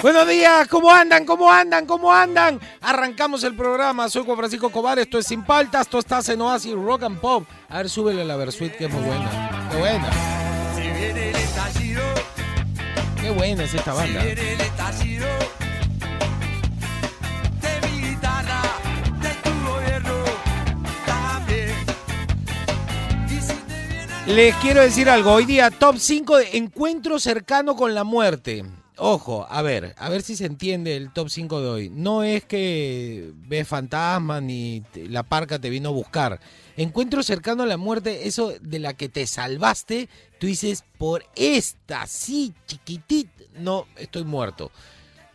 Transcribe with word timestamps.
Buenos 0.00 0.28
días, 0.28 0.68
¿cómo 0.68 0.92
andan? 0.92 1.24
¿Cómo 1.24 1.50
andan? 1.52 1.84
¿Cómo 1.84 2.12
andan? 2.12 2.60
Arrancamos 2.80 3.42
el 3.42 3.56
programa, 3.56 4.08
soy 4.08 4.24
Juan 4.24 4.38
Francisco 4.38 4.70
Cobar, 4.70 5.00
esto 5.00 5.18
es 5.18 5.26
Sin 5.26 5.42
Paltas, 5.42 5.82
esto 5.82 5.98
está 5.98 6.20
en 6.32 6.40
Oasis 6.40 6.74
Rock 6.74 7.02
and 7.02 7.18
Pop. 7.18 7.44
A 7.68 7.78
ver, 7.78 7.90
súbele 7.90 8.24
la 8.24 8.36
Versuit, 8.36 8.72
que 8.74 8.84
es 8.84 8.92
muy 8.92 9.02
buena. 9.02 9.68
Qué 9.72 9.76
buena, 9.76 10.10
si 10.76 10.82
viene 10.82 11.30
el 11.30 11.36
estallido, 11.36 12.02
qué 13.20 13.30
buena 13.30 13.64
es 13.64 13.74
esta 13.74 13.90
si 13.90 13.98
banda. 13.98 14.22
viene 14.22 14.52
el 14.52 14.60
estallido 14.60 15.26
de 17.60 17.88
mi 17.88 18.08
guitarra, 18.08 18.62
de 19.20 19.30
tu 19.42 19.68
gobierno 19.68 20.14
también. 21.06 21.74
Y 23.28 23.40
si 23.40 23.52
te 23.52 23.88
viene 23.88 24.22
el 24.28 24.36
Les 24.36 24.54
quiero 24.56 24.80
decir 24.80 25.10
algo, 25.10 25.32
hoy 25.32 25.44
día 25.44 25.72
top 25.72 25.96
5 25.98 26.36
de 26.36 26.56
encuentro 26.56 27.18
cercano 27.18 27.74
con 27.74 27.96
la 27.96 28.04
muerte. 28.04 28.64
Ojo, 29.00 29.46
a 29.48 29.62
ver, 29.62 29.94
a 29.96 30.08
ver 30.08 30.22
si 30.22 30.34
se 30.34 30.46
entiende 30.46 30.96
el 30.96 31.12
top 31.12 31.28
5 31.28 31.60
de 31.60 31.68
hoy. 31.68 31.88
No 31.90 32.24
es 32.24 32.44
que 32.44 33.30
ves 33.46 33.68
fantasmas 33.68 34.42
ni 34.42 34.82
la 35.08 35.22
parca 35.22 35.60
te 35.60 35.70
vino 35.70 35.90
a 35.90 35.92
buscar. 35.92 36.40
Encuentro 36.76 37.22
cercano 37.22 37.62
a 37.62 37.66
la 37.66 37.76
muerte, 37.76 38.26
eso 38.26 38.54
de 38.60 38.80
la 38.80 38.94
que 38.94 39.08
te 39.08 39.26
salvaste, 39.28 40.08
tú 40.40 40.48
dices, 40.48 40.84
por 40.98 41.24
esta, 41.36 42.06
sí, 42.08 42.52
chiquitit, 42.66 43.28
no, 43.56 43.86
estoy 43.96 44.24
muerto. 44.24 44.72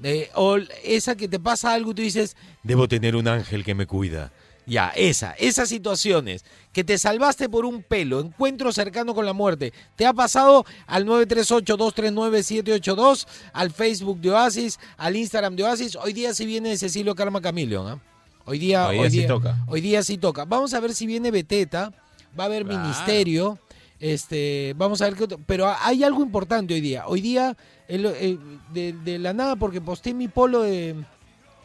Eh, 0.04 0.30
o 0.36 0.58
esa 0.84 1.16
que 1.16 1.30
te 1.30 1.40
pasa 1.40 1.74
algo 1.74 1.94
tú 1.94 2.02
dices, 2.02 2.36
debo 2.64 2.90
tener 2.90 3.16
un 3.16 3.30
ángel 3.30 3.64
que 3.64 3.76
me 3.76 3.88
cuida. 3.88 4.34
Ya, 4.66 4.90
esa, 4.96 5.32
esas 5.34 5.68
situaciones, 5.70 6.46
que 6.72 6.84
te 6.86 6.98
salvaste 6.98 7.50
por 7.50 7.66
un 7.66 7.84
pelo, 7.84 8.22
encuentro 8.22 8.72
cercano 8.72 9.14
con 9.14 9.26
la 9.26 9.34
muerte, 9.34 9.74
te 9.98 10.06
ha 10.06 10.14
pasado 10.14 10.66
al 10.88 11.06
938-239-782, 11.06 13.28
al 13.54 13.72
Facebook 13.72 14.20
de 14.22 14.32
Oasis, 14.32 14.80
al 14.98 15.16
Instagram 15.16 15.56
de 15.56 15.64
Oasis. 15.64 15.96
Hoy 15.96 16.14
día 16.14 16.34
sí 16.34 16.46
viene 16.46 16.78
Cecilio 16.78 17.16
Karma 17.16 17.42
Camilion, 17.42 17.88
¿ah? 17.88 18.00
Hoy 18.46 18.60
día, 18.60 18.88
Hoy 18.90 18.98
día 18.98 19.10
sí 19.10 19.28
toca. 19.28 19.58
Hoy 19.68 19.82
día 19.82 20.04
sí 20.04 20.18
toca. 20.18 20.44
Vamos 20.46 20.74
a 20.74 20.80
ver 20.82 20.94
si 20.94 21.06
viene 21.08 21.32
Beteta, 21.32 21.94
va 22.38 22.44
a 22.44 22.48
haber 22.48 22.66
Claro. 22.66 22.82
ministerio, 22.82 23.58
este, 24.00 24.74
vamos 24.78 25.02
a 25.02 25.06
ver 25.06 25.16
qué 25.16 25.24
otro- 25.24 25.40
Pero 25.46 25.74
hay 25.80 26.04
algo 26.04 26.22
importante 26.22 26.74
hoy 26.74 26.82
día. 26.82 27.06
Hoy 27.08 27.22
día, 27.22 27.56
el- 27.88 28.06
el- 28.06 28.40
de, 28.74 28.92
de 28.94 29.20
la 29.20 29.32
nada, 29.34 29.56
porque 29.56 29.80
posté 29.80 30.14
mi 30.14 30.28
polo 30.28 30.64
de 30.64 30.96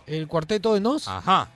el 0.07 0.29
cuarteto 0.29 0.73
de 0.75 0.81
Nos, 0.81 1.09
Ajá. 1.09 1.51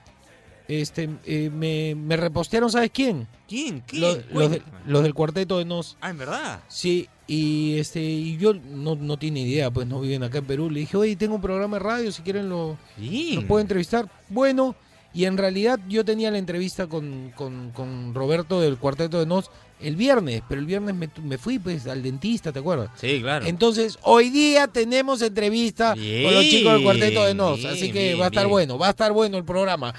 Este, 0.67 1.09
eh, 1.25 1.49
me, 1.53 1.95
me 1.95 2.15
repostearon, 2.17 2.71
¿sabes 2.71 2.91
quién? 2.93 3.27
¿Quién? 3.47 3.81
¿Quién? 3.85 4.01
Los, 4.01 4.19
los 4.31 4.51
de- 4.51 4.61
los 4.85 5.03
del 5.03 5.13
cuarteto 5.13 5.57
de 5.57 5.65
Nos. 5.65 5.97
Ah, 6.01 6.09
en 6.09 6.17
verdad. 6.17 6.61
Sí, 6.67 7.07
y 7.27 7.77
este 7.77 8.01
y 8.01 8.37
yo 8.37 8.53
no, 8.53 8.95
no 8.95 9.17
tiene 9.17 9.41
idea, 9.41 9.71
pues 9.71 9.87
no 9.87 9.99
viven 10.01 10.23
acá 10.23 10.39
en 10.39 10.45
Perú. 10.45 10.69
Le 10.69 10.81
dije, 10.81 10.97
oye, 10.97 11.15
tengo 11.15 11.35
un 11.35 11.41
programa 11.41 11.77
de 11.77 11.83
radio, 11.83 12.11
si 12.11 12.21
quieren 12.21 12.49
lo, 12.49 12.77
Sí. 12.97 13.33
lo 13.35 13.47
puedo 13.47 13.61
entrevistar. 13.61 14.09
Bueno, 14.29 14.75
y 15.13 15.25
en 15.25 15.37
realidad 15.37 15.79
yo 15.87 16.03
tenía 16.03 16.31
la 16.31 16.37
entrevista 16.39 16.87
con, 16.87 17.31
con, 17.35 17.71
con 17.71 18.13
Roberto 18.15 18.59
del 18.59 18.77
Cuarteto 18.77 19.19
de 19.19 19.25
Nos 19.25 19.51
el 19.79 19.95
viernes, 19.97 20.41
pero 20.47 20.61
el 20.61 20.65
viernes 20.67 20.95
me, 20.95 21.09
me 21.23 21.37
fui 21.37 21.59
pues 21.59 21.87
al 21.87 22.01
dentista, 22.01 22.51
¿te 22.53 22.59
acuerdas? 22.59 22.89
Sí, 22.95 23.19
claro. 23.21 23.45
Entonces, 23.45 23.99
hoy 24.03 24.29
día 24.29 24.67
tenemos 24.67 25.21
entrevista 25.21 25.93
con 25.93 26.33
los 26.33 26.43
chicos 26.45 26.73
del 26.73 26.83
Cuarteto 26.83 27.25
de 27.25 27.33
Nos, 27.35 27.63
así 27.65 27.81
Bien, 27.83 27.93
que 27.93 28.03
bien, 28.09 28.19
va 28.21 28.25
a 28.25 28.27
estar 28.27 28.43
bien. 28.43 28.49
bueno, 28.51 28.77
va 28.77 28.87
a 28.87 28.91
estar 28.91 29.11
bueno 29.11 29.37
el 29.37 29.43
programa. 29.43 29.93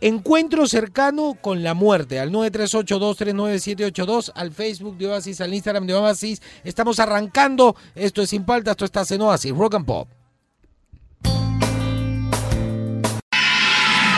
Encuentro 0.00 0.66
cercano 0.66 1.36
con 1.40 1.62
la 1.62 1.74
muerte 1.74 2.18
al 2.18 2.32
938-239-782, 2.32 4.32
al 4.34 4.50
Facebook 4.52 4.96
de 4.96 5.08
Oasis, 5.08 5.42
al 5.42 5.52
Instagram 5.52 5.86
de 5.86 5.92
Oasis. 5.94 6.40
Estamos 6.64 6.98
arrancando. 7.00 7.76
Esto 7.94 8.22
es 8.22 8.30
Sin 8.30 8.44
Paltas, 8.44 8.72
esto 8.72 8.86
está 8.86 9.02
en 9.14 9.20
Oasis, 9.20 9.52
Rock 9.52 9.74
and 9.74 9.84
Pop. 9.84 10.08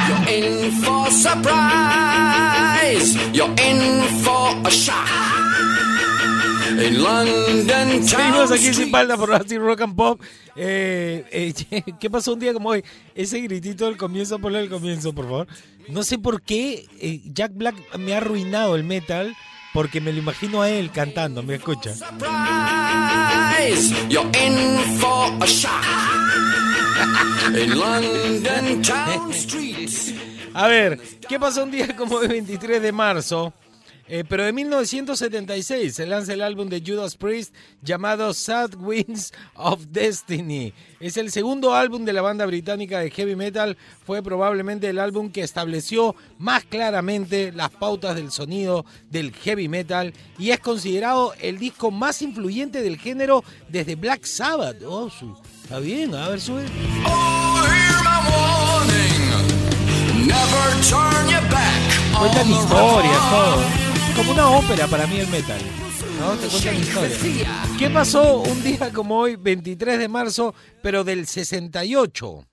You're 0.08 0.28
in 0.28 0.72
for 0.82 1.08
surprise. 1.10 3.16
You're 3.32 3.52
in 3.60 4.02
for 4.22 4.54
a 4.64 4.70
shock. 4.70 5.31
In 6.78 7.02
London 7.02 8.02
Seguimos 8.06 8.50
aquí 8.50 8.72
Sin. 8.72 8.90
Paltas 8.90 9.18
por 9.18 9.30
Oasis, 9.30 9.58
Rock 9.58 9.82
and 9.82 9.94
Pop. 9.94 10.20
Eh, 10.56 11.24
eh, 11.30 11.82
¿Qué 12.00 12.10
pasó 12.10 12.32
un 12.32 12.40
día 12.40 12.52
como 12.52 12.70
hoy? 12.70 12.82
Ese 13.14 13.40
gritito 13.40 13.84
del 13.86 13.96
comienzo, 13.96 14.38
ponle 14.38 14.60
el 14.60 14.70
comienzo, 14.70 15.12
por 15.12 15.26
favor. 15.26 15.46
No 15.88 16.02
sé 16.02 16.18
por 16.18 16.42
qué 16.42 16.86
eh, 17.00 17.20
Jack 17.26 17.52
Black 17.54 17.74
me 17.98 18.14
ha 18.14 18.18
arruinado 18.18 18.74
el 18.76 18.84
metal. 18.84 19.36
Porque 19.74 20.02
me 20.02 20.12
lo 20.12 20.18
imagino 20.18 20.60
a 20.60 20.68
él 20.68 20.90
cantando, 20.90 21.42
me 21.42 21.54
escucha. 21.54 21.94
A 30.52 30.68
ver, 30.68 31.00
¿qué 31.26 31.40
pasó 31.40 31.64
un 31.64 31.70
día 31.70 31.96
como 31.96 32.20
el 32.20 32.28
23 32.28 32.82
de 32.82 32.92
marzo? 32.92 33.54
Eh, 34.14 34.24
pero 34.28 34.44
de 34.44 34.52
1976 34.52 35.94
se 35.94 36.06
lanza 36.06 36.34
el 36.34 36.42
álbum 36.42 36.68
de 36.68 36.82
Judas 36.86 37.16
Priest 37.16 37.54
llamado 37.80 38.34
Sad 38.34 38.74
Winds 38.78 39.32
of 39.54 39.86
Destiny. 39.88 40.74
Es 41.00 41.16
el 41.16 41.30
segundo 41.32 41.72
álbum 41.74 42.04
de 42.04 42.12
la 42.12 42.20
banda 42.20 42.44
británica 42.44 42.98
de 42.98 43.10
heavy 43.10 43.36
metal. 43.36 43.78
Fue 44.04 44.22
probablemente 44.22 44.90
el 44.90 44.98
álbum 44.98 45.30
que 45.32 45.40
estableció 45.40 46.14
más 46.38 46.62
claramente 46.64 47.52
las 47.52 47.70
pautas 47.70 48.14
del 48.14 48.30
sonido 48.30 48.84
del 49.08 49.32
heavy 49.32 49.68
metal 49.68 50.12
y 50.38 50.50
es 50.50 50.60
considerado 50.60 51.32
el 51.40 51.58
disco 51.58 51.90
más 51.90 52.20
influyente 52.20 52.82
del 52.82 52.98
género 52.98 53.42
desde 53.70 53.94
Black 53.94 54.24
Sabbath. 54.26 54.76
Oh, 54.86 55.08
su- 55.08 55.34
está 55.62 55.78
bien, 55.78 56.14
a 56.14 56.28
ver, 56.28 56.38
sube. 56.38 56.66
Oh, 57.06 57.64
hear 57.64 58.02
my 58.04 58.20
warning. 58.28 60.26
Never 60.26 60.84
turn 60.90 61.30
your 61.30 61.40
back 61.50 61.80
on 62.14 62.28
Cuentan 62.28 62.46
the 62.48 62.54
historias, 62.54 63.30
road. 63.30 63.62
todo. 63.64 63.91
Como 64.16 64.32
una 64.32 64.48
ópera 64.50 64.86
para 64.86 65.06
mí 65.06 65.18
el 65.18 65.28
metal. 65.28 65.60
¿No? 66.20 66.32
Te 66.34 66.46
cuentan 66.48 66.76
historias. 66.76 67.48
¿Qué 67.78 67.90
pasó 67.90 68.40
un 68.40 68.62
día 68.62 68.92
como 68.92 69.18
hoy, 69.18 69.36
23 69.36 69.98
de 69.98 70.08
marzo, 70.08 70.54
pero 70.82 71.02
del 71.02 71.26
68? 71.26 72.44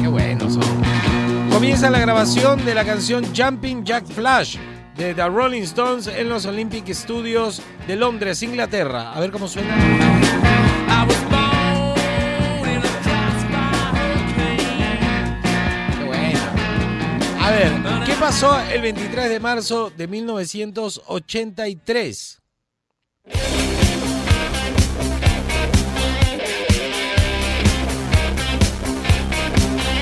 Qué 0.00 0.08
buenos 0.08 0.54
son. 0.54 1.50
Comienza 1.50 1.90
la 1.90 1.98
grabación 1.98 2.64
de 2.64 2.74
la 2.74 2.84
canción 2.84 3.24
Jumping 3.34 3.84
Jack 3.84 4.06
Flash 4.06 4.56
de 4.96 5.14
The 5.14 5.28
Rolling 5.28 5.62
Stones 5.62 6.06
en 6.06 6.28
los 6.28 6.44
Olympic 6.46 6.92
Studios 6.92 7.60
de 7.86 7.96
Londres, 7.96 8.42
Inglaterra. 8.42 9.12
A 9.12 9.20
ver 9.20 9.30
cómo 9.30 9.46
suena. 9.48 9.76
Qué 15.98 16.04
bueno. 16.04 16.40
A 17.40 17.50
ver, 17.50 17.72
¿qué 18.06 18.14
pasó 18.14 18.58
el 18.72 18.80
23 18.82 19.28
de 19.30 19.40
marzo 19.40 19.90
de 19.96 20.06
1983? 20.08 22.38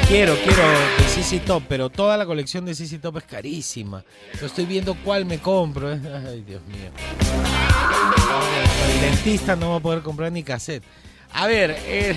Quiero, 0.09 0.35
quiero 0.43 1.00
CC 1.15 1.41
Top, 1.41 1.65
pero 1.69 1.91
toda 1.91 2.17
la 2.17 2.25
colección 2.25 2.65
de 2.65 2.75
CC 2.75 2.99
Top 2.99 3.17
es 3.19 3.25
carísima. 3.25 4.05
Yo 4.41 4.47
estoy 4.47 4.65
viendo 4.65 4.95
cuál 5.05 5.25
me 5.27 5.39
compro. 5.39 5.93
¿eh? 5.93 6.01
Ay, 6.29 6.43
Dios 6.47 6.63
mío. 6.67 6.91
El 8.95 9.01
dentista 9.01 9.57
no 9.57 9.71
va 9.71 9.77
a 9.77 9.81
poder 9.81 10.03
comprar 10.03 10.31
ni 10.31 10.43
cassette. 10.45 10.85
A 11.33 11.47
ver, 11.47 11.71
el 11.89 12.17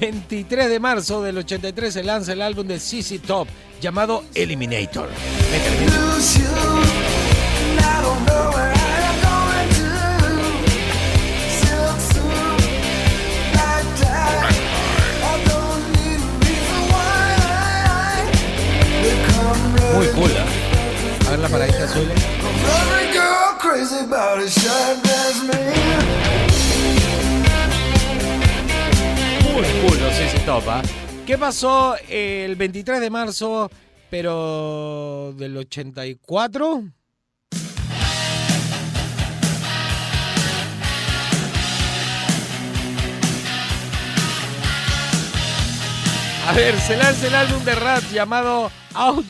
23 0.00 0.68
de 0.68 0.80
marzo 0.80 1.22
del 1.22 1.38
83 1.38 1.94
se 1.94 2.02
lanza 2.02 2.32
el 2.32 2.42
álbum 2.42 2.66
de 2.66 2.80
CC 2.80 3.20
Top 3.20 3.46
llamado 3.80 4.24
Eliminator. 4.34 5.08
Métele, 5.50 5.86
muy 19.96 20.08
cool. 20.08 20.30
¿eh? 20.30 21.26
A 21.26 21.30
ver 21.30 21.38
la 21.38 21.48
paradita 21.48 21.84
azul. 21.84 22.06
Muy 29.54 29.64
cool, 29.80 30.00
no 30.00 30.10
sí 30.10 30.38
topa. 30.44 30.80
¿eh? 30.80 30.88
¿Qué 31.26 31.38
pasó 31.38 31.96
el 32.08 32.56
23 32.56 33.00
de 33.00 33.10
marzo, 33.10 33.70
pero 34.10 35.32
del 35.36 35.56
84? 35.56 36.84
A 46.48 46.52
ver, 46.52 46.78
se 46.80 46.96
lanza 46.96 47.26
el 47.26 47.34
álbum 47.34 47.64
de 47.64 47.74
Rat 47.74 48.04
llamado 48.12 48.70
Out 48.94 49.26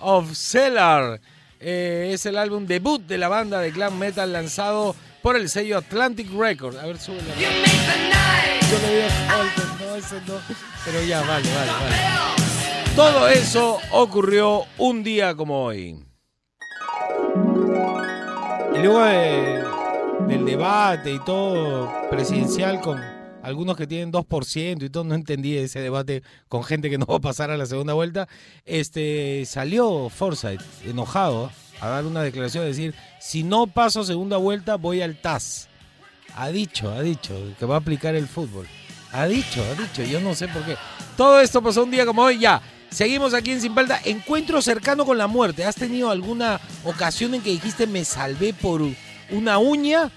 of 0.00 0.34
Cellar. 0.34 1.20
Eh, 1.60 2.10
es 2.14 2.24
el 2.26 2.38
álbum 2.38 2.66
debut 2.66 3.00
de 3.02 3.18
la 3.18 3.28
banda 3.28 3.58
de 3.60 3.70
glam 3.72 3.98
metal 3.98 4.32
lanzado 4.32 4.94
por 5.22 5.36
el 5.36 5.48
sello 5.48 5.78
Atlantic 5.78 6.30
Records. 6.32 6.76
A 6.78 6.86
ver, 6.86 6.98
sube 6.98 7.18
Yo 7.18 8.78
le 8.78 8.94
voy 8.94 9.02
a 9.02 9.10
falta, 9.10 9.76
no, 9.84 9.94
ese 9.96 10.20
no. 10.26 10.34
Pero 10.84 11.02
ya, 11.02 11.20
vale, 11.22 11.48
vale, 11.54 11.72
vale. 11.72 12.94
Todo 12.94 13.28
eso 13.28 13.78
ocurrió 13.92 14.64
un 14.78 15.02
día 15.02 15.34
como 15.34 15.64
hoy. 15.64 16.04
Y 18.74 18.78
luego 18.78 19.02
de- 19.04 19.64
del 20.28 20.44
debate 20.44 21.12
y 21.14 21.24
todo 21.24 21.90
presidencial 22.10 22.80
con 22.80 23.00
algunos 23.48 23.76
que 23.76 23.86
tienen 23.86 24.12
2% 24.12 24.82
y 24.84 24.90
todo, 24.90 25.04
no 25.04 25.14
entendí 25.14 25.56
ese 25.56 25.80
debate 25.80 26.22
con 26.48 26.62
gente 26.64 26.90
que 26.90 26.98
no 26.98 27.06
va 27.06 27.16
a 27.16 27.20
pasar 27.20 27.50
a 27.50 27.56
la 27.56 27.66
segunda 27.66 27.94
vuelta, 27.94 28.28
este 28.66 29.44
salió 29.46 30.08
Forsyth 30.10 30.60
enojado 30.86 31.50
a 31.80 31.88
dar 31.88 32.04
una 32.04 32.22
declaración, 32.22 32.64
a 32.64 32.66
decir, 32.66 32.94
si 33.20 33.42
no 33.42 33.66
paso 33.66 34.04
segunda 34.04 34.36
vuelta 34.36 34.76
voy 34.76 35.00
al 35.00 35.16
TAS. 35.16 35.68
Ha 36.36 36.48
dicho, 36.48 36.90
ha 36.90 37.00
dicho 37.00 37.34
que 37.58 37.66
va 37.66 37.76
a 37.76 37.78
aplicar 37.78 38.14
el 38.14 38.28
fútbol. 38.28 38.66
Ha 39.12 39.26
dicho, 39.26 39.64
ha 39.64 39.80
dicho, 39.80 40.02
yo 40.04 40.20
no 40.20 40.34
sé 40.34 40.46
por 40.48 40.62
qué. 40.64 40.76
Todo 41.16 41.40
esto 41.40 41.62
pasó 41.62 41.84
un 41.84 41.90
día 41.90 42.04
como 42.04 42.22
hoy, 42.22 42.38
ya. 42.38 42.60
Seguimos 42.90 43.34
aquí 43.34 43.50
en 43.50 43.60
Sin. 43.60 43.74
Encuentro 44.04 44.60
cercano 44.60 45.04
con 45.04 45.18
la 45.18 45.26
muerte. 45.26 45.64
¿Has 45.64 45.76
tenido 45.76 46.10
alguna 46.10 46.60
ocasión 46.84 47.34
en 47.34 47.42
que 47.42 47.50
dijiste 47.50 47.86
me 47.86 48.04
salvé 48.04 48.52
por 48.52 48.82
una 49.30 49.58
uña? 49.58 50.10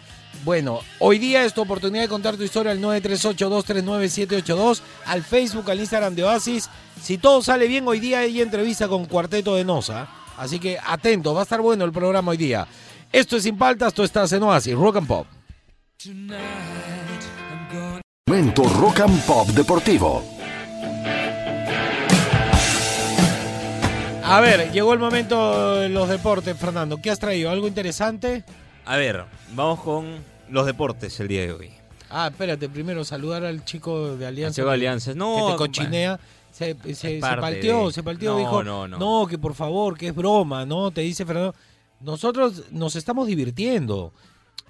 Bueno, 0.44 0.80
hoy 0.98 1.20
día 1.20 1.46
es 1.46 1.54
tu 1.54 1.62
oportunidad 1.62 2.02
de 2.02 2.10
contar 2.10 2.36
tu 2.36 2.42
historia 2.44 2.72
al 2.72 2.82
938-239-782, 2.82 4.82
al 5.06 5.24
Facebook, 5.24 5.70
al 5.70 5.80
Instagram 5.80 6.16
de 6.16 6.24
Oasis. 6.24 6.68
Si 7.00 7.20
todo 7.20 7.44
sale 7.44 7.68
bien, 7.68 7.88
hoy 7.88 8.00
día 8.00 8.18
hay 8.20 8.42
entrevista 8.42 8.88
con 8.88 9.06
Cuarteto 9.06 9.56
de 9.56 9.64
Nosa. 9.64 10.08
Así 10.38 10.60
que 10.60 10.80
atento, 10.84 11.36
va 11.36 11.42
a 11.42 11.44
estar 11.44 11.62
bueno 11.62 11.86
el 11.86 11.92
programa 11.92 12.32
hoy 12.32 12.38
día. 12.38 12.68
Esto 13.12 13.38
es 13.38 13.44
Sin 13.44 13.56
Paltas, 13.58 13.90
esto 13.90 14.04
estás 14.04 14.34
en 14.34 14.42
Oasis, 14.42 14.74
Rock 14.74 14.98
and 14.98 15.08
Pop. 15.08 15.28
Momento 18.28 18.64
Rock 18.64 19.02
and 19.02 19.24
Pop 19.26 19.48
Deportivo. 19.50 20.24
A 24.24 24.40
ver, 24.40 24.72
llegó 24.72 24.94
el 24.94 25.00
momento 25.00 25.76
de 25.76 25.90
los 25.90 26.10
deportes, 26.10 26.58
Fernando. 26.58 26.98
¿Qué 26.98 27.12
has 27.12 27.20
traído? 27.20 27.52
¿Algo 27.52 27.68
interesante? 27.68 28.44
A 28.86 28.96
ver, 28.96 29.26
vamos 29.54 29.82
con 29.82 30.31
los 30.52 30.66
deportes 30.66 31.20
el 31.20 31.28
día 31.28 31.42
de 31.42 31.52
hoy. 31.54 31.72
Ah, 32.10 32.28
espérate, 32.30 32.68
primero 32.70 33.04
saludar 33.06 33.46
al 33.46 33.64
chico 33.64 34.16
de 34.18 34.26
Alianza. 34.28 34.56
Chico 34.62 34.68
de 34.70 34.72
que- 34.72 34.74
Alianza. 34.82 35.12
Que 35.14 35.18
No, 35.20 35.52
te 35.52 35.58
cochinea. 35.58 36.20
Se, 36.52 36.76
se, 36.84 36.96
se 36.96 37.20
palteó, 37.20 37.88
de- 37.88 37.94
se 37.94 38.04
palteó, 38.04 38.34
No, 38.34 38.40
dijo, 38.40 38.64
no, 38.64 38.88
no. 38.88 39.26
que 39.28 39.38
por 39.38 39.54
favor, 39.54 39.98
que 39.98 40.08
es 40.08 40.16
broma, 40.16 40.66
¿no? 40.66 40.92
Te 40.92 41.02
dice 41.02 41.26
Fernando. 41.26 41.56
Nosotros 42.02 42.64
nos 42.72 42.96
estamos 42.98 43.28
divirtiendo. 43.28 44.12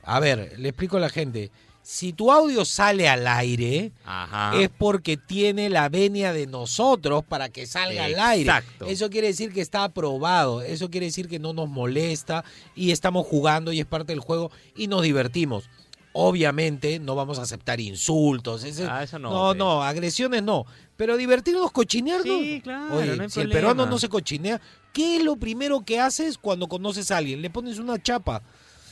A 0.03 0.19
ver, 0.19 0.53
le 0.59 0.69
explico 0.69 0.97
a 0.97 0.99
la 0.99 1.09
gente. 1.09 1.49
Si 1.83 2.13
tu 2.13 2.31
audio 2.31 2.63
sale 2.63 3.09
al 3.09 3.25
aire, 3.27 3.91
Ajá. 4.05 4.53
es 4.59 4.69
porque 4.69 5.17
tiene 5.17 5.69
la 5.69 5.89
venia 5.89 6.31
de 6.31 6.45
nosotros 6.47 7.23
para 7.27 7.49
que 7.49 7.65
salga 7.65 8.05
al 8.05 8.19
aire. 8.19 8.51
Eso 8.87 9.09
quiere 9.09 9.27
decir 9.27 9.51
que 9.51 9.61
está 9.61 9.83
aprobado, 9.83 10.61
eso 10.61 10.89
quiere 10.89 11.07
decir 11.07 11.27
que 11.27 11.39
no 11.39 11.53
nos 11.53 11.67
molesta 11.69 12.43
y 12.75 12.91
estamos 12.91 13.25
jugando 13.25 13.71
y 13.73 13.79
es 13.79 13.85
parte 13.87 14.13
del 14.13 14.19
juego 14.19 14.51
y 14.75 14.87
nos 14.87 15.01
divertimos. 15.01 15.69
Obviamente 16.13 16.99
no 16.99 17.15
vamos 17.15 17.39
a 17.39 17.43
aceptar 17.43 17.79
insultos, 17.79 18.63
ese- 18.65 18.85
Ah, 18.85 19.01
eso 19.03 19.17
no, 19.17 19.29
no, 19.31 19.53
no, 19.53 19.83
agresiones 19.83 20.43
no, 20.43 20.65
pero 20.97 21.15
divertirnos, 21.15 21.71
cochinearnos. 21.71 22.37
Sí, 22.41 22.59
claro, 22.61 22.97
Oye, 22.97 23.15
no 23.15 23.29
si 23.29 23.39
el 23.39 23.49
peruano 23.49 23.85
no 23.85 23.97
se 23.97 24.09
cochinea, 24.09 24.59
¿qué 24.91 25.17
es 25.17 25.23
lo 25.23 25.37
primero 25.37 25.81
que 25.85 25.99
haces 26.01 26.37
cuando 26.37 26.67
conoces 26.67 27.11
a 27.11 27.17
alguien? 27.17 27.41
Le 27.41 27.49
pones 27.49 27.79
una 27.79 27.97
chapa. 28.01 28.43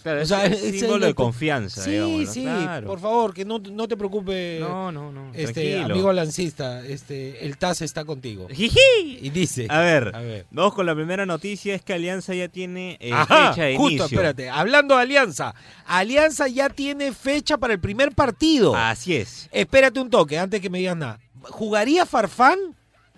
Claro, 0.01 0.19
o 0.19 0.21
es 0.23 0.29
sea, 0.29 0.45
ese 0.45 0.69
es 0.69 0.79
símbolo 0.79 0.99
lo 0.99 1.05
de 1.07 1.13
confianza, 1.13 1.83
Sí, 1.83 2.25
sí, 2.27 2.41
claro. 2.43 2.87
por 2.87 2.99
favor, 2.99 3.33
que 3.33 3.43
no, 3.45 3.59
no 3.59 3.87
te 3.87 3.97
preocupes. 3.97 4.59
No, 4.61 4.91
no, 4.91 5.11
no. 5.11 5.31
Este 5.33 5.71
tranquilo. 5.73 5.93
amigo 5.93 6.13
lancista, 6.13 6.85
este, 6.85 7.45
el 7.45 7.57
TAS 7.57 7.81
está 7.81 8.05
contigo. 8.05 8.47
Jiji. 8.49 9.19
Y 9.21 9.29
dice. 9.29 9.67
A 9.69 9.79
ver, 9.79 10.11
A 10.15 10.19
ver. 10.21 10.45
vamos 10.51 10.73
con 10.73 10.85
la 10.85 10.95
primera 10.95 11.25
noticia, 11.25 11.75
es 11.75 11.81
que 11.81 11.93
Alianza 11.93 12.33
ya 12.33 12.47
tiene 12.47 12.97
eh, 12.99 13.11
Ajá, 13.13 13.49
fecha 13.53 13.63
de 13.65 13.75
justo, 13.77 13.91
inicio. 13.91 14.05
espérate. 14.17 14.49
Hablando 14.49 14.95
de 14.95 15.01
Alianza. 15.01 15.53
Alianza 15.85 16.47
ya 16.47 16.69
tiene 16.69 17.11
fecha 17.13 17.57
para 17.57 17.73
el 17.73 17.79
primer 17.79 18.13
partido. 18.13 18.75
Así 18.75 19.15
es. 19.15 19.49
Espérate 19.51 19.99
un 19.99 20.09
toque, 20.09 20.37
antes 20.39 20.61
que 20.61 20.69
me 20.69 20.79
digas 20.79 20.95
nada. 20.97 21.19
¿Jugaría 21.41 22.05
Farfán? 22.05 22.57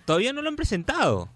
Todavía 0.04 0.32
no 0.32 0.42
lo 0.42 0.48
han 0.48 0.56
presentado. 0.56 1.28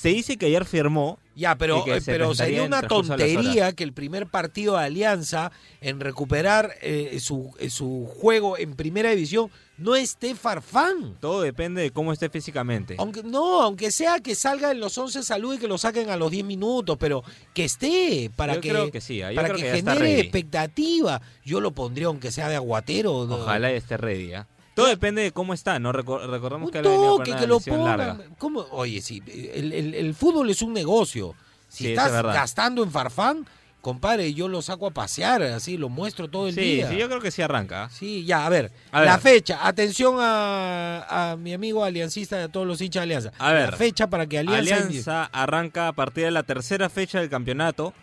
Se 0.00 0.08
dice 0.08 0.38
que 0.38 0.46
ayer 0.46 0.64
firmó. 0.64 1.18
Ya, 1.36 1.56
pero, 1.56 1.84
que 1.84 1.96
eh, 1.96 2.00
se 2.00 2.10
pero 2.10 2.34
sería 2.34 2.62
una 2.62 2.80
tontería 2.80 3.72
que 3.72 3.84
el 3.84 3.92
primer 3.92 4.28
partido 4.28 4.78
de 4.78 4.84
Alianza 4.84 5.52
en 5.82 6.00
recuperar 6.00 6.72
eh, 6.80 7.18
su, 7.20 7.52
eh, 7.58 7.68
su 7.68 8.08
juego 8.18 8.56
en 8.56 8.76
primera 8.76 9.10
división 9.10 9.50
no 9.76 9.96
esté 9.96 10.34
Farfán. 10.34 11.18
Todo 11.20 11.42
depende 11.42 11.82
de 11.82 11.90
cómo 11.90 12.14
esté 12.14 12.30
físicamente. 12.30 12.94
Aunque, 12.96 13.22
no, 13.22 13.60
aunque 13.60 13.90
sea 13.90 14.20
que 14.20 14.34
salga 14.34 14.70
en 14.70 14.80
los 14.80 14.96
11 14.96 15.22
salud 15.22 15.56
y 15.56 15.58
que 15.58 15.68
lo 15.68 15.76
saquen 15.76 16.08
a 16.08 16.16
los 16.16 16.30
10 16.30 16.46
minutos, 16.46 16.96
pero 16.98 17.22
que 17.52 17.66
esté 17.66 18.30
para 18.34 18.54
Yo 18.54 18.60
que, 18.62 18.68
creo 18.70 18.90
que 18.90 19.02
sí, 19.02 19.18
yo 19.18 19.34
para 19.34 19.48
creo 19.48 19.58
que, 19.58 19.70
genere 19.70 20.18
expectativa. 20.18 21.20
Yo 21.44 21.60
lo 21.60 21.72
pondría 21.72 22.06
aunque 22.06 22.32
sea 22.32 22.48
de 22.48 22.56
aguatero. 22.56 23.26
¿no? 23.26 23.34
Ojalá 23.34 23.70
esté 23.70 23.98
ready. 23.98 24.32
¿ah? 24.32 24.46
Todo 24.80 24.88
depende 24.90 25.22
de 25.22 25.32
cómo 25.32 25.54
está, 25.54 25.78
¿no? 25.78 25.92
Recor- 25.92 26.26
recordamos 26.28 26.66
Un 26.66 26.72
que 26.72 26.82
toque, 26.82 27.36
que 27.36 27.46
lo 27.46 27.60
pongan. 27.60 28.22
¿Cómo? 28.38 28.60
Oye, 28.72 29.00
sí, 29.00 29.22
el, 29.54 29.72
el- 29.72 29.94
el 29.94 30.14
fútbol 30.14 30.50
es 30.50 30.62
un 30.62 30.72
negocio. 30.72 31.34
Si 31.68 31.84
Sí, 31.84 31.90
estás 31.90 32.12
es 32.12 32.22
gastando 32.22 32.82
en 32.82 32.90
Farfán, 32.90 33.46
compadre, 33.80 34.34
yo 34.34 34.48
lo 34.48 34.60
saco 34.60 34.88
a 34.88 34.90
pasear, 34.90 35.42
así, 35.42 35.76
lo 35.76 35.88
muestro 35.88 36.28
todo 36.28 36.48
el 36.48 36.54
Sí, 36.54 36.60
día. 36.60 36.88
sí, 36.90 36.96
yo 36.96 37.08
creo 37.08 37.20
que 37.20 37.30
sí 37.30 37.40
arranca. 37.42 37.84
¿ah? 37.84 37.90
Sí, 37.90 38.24
ya, 38.24 38.44
a 38.44 38.48
ver. 38.48 38.72
A 38.92 39.02
la 39.02 39.12
ver. 39.12 39.20
fecha, 39.20 39.66
atención 39.66 40.16
a, 40.18 41.30
a 41.32 41.36
mi 41.36 41.54
amigo 41.54 41.84
aliancista 41.84 42.36
de 42.36 42.48
todos 42.48 42.66
los 42.66 42.80
hinchas 42.80 43.00
de 43.02 43.04
Alianza. 43.04 43.32
A 43.38 43.52
ver. 43.52 43.70
La 43.70 43.76
fecha 43.76 44.08
para 44.10 44.26
que 44.26 44.38
Alianza... 44.38 44.76
Alianza 44.76 45.24
arranca 45.32 45.88
a 45.88 45.92
partir 45.92 46.24
de 46.24 46.30
la 46.32 46.42
tercera 46.42 46.88
fecha 46.90 47.20
del 47.20 47.30
campeonato. 47.30 47.94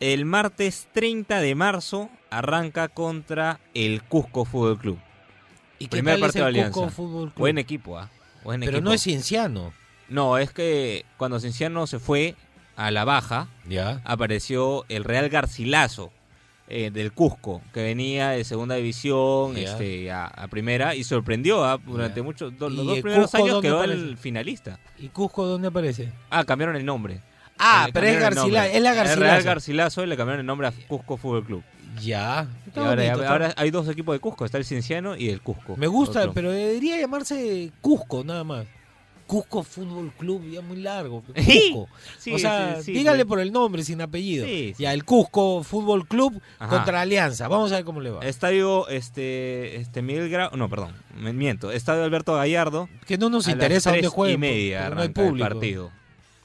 El 0.00 0.24
martes 0.24 0.86
30 0.92 1.40
de 1.40 1.54
marzo 1.56 2.08
arranca 2.30 2.86
contra 2.88 3.58
el 3.74 4.02
Cusco 4.04 4.44
Fútbol 4.44 4.78
Club. 4.78 4.98
¿Y 5.78 5.84
qué 5.86 5.90
Primer 5.90 6.14
tal 6.14 6.20
es 6.20 6.26
partido 6.26 6.44
de 6.44 6.48
Alianza. 6.50 6.88
Fútbol 6.90 7.28
Club? 7.30 7.38
Buen 7.38 7.58
equipo, 7.58 7.98
¿ah? 7.98 8.10
Pero 8.44 8.54
equipo. 8.64 8.80
no 8.80 8.92
es 8.92 9.02
cienciano. 9.02 9.72
No, 10.08 10.38
es 10.38 10.52
que 10.52 11.04
cuando 11.18 11.38
Cienciano 11.38 11.86
se 11.86 11.98
fue 11.98 12.34
a 12.76 12.90
la 12.90 13.04
baja, 13.04 13.48
Ya. 13.68 14.00
apareció 14.04 14.84
el 14.88 15.04
Real 15.04 15.28
Garcilaso 15.28 16.10
eh, 16.70 16.90
del 16.90 17.12
Cusco, 17.12 17.60
que 17.72 17.82
venía 17.82 18.30
de 18.30 18.44
segunda 18.44 18.74
división 18.76 19.54
Ya. 19.54 19.62
este, 19.62 20.10
a, 20.10 20.26
a 20.26 20.48
primera 20.48 20.94
y 20.94 21.04
sorprendió 21.04 21.64
¿ah? 21.64 21.78
durante 21.84 22.22
muchos 22.22 22.56
do- 22.58 22.68
¿Y 22.70 22.76
los 22.76 22.86
dos 22.86 23.00
primeros 23.00 23.30
Cusco 23.30 23.44
años 23.46 23.60
quedó 23.62 23.78
aparece? 23.78 24.00
el 24.02 24.16
finalista. 24.18 24.78
¿Y 24.98 25.08
Cusco 25.08 25.46
dónde 25.46 25.68
aparece? 25.68 26.12
Ah, 26.30 26.44
cambiaron 26.44 26.76
el 26.76 26.84
nombre. 26.84 27.20
Ah, 27.58 27.84
Le 27.86 27.92
pero 27.92 28.06
es 28.06 28.20
Garcilaso. 28.20 28.68
Es 28.70 28.82
la 28.82 28.90
El 28.90 28.94
Real 28.94 28.96
Garcilaso. 28.96 29.44
Garcilaso 29.46 30.04
y 30.04 30.06
le 30.06 30.16
cambiaron 30.16 30.40
el 30.40 30.46
nombre 30.46 30.68
a 30.68 30.72
Cusco 30.86 31.16
Fútbol 31.16 31.44
Club. 31.44 31.62
Ya. 32.00 32.48
Y 32.74 32.78
ahora, 32.78 32.90
bonito, 33.02 33.12
está- 33.20 33.32
ahora 33.32 33.54
hay 33.56 33.70
dos 33.70 33.88
equipos 33.88 34.14
de 34.14 34.20
Cusco, 34.20 34.44
está 34.44 34.58
el 34.58 34.64
Cienciano 34.64 35.16
y 35.16 35.28
el 35.30 35.40
Cusco. 35.40 35.76
Me 35.76 35.86
gusta, 35.86 36.20
Otro. 36.20 36.32
pero 36.34 36.50
debería 36.52 36.98
llamarse 36.98 37.70
Cusco 37.80 38.24
nada 38.24 38.44
más. 38.44 38.66
Cusco 39.26 39.62
Fútbol 39.62 40.10
Club, 40.16 40.42
ya 40.50 40.62
muy 40.62 40.78
largo. 40.78 41.22
Sí, 41.36 41.70
Cusco. 41.74 41.94
sí, 42.18 42.32
o 42.32 42.38
sea, 42.38 42.76
sí, 42.76 42.84
sí, 42.84 42.92
dígale 42.94 43.24
sí. 43.24 43.28
por 43.28 43.40
el 43.40 43.52
nombre, 43.52 43.84
sin 43.84 44.00
apellido. 44.00 44.46
Sí, 44.46 44.72
sí. 44.74 44.82
Ya, 44.82 44.94
el 44.94 45.04
Cusco 45.04 45.62
Fútbol 45.62 46.08
Club 46.08 46.40
Ajá. 46.58 46.74
contra 46.74 47.02
Alianza. 47.02 47.46
Vamos 47.46 47.70
a 47.72 47.76
ver 47.76 47.84
cómo 47.84 48.00
le 48.00 48.08
va. 48.10 48.24
Estadio 48.24 48.88
este, 48.88 49.76
este 49.76 50.00
Miguel 50.00 50.30
Grau, 50.30 50.56
no, 50.56 50.70
perdón, 50.70 50.94
me 51.14 51.34
miento. 51.34 51.70
Estadio 51.70 52.04
Alberto 52.04 52.34
Gallardo. 52.36 52.88
que 53.06 53.18
no 53.18 53.28
nos 53.28 53.46
a 53.46 53.50
las 53.50 53.56
interesa 53.56 53.90
dónde 53.90 54.08
jueguen. 54.08 54.36
y 54.36 54.38
media 54.38 54.78
no 54.78 54.84
hay 54.84 54.92
arranca 54.92 55.04
el 55.22 55.28
público. 55.28 55.48
partido. 55.48 55.90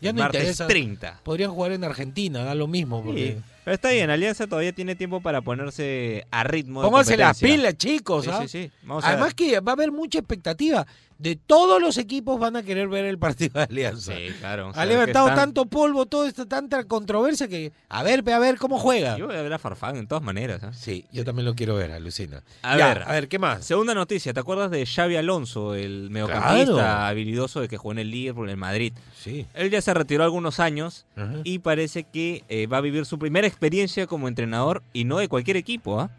Ya 0.02 0.12
no 0.12 0.20
martes 0.20 0.42
interesa. 0.42 0.68
30. 0.68 1.20
Podrían 1.24 1.52
jugar 1.52 1.72
en 1.72 1.86
Argentina, 1.86 2.44
da 2.44 2.54
lo 2.54 2.68
mismo. 2.68 3.02
Porque... 3.02 3.38
Pero 3.64 3.76
está 3.76 3.92
bien, 3.92 4.10
Alianza 4.10 4.48
todavía 4.48 4.74
tiene 4.74 4.96
tiempo 4.96 5.22
para 5.22 5.42
ponerse 5.42 6.26
a 6.32 6.44
ritmo 6.44 6.82
Pónganse 6.82 7.16
las 7.16 7.40
pilas, 7.40 7.78
chicos. 7.78 8.26
Sí, 8.26 8.32
¿ah? 8.34 8.42
sí, 8.42 8.48
sí. 8.48 8.72
Vamos 8.84 9.06
Además 9.06 9.34
que 9.34 9.60
va 9.62 9.72
a 9.72 9.76
haber 9.76 9.92
mucha 9.92 10.20
expectativa. 10.20 10.86
De 11.18 11.36
todos 11.36 11.82
los 11.82 11.98
equipos 11.98 12.40
van 12.40 12.56
a 12.56 12.64
querer 12.64 12.88
ver 12.88 13.06
el 13.06 13.18
partido 13.18 13.54
de 13.60 13.64
Alianza. 13.66 14.14
Sí, 14.16 14.28
claro. 14.40 14.72
ha 14.76 14.86
levantado 14.86 15.28
están- 15.28 15.40
tanto 15.50 15.66
polvo, 15.66 16.06
toda 16.06 16.28
esta 16.28 16.46
tanta 16.46 16.84
controversia 16.86 17.48
que. 17.48 17.72
A 17.90 18.04
ver, 18.04 18.22
ve 18.24 18.34
a 18.34 18.40
ver 18.40 18.58
cómo 18.58 18.78
juega. 18.80 19.18
Yo 19.18 19.28
voy 19.28 19.36
a 19.36 19.42
ver 19.42 19.54
a 19.54 19.60
Farfán 19.60 19.96
en 19.98 20.08
todas 20.08 20.24
maneras. 20.24 20.62
¿eh? 20.64 20.68
Sí, 20.74 21.06
yo 21.12 21.24
también 21.24 21.46
lo 21.46 21.56
quiero 21.56 21.76
ver, 21.76 21.92
alucina. 21.92 22.44
A 22.62 22.78
Ya, 22.78 22.88
ver. 22.90 23.04
a 23.04 23.12
ver, 23.14 23.28
¿qué 23.28 23.40
más? 23.40 23.66
Segunda 23.66 23.94
noticia, 23.94 24.34
¿te 24.34 24.40
acuerdas 24.40 24.70
de 24.72 24.86
Xavi 24.86 25.16
Alonso, 25.16 25.76
el 25.76 26.10
mediocampista 26.10 26.74
Claro. 26.74 27.06
habilidoso 27.06 27.62
de 27.62 27.68
que 27.68 27.78
jugó 27.78 27.94
en 27.94 28.00
el 28.00 28.12
Liverpool, 28.12 28.46
en 28.48 28.52
el 28.52 28.58
Madrid? 28.58 28.94
Sí. 29.18 29.46
Él 29.54 29.70
ya 29.70 29.82
se 29.82 29.94
retiró 29.94 30.24
algunos 30.24 30.60
años 30.60 31.06
Ajá. 31.16 31.36
y 31.44 31.60
parece 31.60 32.04
que 32.04 32.44
eh, 32.50 32.68
va 32.68 32.78
a 32.78 32.82
vivir 32.82 33.06
su 33.06 33.18
primera 33.20 33.48
experiencia 33.48 34.08
como 34.08 34.28
entrenador 34.28 34.84
y 34.94 35.06
no 35.06 35.18
de 35.20 35.28
cualquier 35.28 35.58
equipo, 35.58 36.00
¿ah? 36.00 36.10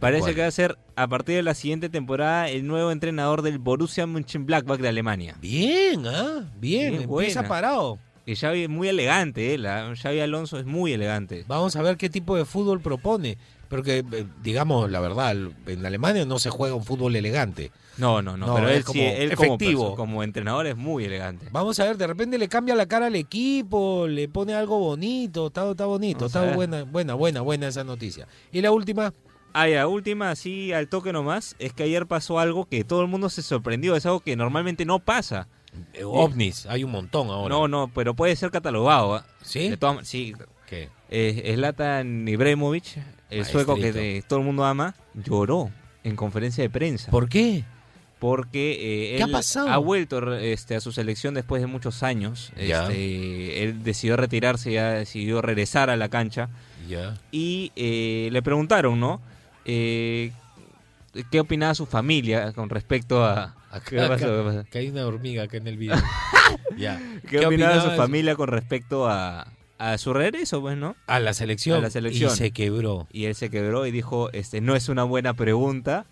Parece 0.00 0.22
cuál? 0.22 0.34
que 0.34 0.40
va 0.42 0.46
a 0.46 0.50
ser 0.50 0.78
a 0.96 1.06
partir 1.08 1.36
de 1.36 1.42
la 1.42 1.54
siguiente 1.54 1.88
temporada 1.88 2.48
el 2.48 2.66
nuevo 2.66 2.90
entrenador 2.90 3.42
del 3.42 3.58
Borussia 3.58 4.06
Mönchengladbach 4.06 4.80
de 4.80 4.88
Alemania. 4.88 5.36
Bien, 5.40 6.06
¿ah? 6.06 6.50
Bien, 6.58 6.92
Bien, 6.92 7.02
empieza 7.02 7.40
buena. 7.40 7.48
parado. 7.48 7.98
Y 8.26 8.36
Xavi 8.36 8.64
es 8.64 8.68
muy 8.68 8.88
elegante, 8.88 9.54
¿eh? 9.54 9.58
La- 9.58 9.92
Xavi 9.96 10.20
Alonso 10.20 10.58
es 10.58 10.66
muy 10.66 10.92
elegante. 10.92 11.44
Vamos 11.48 11.74
a 11.76 11.82
ver 11.82 11.96
qué 11.96 12.08
tipo 12.10 12.36
de 12.36 12.44
fútbol 12.44 12.80
propone. 12.80 13.38
Porque, 13.68 13.98
eh, 13.98 14.26
digamos 14.42 14.90
la 14.90 14.98
verdad, 14.98 15.30
en 15.66 15.86
Alemania 15.86 16.24
no 16.24 16.38
se 16.40 16.50
juega 16.50 16.74
un 16.74 16.84
fútbol 16.84 17.14
elegante. 17.14 17.70
No, 17.98 18.20
no, 18.20 18.36
no, 18.36 18.46
No, 18.48 18.54
pero 18.56 18.68
él, 18.68 18.78
sí, 18.78 18.84
como 18.84 19.00
él 19.02 19.34
como, 19.36 19.54
efectivo. 19.54 19.94
como 19.96 20.22
entrenador 20.24 20.66
es 20.66 20.76
muy 20.76 21.04
elegante. 21.04 21.46
Vamos 21.52 21.78
a 21.78 21.84
ver, 21.84 21.96
de 21.96 22.06
repente 22.08 22.36
le 22.36 22.48
cambia 22.48 22.74
la 22.74 22.86
cara 22.86 23.06
al 23.06 23.14
equipo, 23.16 24.06
le 24.08 24.28
pone 24.28 24.54
algo 24.54 24.78
bonito, 24.80 25.48
está, 25.48 25.70
está 25.70 25.86
bonito, 25.86 26.28
Vamos 26.28 26.34
está 26.34 26.54
buena, 26.56 26.82
buena, 26.82 27.14
buena, 27.14 27.40
buena 27.42 27.68
esa 27.68 27.84
noticia. 27.84 28.26
Y 28.52 28.60
la 28.60 28.72
última, 28.72 29.12
Ah, 29.52 29.68
ya, 29.68 29.86
última, 29.86 30.30
así 30.30 30.72
al 30.72 30.88
toque 30.88 31.12
nomás, 31.12 31.56
es 31.58 31.72
que 31.72 31.82
ayer 31.84 32.06
pasó 32.06 32.38
algo 32.38 32.66
que 32.66 32.84
todo 32.84 33.02
el 33.02 33.08
mundo 33.08 33.28
se 33.30 33.42
sorprendió, 33.42 33.96
es 33.96 34.06
algo 34.06 34.20
que 34.20 34.36
normalmente 34.36 34.84
no 34.84 34.98
pasa. 35.00 35.48
eh, 35.94 36.02
ovnis, 36.04 36.66
hay 36.66 36.82
un 36.84 36.90
montón 36.90 37.28
ahora. 37.28 37.48
No, 37.54 37.68
no, 37.68 37.88
pero 37.94 38.14
puede 38.14 38.34
ser 38.36 38.50
catalogado. 38.50 39.14
¿ah? 39.16 39.24
¿Sí? 39.42 39.68
De 39.70 39.76
todas- 39.76 40.06
sí, 40.06 40.34
¿Qué? 40.68 40.88
eh, 41.10 41.52
Zlatan 41.56 42.26
Ibrahimovic, 42.28 42.84
el 43.30 43.44
sueco 43.44 43.76
que 43.76 44.22
todo 44.28 44.38
el 44.40 44.44
mundo 44.44 44.64
ama, 44.64 44.94
lloró 45.14 45.70
en 46.04 46.16
conferencia 46.16 46.62
de 46.62 46.70
prensa. 46.70 47.10
¿Por 47.10 47.28
qué? 47.28 47.64
porque 48.18 49.14
eh, 49.14 49.16
¿Qué 49.16 49.22
ha 49.22 49.26
él 49.26 49.32
pasado? 49.32 49.82
vuelto 49.82 50.34
este, 50.36 50.74
a 50.76 50.80
su 50.80 50.92
selección 50.92 51.32
después 51.32 51.62
de 51.62 51.66
muchos 51.66 52.02
años. 52.02 52.52
Ya. 52.54 52.82
Este, 52.82 53.62
él 53.62 53.82
decidió 53.82 54.16
retirarse, 54.18 54.72
ya 54.72 54.90
decidió 54.90 55.40
regresar 55.40 55.88
a 55.88 55.96
la 55.96 56.10
cancha. 56.10 56.50
Ya. 56.86 57.14
Y 57.32 57.72
eh, 57.76 58.28
le 58.30 58.42
preguntaron, 58.42 59.00
¿no? 59.00 59.22
Eh, 59.64 60.32
¿Qué 61.30 61.40
opinaba 61.40 61.74
su 61.74 61.86
familia 61.86 62.52
con 62.52 62.70
respecto 62.70 63.24
a... 63.24 63.56
¿Qué 63.84 64.64
que 64.70 64.78
hay 64.78 64.88
una 64.88 65.06
hormiga 65.06 65.44
acá 65.44 65.56
en 65.56 65.66
el 65.68 65.76
video. 65.76 65.96
ya. 66.76 67.00
¿Qué, 67.28 67.44
opinaba 67.46 67.80
su 67.80 67.90
familia 67.90 68.34
con 68.34 68.48
respecto 68.48 69.08
a, 69.08 69.46
a 69.78 69.98
su 69.98 70.12
regreso, 70.12 70.60
pues, 70.60 70.76
no? 70.76 70.96
A 71.06 71.20
la 71.20 71.34
selección. 71.34 71.78
A 71.78 71.80
la 71.80 71.90
selección. 71.90 72.32
Y 72.32 72.36
se 72.36 72.50
quebró. 72.50 73.06
Y 73.12 73.24
él 73.26 73.34
se 73.34 73.48
quebró 73.48 73.86
y 73.86 73.90
dijo, 73.92 74.30
este, 74.32 74.60
no 74.60 74.74
es 74.74 74.88
una 74.88 75.04
buena 75.04 75.34
pregunta. 75.34 76.06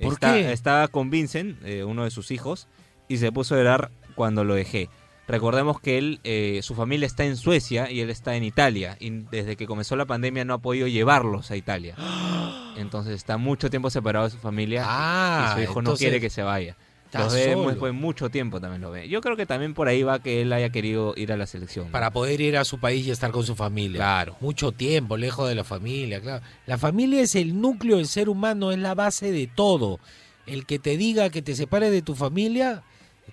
¿Por 0.00 0.14
Está- 0.14 0.32
qué? 0.34 0.52
Estaba 0.52 0.88
con 0.88 1.10
Vincent, 1.10 1.56
eh, 1.64 1.84
uno 1.84 2.04
de 2.04 2.10
sus 2.10 2.30
hijos, 2.32 2.66
y 3.08 3.18
se 3.18 3.30
puso 3.30 3.54
a 3.54 3.58
llorar 3.58 3.90
cuando 4.16 4.44
lo 4.44 4.54
dejé. 4.54 4.88
Recordemos 5.26 5.80
que 5.80 5.98
él, 5.98 6.20
eh, 6.24 6.60
su 6.62 6.74
familia 6.74 7.06
está 7.06 7.24
en 7.24 7.36
Suecia 7.36 7.90
y 7.90 8.00
él 8.00 8.10
está 8.10 8.36
en 8.36 8.44
Italia. 8.44 8.96
Y 9.00 9.10
desde 9.10 9.56
que 9.56 9.66
comenzó 9.66 9.96
la 9.96 10.06
pandemia 10.06 10.44
no 10.44 10.54
ha 10.54 10.58
podido 10.58 10.86
llevarlos 10.86 11.50
a 11.50 11.56
Italia. 11.56 11.96
Entonces 12.76 13.14
está 13.14 13.36
mucho 13.36 13.70
tiempo 13.70 13.90
separado 13.90 14.26
de 14.26 14.30
su 14.32 14.38
familia 14.38 14.82
Ah, 14.84 15.50
y 15.50 15.54
su 15.54 15.62
hijo 15.62 15.82
no 15.82 15.96
quiere 15.96 16.20
que 16.20 16.30
se 16.30 16.42
vaya. 16.42 16.76
Los 17.18 17.32
ve 17.32 17.92
mucho 17.92 18.28
tiempo 18.28 18.60
también 18.60 18.82
lo 18.82 18.90
ve. 18.90 19.08
Yo 19.08 19.20
creo 19.20 19.36
que 19.36 19.46
también 19.46 19.74
por 19.74 19.88
ahí 19.88 20.02
va 20.02 20.18
que 20.18 20.42
él 20.42 20.52
haya 20.52 20.70
querido 20.70 21.14
ir 21.16 21.32
a 21.32 21.36
la 21.36 21.46
selección. 21.46 21.86
¿no? 21.86 21.92
Para 21.92 22.10
poder 22.10 22.40
ir 22.40 22.56
a 22.56 22.64
su 22.64 22.78
país 22.78 23.06
y 23.06 23.10
estar 23.10 23.30
con 23.30 23.44
su 23.44 23.54
familia. 23.54 23.98
Claro. 23.98 24.36
Mucho 24.40 24.72
tiempo, 24.72 25.16
lejos 25.16 25.48
de 25.48 25.54
la 25.54 25.64
familia, 25.64 26.20
claro. 26.20 26.44
La 26.66 26.78
familia 26.78 27.22
es 27.22 27.34
el 27.34 27.60
núcleo 27.60 27.98
del 27.98 28.08
ser 28.08 28.28
humano, 28.28 28.72
es 28.72 28.78
la 28.78 28.94
base 28.94 29.30
de 29.30 29.46
todo. 29.46 30.00
El 30.46 30.66
que 30.66 30.78
te 30.78 30.96
diga 30.96 31.30
que 31.30 31.42
te 31.42 31.54
separes 31.54 31.90
de 31.90 32.02
tu 32.02 32.14
familia, 32.14 32.82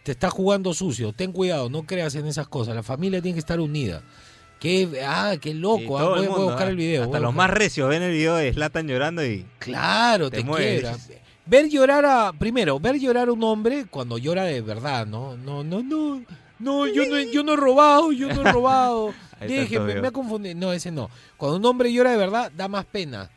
te 0.03 0.12
está 0.13 0.29
jugando 0.29 0.74
sucio. 0.74 1.13
Ten 1.13 1.31
cuidado, 1.31 1.69
no 1.69 1.83
creas 1.83 2.15
en 2.15 2.25
esas 2.27 2.48
cosas. 2.48 2.75
La 2.75 2.83
familia 2.83 3.21
tiene 3.21 3.36
que 3.36 3.39
estar 3.39 3.60
unida. 3.60 4.01
Qué, 4.60 5.01
ah, 5.05 5.36
qué 5.41 5.53
loco. 5.53 5.98
ah, 5.98 6.03
Voy, 6.10 6.25
a 6.25 6.29
buscar 6.29 6.67
¿ah? 6.67 6.69
el 6.69 6.75
video. 6.75 7.03
Hasta 7.05 7.19
los 7.19 7.33
más 7.33 7.50
recios 7.50 7.89
ven 7.89 8.03
el 8.03 8.12
video 8.12 8.36
de 8.36 8.53
Slatan 8.53 8.88
llorando 8.88 9.25
y 9.25 9.45
Claro, 9.60 10.29
Te 10.29 10.43
te, 10.43 10.50
quiebra. 10.51 10.95
Ver 11.45 11.67
llorar 11.69 12.05
a. 12.05 12.31
Primero, 12.33 12.79
ver 12.79 13.00
llorar 13.00 13.29
a 13.29 13.31
un 13.31 13.43
hombre 13.43 13.86
cuando 13.89 14.17
llora 14.19 14.43
de 14.43 14.62
verdad, 14.62 15.07
¿no? 15.07 15.36
No, 15.38 15.63
no, 15.63 15.81
no. 15.81 16.21
No, 16.60 16.86
yo 16.86 17.07
no, 17.07 17.17
he- 17.17 17.31
yo 17.31 17.41
no 17.41 17.53
he 17.53 17.57
robado, 17.57 18.12
yo 18.12 18.31
no 18.31 18.41
he 18.41 18.51
robado. 18.51 19.13
Déjenme, 19.41 20.00
me 20.00 20.10
ha 20.10 20.12
confundido. 20.12 20.53
No, 20.60 20.71
ese 20.71 20.91
no. 20.91 21.10
Cuando 21.38 21.57
un 21.57 21.65
hombre 21.65 21.91
llora 21.91 22.12
de 22.12 22.17
verdad, 22.17 22.51
da 22.55 22.67
más 22.67 22.86
pena. 22.86 23.31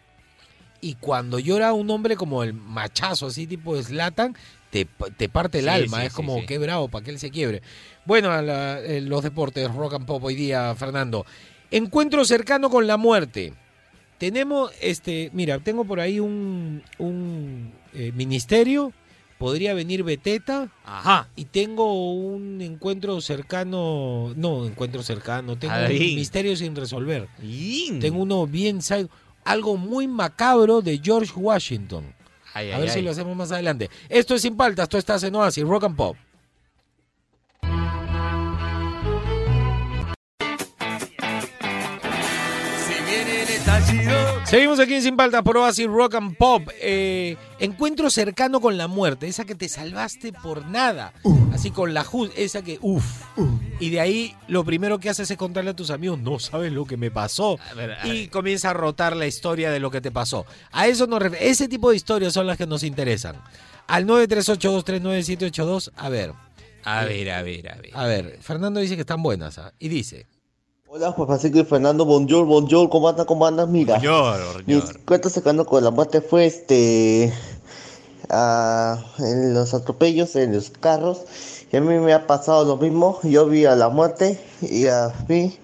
Y 0.82 0.96
cuando 0.96 1.38
llora 1.38 1.73
un 1.73 1.88
hombre 1.90 2.14
como 2.14 2.42
el 2.42 2.52
machazo, 2.52 3.28
así 3.28 3.46
tipo 3.46 3.75
Slatan, 3.82 4.37
te, 4.74 4.88
te 5.16 5.28
parte 5.28 5.60
el 5.60 5.66
Sí, 5.66 5.70
alma. 5.70 6.00
sí, 6.00 6.06
es 6.06 6.12
como, 6.12 6.44
qué 6.46 6.58
bravo, 6.58 6.88
para 6.88 7.04
que 7.04 7.12
él 7.12 7.20
se 7.20 7.30
quiebre. 7.30 7.62
Bueno, 8.04 8.30
a 8.32 8.42
la- 8.42 8.80
eh, 8.80 9.00
los 9.00 9.22
deportes, 9.22 9.72
rock 9.72 9.94
and 9.94 10.06
pop 10.06 10.24
hoy 10.24 10.34
día, 10.34 10.74
Fernando. 10.74 11.24
Encuentro 11.70 12.24
cercano 12.24 12.68
con 12.70 12.86
la 12.88 12.96
muerte. 12.96 13.52
Tenemos, 14.18 14.72
este, 14.80 15.30
mira, 15.32 15.60
tengo 15.60 15.84
por 15.84 16.00
ahí 16.00 16.18
un, 16.18 16.82
un 16.98 17.72
eh, 17.92 18.10
ministerio, 18.16 18.92
podría 19.38 19.74
venir 19.74 20.02
Beteta, 20.02 20.70
Ajá. 20.84 21.28
y 21.36 21.44
tengo 21.44 22.12
un 22.14 22.60
encuentro 22.60 23.20
cercano, 23.20 24.32
no, 24.36 24.66
encuentro 24.66 25.02
cercano, 25.02 25.56
tengo 25.56 25.74
un 25.74 26.14
misterio 26.16 26.56
sin 26.56 26.74
resolver. 26.74 27.28
Tengo 28.00 28.22
uno 28.22 28.46
bien, 28.46 28.80
algo 29.44 29.76
muy 29.76 30.08
macabro 30.08 30.80
de 30.80 31.00
George 31.02 31.32
Washington. 31.36 32.04
Ay, 32.54 32.70
A 32.70 32.76
ay, 32.76 32.82
ver 32.82 32.90
si 32.90 33.02
lo 33.02 33.11
hacemos 33.11 33.37
más 33.37 33.52
adelante. 33.52 33.90
Esto 34.08 34.34
es 34.34 34.42
Sin 34.42 34.56
Paltas, 34.56 34.88
tú 34.88 34.96
estás 34.96 35.23
en 35.25 35.34
Oasis, 35.34 35.64
Rock 35.64 35.84
and 35.84 35.96
Pop. 35.96 36.16
Seguimos 44.44 44.78
aquí 44.78 44.94
en 44.94 45.02
Sin 45.02 45.16
Paltas 45.16 45.42
por 45.42 45.56
Oasis 45.56 45.86
Rock 45.86 46.14
and 46.16 46.36
Pop. 46.36 46.68
Eh, 46.80 47.36
encuentro 47.58 48.10
cercano 48.10 48.60
con 48.60 48.76
la 48.76 48.86
muerte, 48.88 49.26
esa 49.26 49.44
que 49.44 49.54
te 49.54 49.68
salvaste 49.68 50.32
por 50.32 50.66
nada. 50.66 51.12
Así 51.52 51.70
con 51.70 51.94
la 51.94 52.04
ju- 52.04 52.30
esa 52.36 52.62
que, 52.62 52.78
uff. 52.82 53.04
Y 53.80 53.90
de 53.90 54.00
ahí 54.00 54.36
lo 54.48 54.64
primero 54.64 54.98
que 55.00 55.08
haces 55.10 55.30
es 55.30 55.36
contarle 55.36 55.70
a 55.70 55.76
tus 55.76 55.90
amigos, 55.90 56.18
no 56.20 56.38
sabes 56.38 56.72
lo 56.72 56.84
que 56.84 56.96
me 56.96 57.10
pasó. 57.10 57.58
A 57.70 57.74
ver, 57.74 57.92
a 57.92 58.06
Y 58.06 58.28
comienza 58.28 58.70
a 58.70 58.74
rotar 58.74 59.16
la 59.16 59.26
historia 59.26 59.70
de 59.70 59.80
lo 59.80 59.90
que 59.90 60.00
te 60.00 60.10
pasó. 60.12 60.46
A 60.72 60.86
eso 60.86 61.06
nos 61.06 61.22
Ese 61.40 61.66
tipo 61.68 61.90
de 61.90 61.96
historias 61.96 62.32
son 62.32 62.46
las 62.46 62.56
que 62.58 62.66
nos 62.66 62.82
interesan. 62.84 63.36
Al 63.86 64.06
938239782, 64.06 65.90
a 65.96 66.08
ver, 66.08 66.32
A 66.84 67.04
ver, 67.04 67.30
a 67.30 67.42
ver, 67.42 67.70
a 67.70 67.76
ver. 67.76 67.90
a 67.94 68.06
ver. 68.06 68.38
Fernando 68.40 68.80
dice 68.80 68.94
que 68.94 69.00
están 69.02 69.22
buenas. 69.22 69.58
¿ah? 69.58 69.72
Y 69.78 69.88
dice, 69.88 70.26
Hola, 70.96 71.10
Juan 71.10 71.26
Francisco 71.26 71.58
y 71.58 71.64
Fernando, 71.64 72.04
bonjour, 72.04 72.46
bonjour, 72.46 72.88
¿cómo 72.88 73.08
andas, 73.08 73.26
cómo 73.26 73.44
andas? 73.48 73.66
Mira, 73.68 73.98
Señor, 73.98 74.62
mi 74.64 74.80
cuento 75.04 75.28
sacando 75.28 75.66
con 75.66 75.82
la 75.82 75.90
muerte 75.90 76.20
fue 76.20 76.46
este, 76.46 77.32
ah, 78.30 79.02
en 79.18 79.54
los 79.54 79.74
atropellos, 79.74 80.36
en 80.36 80.54
los 80.54 80.70
carros, 80.70 81.22
y 81.72 81.76
a 81.76 81.80
mí 81.80 81.98
me 81.98 82.12
ha 82.12 82.28
pasado 82.28 82.64
lo 82.64 82.76
mismo, 82.76 83.18
yo 83.24 83.46
vi 83.46 83.64
a 83.64 83.74
la 83.74 83.88
muerte 83.88 84.38
y 84.62 84.86
a 84.86 85.12
mí 85.26 85.58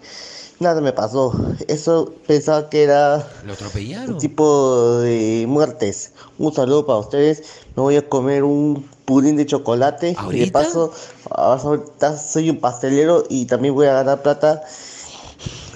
nada 0.59 0.81
me 0.81 0.93
pasó, 0.93 1.33
eso 1.69 2.13
pensaba 2.27 2.69
que 2.69 2.83
era 2.83 3.19
¿lo 3.19 3.25
un 3.45 3.51
atropellaron? 3.51 4.19
tipo 4.19 4.99
de 4.99 5.45
muertes. 5.47 6.11
Un 6.39 6.53
saludo 6.53 6.87
para 6.87 6.99
ustedes, 6.99 7.45
me 7.77 7.85
voy 7.85 7.95
a 7.95 8.09
comer 8.09 8.43
un 8.43 8.85
pudín 9.05 9.37
de 9.37 9.47
chocolate 9.47 10.09
y 10.09 10.13
de 10.15 10.19
¿Ahorita? 10.19 10.53
paso, 10.53 10.93
ahorita 11.31 12.19
soy 12.19 12.51
un 12.51 12.59
pastelero 12.59 13.23
y 13.29 13.47
también 13.47 13.75
voy 13.75 13.87
a 13.87 13.93
ganar 13.95 14.23
plata 14.23 14.65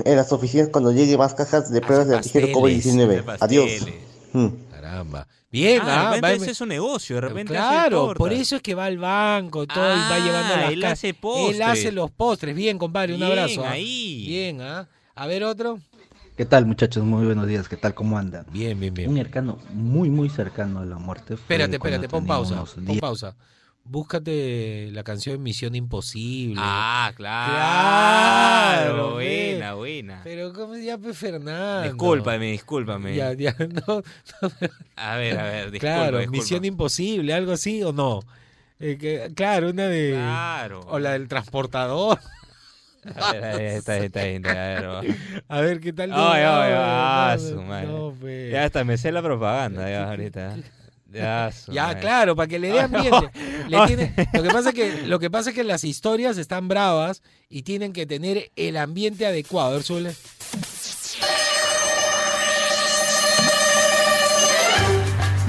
en 0.05 0.17
las 0.17 0.33
oficinas 0.33 0.69
cuando 0.71 0.93
llegue 0.93 1.17
más 1.19 1.35
cajas 1.35 1.71
de 1.71 1.81
pruebas 1.81 2.09
de 2.09 2.17
antígeno 2.17 2.47
pasteles, 2.61 2.85
De 2.85 3.23
COVID-19. 3.23 3.37
Adiós. 3.41 3.71
Mm. 4.33 4.49
Caramba. 4.71 5.27
Bien, 5.51 5.81
Ah, 5.85 5.85
ah, 5.87 6.11
de 6.11 6.17
repente 6.17 6.21
va- 6.27 6.33
ese 6.43 6.51
es 6.51 6.59
su 6.59 6.67
negocio, 6.67 7.15
de 7.17 7.21
repente 7.21 7.53
Claro, 7.53 8.13
por 8.17 8.33
eso 8.33 8.57
es 8.57 8.63
que 8.63 8.75
va 8.75 8.87
al 8.87 8.99
banco 8.99 9.67
todo 9.69 9.85
y 9.95 9.99
va 9.99 10.15
Ah, 10.17 10.19
llevando 10.19 10.57
las 10.57 10.73
él 10.73 10.85
hace 10.85 11.09
Él 11.11 11.15
postres. 11.15 11.61
hace 11.61 11.93
los 11.93 12.11
postres. 12.11 12.57
Bien, 12.57 12.77
compadre, 12.77 13.15
un 13.15 13.21
Bien, 13.21 13.31
abrazo. 13.31 13.65
¿ah? 13.65 13.71
ahí. 13.71 14.25
Bien, 14.27 14.61
¿ah? 14.61 14.89
A 15.15 15.27
ver 15.29 15.45
otro. 15.45 15.79
¿Qué 16.37 16.45
tal 16.45 16.67
muchachos? 16.67 17.05
Muy 17.05 17.25
buenos 17.25 17.47
días, 17.47 17.69
¿qué 17.69 17.77
tal? 17.77 17.95
¿Cómo 17.95 18.19
andan? 18.19 18.45
Bien, 18.51 18.79
bien, 18.81 18.91
Un 18.91 18.97
bien. 18.97 19.17
cercano, 19.17 19.59
muy 19.73 20.11
muy 20.11 20.29
cercano 20.29 20.81
a 20.81 20.85
la 20.85 20.97
muerte. 20.99 21.35
Espérate, 21.35 21.77
espérate, 21.77 22.09
pon 22.09 22.27
pausa. 22.27 22.65
Pon 22.65 22.85
10 22.87 23.01
pausa. 23.01 23.37
Búscate 23.87 24.89
la 24.93 25.05
canción 25.05 25.43
Misión 25.43 25.75
Imposible. 25.75 26.57
Ah, 26.59 27.13
claro. 27.15 27.53
Claro, 28.95 29.13
buena, 29.13 29.75
buena. 29.75 30.21
Pero 30.25 30.53
¿cómo 30.55 30.75
llama 30.77 31.13
Fernando? 31.13 31.83
Discúlpame, 31.83 32.53
discúlpame. 32.53 33.15
Ya, 33.15 33.33
ya, 33.35 33.55
no. 33.87 34.03
A 34.97 35.17
ver, 35.17 35.39
a 35.39 35.43
ver, 35.45 35.71
disculpa, 35.71 35.79
claro, 35.97 36.19
disculpa. 36.19 36.31
Misión 36.43 36.65
Imposible, 36.65 37.35
algo 37.35 37.53
así 37.53 37.83
o 37.83 37.93
no. 37.93 38.21
Eh, 38.81 38.97
que- 38.99 39.31
claro, 39.35 39.71
una 39.71 39.87
de... 39.87 40.13
Claro. 40.15 40.81
O 40.89 40.99
la 40.99 41.13
del 41.13 41.29
transportador. 41.29 42.19
A 43.17 43.33
ver, 43.33 43.45
ahí 43.45 43.67
está, 43.77 43.93
ahí 43.93 44.05
está, 44.07 44.21
a 44.21 44.25
ver, 44.25 44.89
va. 44.89 45.03
A 45.49 45.61
ver, 45.61 45.79
¿qué 45.81 45.93
tal? 45.93 46.11
Ay, 46.11 46.43
ay, 46.43 46.73
No, 46.73 46.79
ah, 46.81 47.37
no, 47.39 47.43
su 47.49 47.55
no, 47.57 47.63
madre. 47.65 47.87
no, 47.87 48.15
pues. 48.19 48.51
Ya 48.51 48.65
hasta 48.65 48.83
me 48.83 48.97
sé 48.97 49.13
la 49.13 49.21
propaganda 49.23 49.91
ya 49.91 50.09
ahorita. 50.09 50.57
Ya, 51.73 51.99
claro, 52.01 52.35
para 52.37 52.49
que 52.49 52.59
le 52.59 52.69
dé 52.69 52.81
ambiente. 52.81 53.31
Le 53.69 53.87
tiene- 53.87 54.15
lo, 54.35 54.43
que 54.43 54.49
pasa 54.51 54.69
es 54.71 54.75
que, 54.75 55.03
lo 55.07 55.19
que 55.19 55.31
pasa 55.31 55.51
es 55.51 55.57
que 55.57 55.65
las 55.65 55.85
historias 55.85 56.37
están 56.37 56.69
bravas 56.69 57.23
y 57.49 57.63
tienen 57.63 57.93
que 57.93 58.05
tener 58.07 58.51
el 58.57 58.77
ambiente 58.77 59.27
adecuado. 59.27 59.69
A 59.69 59.73
ver, 59.75 59.83
suele. 59.83 60.15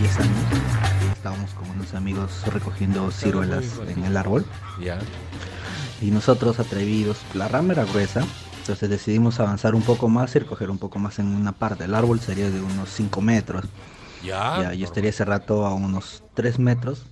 Y 0.02 0.06
esa 0.06 0.20
noche 0.20 0.62
estábamos 1.14 1.52
con 1.52 1.70
unos 1.72 1.94
amigos 1.94 2.32
recogiendo 2.54 3.12
ciruelas 3.12 3.66
en 3.88 4.04
el 4.06 4.18
árbol. 4.18 4.46
Ya. 4.82 5.00
Y 6.02 6.12
nosotros 6.12 6.60
atrevidos, 6.60 7.18
la 7.34 7.48
rama 7.48 7.74
era 7.74 7.86
gruesa, 7.86 8.24
entonces 8.60 8.90
decidimos 8.90 9.40
avanzar 9.40 9.76
un 9.76 9.82
poco 9.82 10.10
más 10.10 10.36
y 10.36 10.40
recoger 10.40 10.70
un 10.70 10.78
poco 10.78 11.00
más 11.00 11.20
en 11.20 11.28
una 11.28 11.52
parte. 11.54 11.86
El 11.86 11.96
árbol 11.96 12.20
sería 12.20 12.50
de 12.50 12.62
unos 12.62 12.90
5 12.90 13.22
metros. 13.22 13.66
Ya. 14.26 14.62
Ya, 14.62 14.74
yo 14.74 14.86
estaría 14.86 15.10
ese 15.10 15.26
rato 15.26 15.66
a 15.66 15.74
unos 15.74 16.24
3 16.34 16.60
metros, 16.60 17.06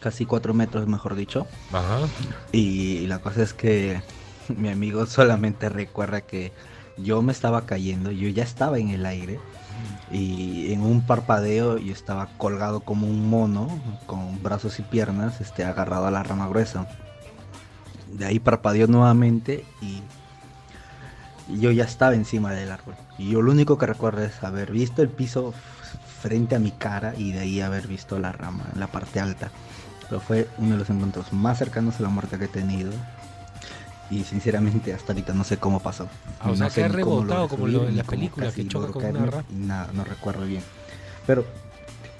casi 0.00 0.26
4 0.26 0.54
metros 0.54 0.86
mejor 0.86 1.14
dicho. 1.14 1.46
Ajá. 1.72 2.00
Y 2.52 3.06
la 3.06 3.18
cosa 3.20 3.42
es 3.42 3.54
que 3.54 4.02
mi 4.48 4.68
amigo 4.68 5.06
solamente 5.06 5.68
recuerda 5.68 6.20
que 6.20 6.52
yo 6.96 7.22
me 7.22 7.32
estaba 7.32 7.66
cayendo, 7.66 8.10
yo 8.10 8.28
ya 8.28 8.44
estaba 8.44 8.78
en 8.78 8.90
el 8.90 9.04
aire 9.06 9.40
y 10.12 10.72
en 10.72 10.82
un 10.82 11.04
parpadeo 11.04 11.78
yo 11.78 11.92
estaba 11.92 12.28
colgado 12.38 12.80
como 12.80 13.08
un 13.08 13.28
mono 13.28 13.68
con 14.06 14.40
brazos 14.42 14.78
y 14.78 14.82
piernas 14.82 15.40
este, 15.40 15.64
agarrado 15.64 16.06
a 16.06 16.10
la 16.10 16.22
rama 16.22 16.46
gruesa. 16.48 16.86
De 18.12 18.24
ahí 18.24 18.38
parpadeó 18.38 18.86
nuevamente 18.86 19.64
y, 19.82 20.02
y 21.48 21.60
yo 21.60 21.70
ya 21.70 21.84
estaba 21.84 22.14
encima 22.14 22.52
del 22.52 22.70
árbol. 22.70 22.94
Y 23.18 23.30
yo 23.30 23.42
lo 23.42 23.52
único 23.52 23.78
que 23.78 23.86
recuerdo 23.86 24.22
es 24.22 24.42
haber 24.42 24.72
visto 24.72 25.02
el 25.02 25.08
piso 25.08 25.52
frente 26.22 26.56
a 26.56 26.58
mi 26.58 26.70
cara 26.70 27.14
y 27.16 27.32
de 27.32 27.40
ahí 27.40 27.60
haber 27.60 27.86
visto 27.86 28.18
la 28.18 28.32
rama 28.32 28.64
en 28.72 28.80
la 28.80 28.86
parte 28.86 29.20
alta. 29.20 29.50
Pero 30.08 30.20
fue 30.20 30.48
uno 30.58 30.72
de 30.72 30.78
los 30.78 30.90
encuentros 30.90 31.32
más 31.32 31.58
cercanos 31.58 31.98
a 32.00 32.02
la 32.02 32.08
muerte 32.08 32.38
que 32.38 32.46
he 32.46 32.48
tenido. 32.48 32.92
Y 34.10 34.24
sinceramente 34.24 34.92
hasta 34.92 35.12
ahorita 35.12 35.32
no 35.32 35.44
sé 35.44 35.56
cómo 35.56 35.80
pasó. 35.80 36.08
Ah, 36.40 36.50
o 36.50 36.56
sea, 36.56 36.68
sé 36.70 36.82
que 36.82 36.84
ha 36.84 36.88
rebotado 36.88 37.48
como 37.48 37.66
lo 37.66 37.88
en 37.88 37.96
la 37.96 38.04
película 38.04 38.52
que 38.52 38.66
choca 38.66 38.92
con 38.92 39.04
una 39.04 39.26
rama. 39.26 39.44
y 39.50 39.54
Nada, 39.54 39.90
no 39.92 40.04
recuerdo 40.04 40.44
bien. 40.44 40.62
Pero 41.26 41.44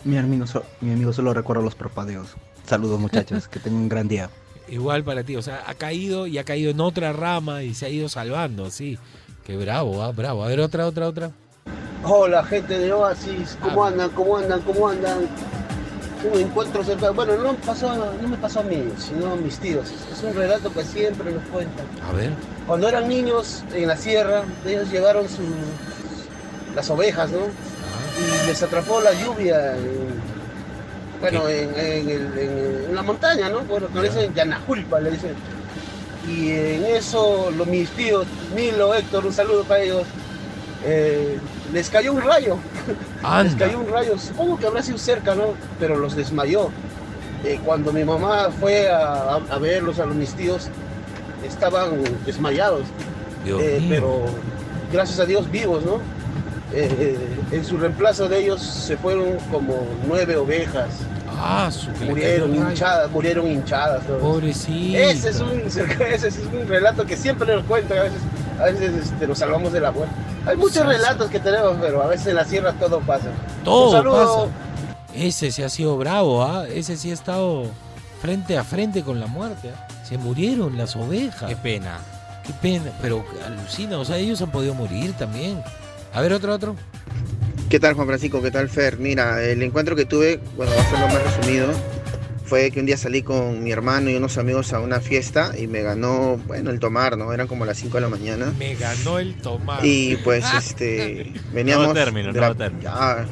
mi 0.04 0.16
amigo, 0.16 0.44
mi 0.80 0.92
amigo 0.92 1.12
solo 1.12 1.34
recuerda 1.34 1.62
los 1.62 1.74
parpadeos. 1.74 2.34
Saludos 2.66 2.98
muchachos, 3.00 3.48
que 3.50 3.58
tengan 3.58 3.82
un 3.82 3.88
gran 3.88 4.08
día. 4.08 4.30
Igual 4.68 5.04
para 5.04 5.22
ti. 5.22 5.36
O 5.36 5.42
sea, 5.42 5.64
ha 5.66 5.74
caído 5.74 6.26
y 6.26 6.38
ha 6.38 6.44
caído 6.44 6.70
en 6.70 6.80
otra 6.80 7.12
rama 7.12 7.62
y 7.62 7.74
se 7.74 7.86
ha 7.86 7.88
ido 7.88 8.08
salvando, 8.08 8.70
sí. 8.70 8.98
Qué 9.44 9.56
bravo, 9.56 10.02
ah, 10.02 10.12
bravo. 10.12 10.44
A 10.44 10.48
ver, 10.48 10.60
otra, 10.60 10.86
otra, 10.86 11.06
otra. 11.06 11.30
Hola 12.06 12.44
gente 12.44 12.78
de 12.78 12.92
Oasis, 12.92 13.56
¿cómo 13.62 13.84
andan? 13.84 14.10
¿Cómo 14.10 14.36
andan? 14.36 14.60
¿Cómo 14.60 14.88
andan? 14.88 15.26
Un 16.30 16.40
encuentro 16.40 16.84
cerca, 16.84 17.10
bueno, 17.10 17.36
no, 17.36 17.54
pasó, 17.56 17.94
no 17.94 18.28
me 18.28 18.36
pasó 18.36 18.60
a 18.60 18.62
mí, 18.62 18.82
sino 18.98 19.32
a 19.32 19.36
mis 19.36 19.58
tíos. 19.58 19.90
Es 20.12 20.22
un 20.22 20.34
relato 20.34 20.72
que 20.72 20.84
siempre 20.84 21.32
nos 21.32 21.42
cuentan. 21.44 21.86
A 22.06 22.12
ver. 22.12 22.32
Cuando 22.66 22.88
eran 22.88 23.08
niños 23.08 23.62
en 23.72 23.88
la 23.88 23.96
sierra, 23.96 24.44
ellos 24.66 24.90
llevaron 24.90 25.28
sus 25.28 25.46
las 26.74 26.90
ovejas, 26.90 27.30
¿no? 27.30 27.38
Y 27.38 28.46
les 28.46 28.62
atrapó 28.62 29.00
la 29.00 29.12
lluvia 29.12 29.76
en, 29.76 30.33
bueno, 31.30 31.48
en, 31.48 31.70
en 31.78 32.08
el- 32.10 32.38
en- 32.38 32.84
en 32.90 32.94
la 32.94 33.02
montaña, 33.02 33.48
¿no? 33.48 33.60
Bueno, 33.60 33.88
que 33.88 34.00
le 34.00 34.08
dicen 34.08 34.34
Yanajulpa, 34.34 35.00
le 35.00 35.10
dicen. 35.12 35.34
Y 36.28 36.50
en 36.50 36.84
eso 36.86 37.50
los, 37.56 37.66
mis 37.66 37.90
tíos, 37.90 38.26
Milo, 38.56 38.94
Héctor, 38.94 39.26
un 39.26 39.32
saludo 39.32 39.64
para 39.64 39.82
ellos, 39.82 40.04
eh, 40.84 41.38
les 41.72 41.90
cayó 41.90 42.12
un 42.12 42.22
rayo. 42.22 42.56
Les 43.44 43.54
cayó 43.56 43.80
un 43.80 43.88
rayo, 43.88 44.18
supongo 44.18 44.58
que 44.58 44.66
habrá 44.66 44.82
sido 44.82 44.98
cerca, 44.98 45.34
¿no? 45.34 45.54
Pero 45.80 45.96
los 45.96 46.14
desmayó. 46.14 46.68
Eh, 47.44 47.58
cuando 47.64 47.92
mi 47.92 48.04
mamá 48.04 48.50
fue 48.60 48.88
a, 48.90 49.34
a 49.50 49.58
verlos, 49.58 49.98
a 49.98 50.06
los 50.06 50.14
mis 50.14 50.34
tíos, 50.34 50.68
estaban 51.46 51.90
desmayados, 52.24 52.82
eh, 53.60 53.78
pero 53.90 54.24
gracias 54.92 55.20
a 55.20 55.26
Dios 55.26 55.50
vivos, 55.50 55.84
¿no? 55.84 56.00
Eh, 56.72 57.18
en 57.52 57.64
su 57.64 57.76
reemplazo 57.76 58.28
de 58.28 58.40
ellos 58.40 58.62
se 58.62 58.96
fueron 58.96 59.36
como 59.52 59.86
nueve 60.08 60.36
ovejas, 60.36 60.88
Ah, 61.36 61.70
su 61.70 61.90
murieron 62.04 62.54
hinchadas, 62.54 63.10
murieron 63.10 63.46
hinchadas. 63.50 64.02
Pobrecito. 64.04 64.98
Ese 64.98 65.30
es, 65.30 65.40
un, 65.40 65.60
ese 65.66 66.28
es 66.28 66.38
un 66.52 66.66
relato 66.68 67.04
que 67.04 67.16
siempre 67.16 67.54
nos 67.54 67.64
cuentan, 67.64 67.98
a 67.98 68.02
veces, 68.04 68.20
a 68.60 68.64
veces 68.64 69.06
este, 69.06 69.26
nos 69.26 69.38
salvamos 69.38 69.72
de 69.72 69.80
la 69.80 69.90
muerte. 69.90 70.14
Hay 70.46 70.56
muchos 70.56 70.86
relatos 70.86 71.30
que 71.30 71.40
tenemos, 71.40 71.76
pero 71.80 72.02
a 72.02 72.06
veces 72.06 72.28
en 72.28 72.36
la 72.36 72.44
sierra 72.44 72.72
todo 72.74 73.00
pasa. 73.00 73.28
Todo 73.64 73.86
Un 73.86 73.92
saludo. 73.92 74.44
pasa. 74.46 74.54
Ese 75.14 75.50
sí 75.52 75.62
ha 75.62 75.68
sido 75.68 75.96
bravo, 75.96 76.42
¿ah? 76.42 76.66
Ese 76.68 76.96
sí 76.96 77.10
ha 77.10 77.14
estado 77.14 77.66
frente 78.20 78.58
a 78.58 78.64
frente 78.64 79.02
con 79.02 79.20
la 79.20 79.26
muerte. 79.26 79.70
¿ah? 79.74 79.86
Se 80.04 80.18
murieron 80.18 80.76
las 80.76 80.96
ovejas. 80.96 81.48
Qué 81.48 81.56
pena. 81.56 81.98
Qué 82.44 82.52
pena, 82.60 82.90
pero 83.00 83.24
alucina, 83.46 83.96
o 83.98 84.04
sea, 84.04 84.18
ellos 84.18 84.42
han 84.42 84.50
podido 84.50 84.74
morir 84.74 85.14
también. 85.14 85.62
A 86.12 86.20
ver, 86.20 86.32
otro, 86.34 86.52
otro. 86.52 86.76
¿Qué 87.68 87.80
tal 87.80 87.94
Juan 87.94 88.06
Francisco? 88.06 88.40
¿Qué 88.42 88.50
tal 88.50 88.68
Fer? 88.68 88.98
Mira, 88.98 89.42
el 89.42 89.62
encuentro 89.62 89.96
que 89.96 90.04
tuve, 90.04 90.40
bueno, 90.56 90.72
va 90.76 90.80
a 90.82 90.84
ser 90.90 90.98
lo 91.00 91.06
más 91.08 91.22
resumido, 91.36 91.72
fue 92.44 92.70
que 92.70 92.78
un 92.78 92.86
día 92.86 92.96
salí 92.96 93.22
con 93.22 93.62
mi 93.64 93.72
hermano 93.72 94.10
y 94.10 94.14
unos 94.14 94.38
amigos 94.38 94.72
a 94.72 94.80
una 94.80 95.00
fiesta 95.00 95.52
y 95.58 95.66
me 95.66 95.82
ganó, 95.82 96.36
bueno, 96.46 96.70
el 96.70 96.78
tomar, 96.78 97.16
¿no? 97.18 97.32
Eran 97.32 97.46
como 97.48 97.64
las 97.64 97.78
5 97.78 97.96
de 97.96 98.00
la 98.02 98.08
mañana. 98.08 98.52
Me 98.58 98.74
ganó 98.76 99.18
el 99.18 99.34
tomate. 99.36 99.86
Y 99.86 100.16
pues, 100.18 100.44
este, 100.56 101.32
veníamos 101.52 101.86
Nuevo 101.86 101.94
término, 101.94 102.32
de 102.32 102.38
nuevo 102.38 102.54
la- 102.54 102.58
término. 102.58 102.82
ya 102.82 103.26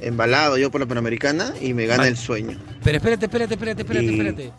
embalado 0.00 0.56
yo 0.58 0.70
por 0.70 0.80
la 0.80 0.86
Panamericana 0.86 1.52
y 1.60 1.74
me 1.74 1.86
gana 1.86 2.02
Man- 2.04 2.08
el 2.08 2.16
sueño. 2.16 2.58
Pero 2.84 2.96
espérate, 2.98 3.26
espérate, 3.26 3.54
espérate, 3.54 3.82
espérate, 3.82 4.06
Y- 4.06 4.10
espérate. 4.10 4.52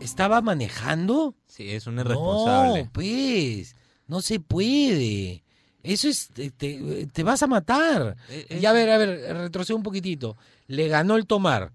¿Estaba 0.00 0.40
manejando? 0.42 1.34
Sí, 1.46 1.70
es 1.70 1.86
un 1.86 1.98
irresponsable. 1.98 2.84
No, 2.84 2.90
pues, 2.92 3.76
no 4.08 4.20
se 4.20 4.40
puede. 4.40 5.43
Eso 5.84 6.08
es, 6.08 6.28
te, 6.28 6.50
te- 6.50 7.06
te 7.12 7.22
vas 7.22 7.42
a 7.42 7.46
matar. 7.46 8.16
Eh, 8.28 8.46
eh, 8.48 8.58
Y 8.60 8.66
a 8.66 8.72
ver, 8.72 8.90
a 8.90 8.98
ver, 8.98 9.36
retrocedo 9.36 9.76
un 9.76 9.82
poquitito. 9.84 10.36
Le 10.66 10.88
ganó 10.88 11.14
el 11.16 11.26
tomar. 11.26 11.70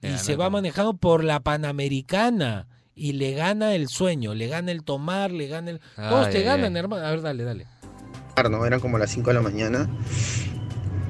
Le 0.00 0.12
y 0.14 0.18
se 0.18 0.32
va 0.34 0.46
tomar. 0.46 0.62
manejando 0.62 0.94
por 0.96 1.22
la 1.22 1.38
Panamericana. 1.40 2.66
Y 2.96 3.12
le 3.12 3.32
gana 3.34 3.74
el 3.74 3.88
sueño, 3.88 4.34
le 4.34 4.46
gana 4.46 4.70
el 4.72 4.84
tomar, 4.84 5.30
le 5.32 5.48
gana 5.48 5.72
el... 5.72 5.80
Todos 5.96 6.26
Ay, 6.26 6.32
te 6.32 6.38
ay, 6.38 6.44
ganan, 6.44 6.74
ay. 6.74 6.78
hermano. 6.80 7.04
A 7.06 7.10
ver, 7.10 7.22
dale, 7.22 7.42
dale. 7.44 7.66
¿no? 8.50 8.64
Eran 8.66 8.80
como 8.80 8.98
las 8.98 9.10
5 9.10 9.30
de 9.30 9.34
la 9.34 9.42
mañana. 9.42 9.88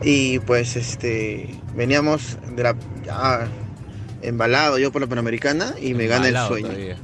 Y 0.03 0.39
pues 0.41 0.77
este 0.77 1.59
veníamos 1.75 2.37
de 2.57 2.63
la 2.63 2.77
ya 3.05 3.49
embalado 4.23 4.79
yo 4.79 4.91
por 4.93 5.01
la 5.03 5.07
Panamericana 5.09 5.75
y 5.81 5.95
me 5.95 6.07
gana 6.07 6.29
el 6.29 6.37
sueño. 6.49 6.69
todavía. 6.69 6.97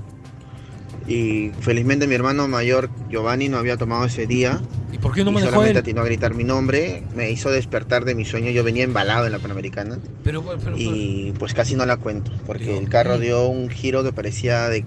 Y 1.06 1.50
felizmente 1.60 2.06
mi 2.06 2.14
hermano 2.14 2.46
mayor 2.46 2.90
Giovanni 3.08 3.48
no 3.48 3.58
había 3.58 3.76
tomado 3.76 4.04
ese 4.04 4.26
día 4.26 4.60
¿Y 4.92 4.98
por 4.98 5.14
qué 5.14 5.24
no 5.24 5.30
y 5.30 5.34
manejó 5.34 5.52
solamente 5.52 5.78
atinó 5.80 6.02
a 6.02 6.04
gritar 6.04 6.34
mi 6.34 6.44
nombre, 6.44 7.02
me 7.14 7.30
hizo 7.30 7.50
despertar 7.50 8.04
de 8.04 8.14
mi 8.14 8.24
sueño, 8.24 8.50
yo 8.50 8.62
venía 8.62 8.84
embalado 8.84 9.26
en 9.26 9.32
la 9.32 9.38
Panamericana 9.38 9.98
Pero, 10.22 10.42
pero, 10.42 10.58
pero- 10.60 10.76
y 10.76 11.32
pues 11.38 11.54
casi 11.54 11.74
no 11.74 11.86
la 11.86 11.96
cuento 11.96 12.30
porque 12.46 12.64
Dios 12.64 12.80
el 12.80 12.88
carro 12.88 13.18
dio 13.18 13.46
un 13.46 13.70
giro 13.70 14.02
que 14.04 14.12
parecía 14.12 14.68
de 14.68 14.84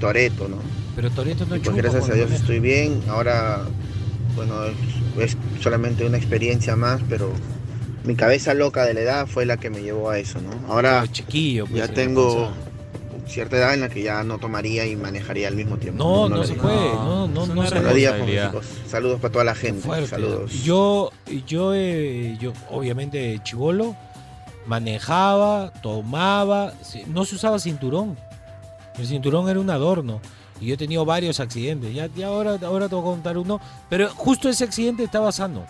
Toreto, 0.00 0.48
¿no? 0.48 0.58
pero 0.96 1.10
Toreto 1.10 1.46
no 1.46 1.56
Y 1.56 1.60
pues 1.60 1.76
gracias 1.76 2.08
a 2.08 2.14
Dios 2.14 2.26
maneja. 2.26 2.34
estoy 2.42 2.60
bien, 2.60 3.02
ahora 3.08 3.64
bueno, 4.36 4.54
es, 5.18 5.36
solamente 5.60 6.04
una 6.04 6.16
experiencia 6.16 6.76
más, 6.76 7.00
pero 7.08 7.30
mi 8.04 8.14
cabeza 8.16 8.54
loca 8.54 8.84
de 8.84 8.94
la 8.94 9.00
edad 9.00 9.26
fue 9.26 9.46
la 9.46 9.56
que 9.56 9.70
me 9.70 9.82
llevó 9.82 10.10
a 10.10 10.18
eso, 10.18 10.40
¿no? 10.40 10.50
Ahora 10.72 11.06
chiquillo, 11.10 11.66
pues, 11.66 11.86
ya 11.86 11.94
tengo. 11.94 12.52
Cierta 13.26 13.56
edad 13.56 13.74
en 13.74 13.80
la 13.80 13.88
que 13.88 14.02
ya 14.02 14.22
no 14.22 14.38
tomaría 14.38 14.86
y 14.86 14.96
manejaría 14.96 15.48
al 15.48 15.56
mismo 15.56 15.76
tiempo. 15.78 16.02
No, 16.02 16.28
no, 16.28 16.36
lo 16.36 16.44
se 16.44 16.54
puede. 16.54 16.76
No, 16.94 17.26
No, 17.28 17.46
no, 17.46 17.54
no 17.54 17.66
se 17.66 17.80
puede. 17.80 18.50
Saludos 18.88 19.20
para 19.20 19.32
toda 19.32 19.44
la 19.44 19.54
gente. 19.54 19.80
Fuerte. 19.82 20.08
Saludos. 20.08 20.52
Yo, 20.62 21.10
yo, 21.46 21.72
eh, 21.74 22.36
yo, 22.40 22.52
obviamente, 22.70 23.40
chivolo, 23.42 23.96
manejaba, 24.66 25.72
tomaba, 25.82 26.72
no 27.08 27.24
se 27.24 27.34
usaba 27.36 27.58
cinturón. 27.58 28.16
El 28.98 29.06
cinturón 29.06 29.48
era 29.48 29.60
un 29.60 29.70
adorno. 29.70 30.20
Y 30.60 30.66
yo 30.66 30.74
he 30.74 30.76
tenido 30.76 31.04
varios 31.04 31.40
accidentes. 31.40 31.92
Ya, 31.94 32.06
ya 32.14 32.28
ahora, 32.28 32.58
ahora 32.64 32.88
te 32.88 32.94
voy 32.94 33.02
a 33.02 33.06
contar 33.12 33.36
uno. 33.36 33.60
Pero 33.90 34.08
justo 34.10 34.48
ese 34.48 34.64
accidente 34.64 35.02
estaba 35.02 35.32
sano. 35.32 35.64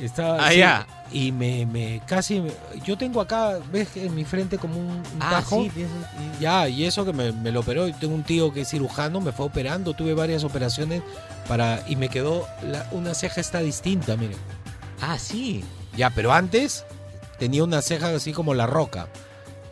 Estaba, 0.00 0.46
Ah, 0.46 0.50
sí, 0.52 0.58
ya. 0.58 0.86
Y 1.12 1.30
me, 1.32 1.66
me 1.66 2.00
casi. 2.06 2.40
me- 2.40 2.52
yo 2.84 2.96
tengo 2.96 3.20
acá, 3.20 3.58
¿ves? 3.70 3.96
En 3.96 4.14
mi 4.14 4.24
frente 4.24 4.56
como 4.58 4.78
un, 4.80 4.86
un 4.88 5.04
Ah, 5.20 5.30
tajo. 5.30 5.62
sí, 5.64 5.70
tienes 5.70 5.92
un- 5.92 6.38
Ya, 6.40 6.68
y 6.68 6.84
eso 6.84 7.04
que 7.04 7.12
me, 7.12 7.32
me 7.32 7.52
lo 7.52 7.60
operó. 7.60 7.86
Y 7.88 7.92
tengo 7.92 8.14
un 8.14 8.22
tío 8.22 8.52
que 8.52 8.62
es 8.62 8.68
cirujano, 8.70 9.20
me 9.20 9.32
fue 9.32 9.46
operando. 9.46 9.92
Tuve 9.94 10.14
varias 10.14 10.42
operaciones 10.44 11.02
para 11.48 11.82
y 11.86 11.96
me 11.96 12.08
quedó 12.08 12.46
la- 12.62 12.86
una 12.92 13.14
ceja 13.14 13.40
está 13.40 13.60
distinta, 13.60 14.16
mire. 14.16 14.36
Ah, 15.00 15.18
sí. 15.18 15.64
Ya, 15.96 16.08
pero 16.10 16.32
antes 16.32 16.84
tenía 17.38 17.62
una 17.64 17.82
ceja 17.82 18.14
así 18.14 18.32
como 18.32 18.54
la 18.54 18.66
roca. 18.66 19.08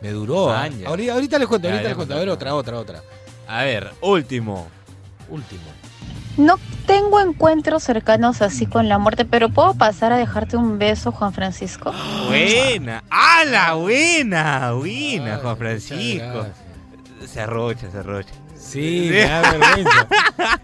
Me 0.01 0.09
duró. 0.11 0.51
¿ah? 0.51 0.63
Años. 0.63 0.87
Ahorita, 0.87 1.13
ahorita 1.13 1.39
les 1.39 1.47
cuento, 1.47 1.67
Ya, 1.67 1.73
ahorita 1.73 1.89
les 1.89 1.95
cuento. 1.95 2.13
A 2.15 2.17
ver, 2.19 2.29
otra, 2.29 2.53
otra, 2.55 2.77
otra. 2.79 3.03
A 3.47 3.63
ver, 3.63 3.91
último. 4.01 4.67
Último. 5.29 5.61
No 6.37 6.57
tengo 6.87 7.19
encuentros 7.19 7.83
cercanos 7.83 8.41
así 8.41 8.65
con 8.65 8.87
la 8.89 8.97
muerte, 8.97 9.25
pero 9.25 9.49
¿puedo 9.49 9.73
pasar 9.73 10.13
a 10.13 10.17
dejarte 10.17 10.57
un 10.57 10.79
beso, 10.79 11.11
Juan 11.11 11.33
Francisco? 11.33 11.93
Buena. 12.27 13.03
¡Hala! 13.09 13.73
Buena. 13.75 14.71
Buena, 14.73 15.35
Ay, 15.35 15.39
Juan 15.41 15.57
Francisco. 15.57 16.45
Se 17.25 17.41
arrocha, 17.41 17.91
se 17.91 17.97
arrocha. 17.97 18.31
Sí, 18.55 19.07
Sí. 19.07 19.09
me 19.11 19.21
da 19.21 19.41
vergüenza. 19.51 20.07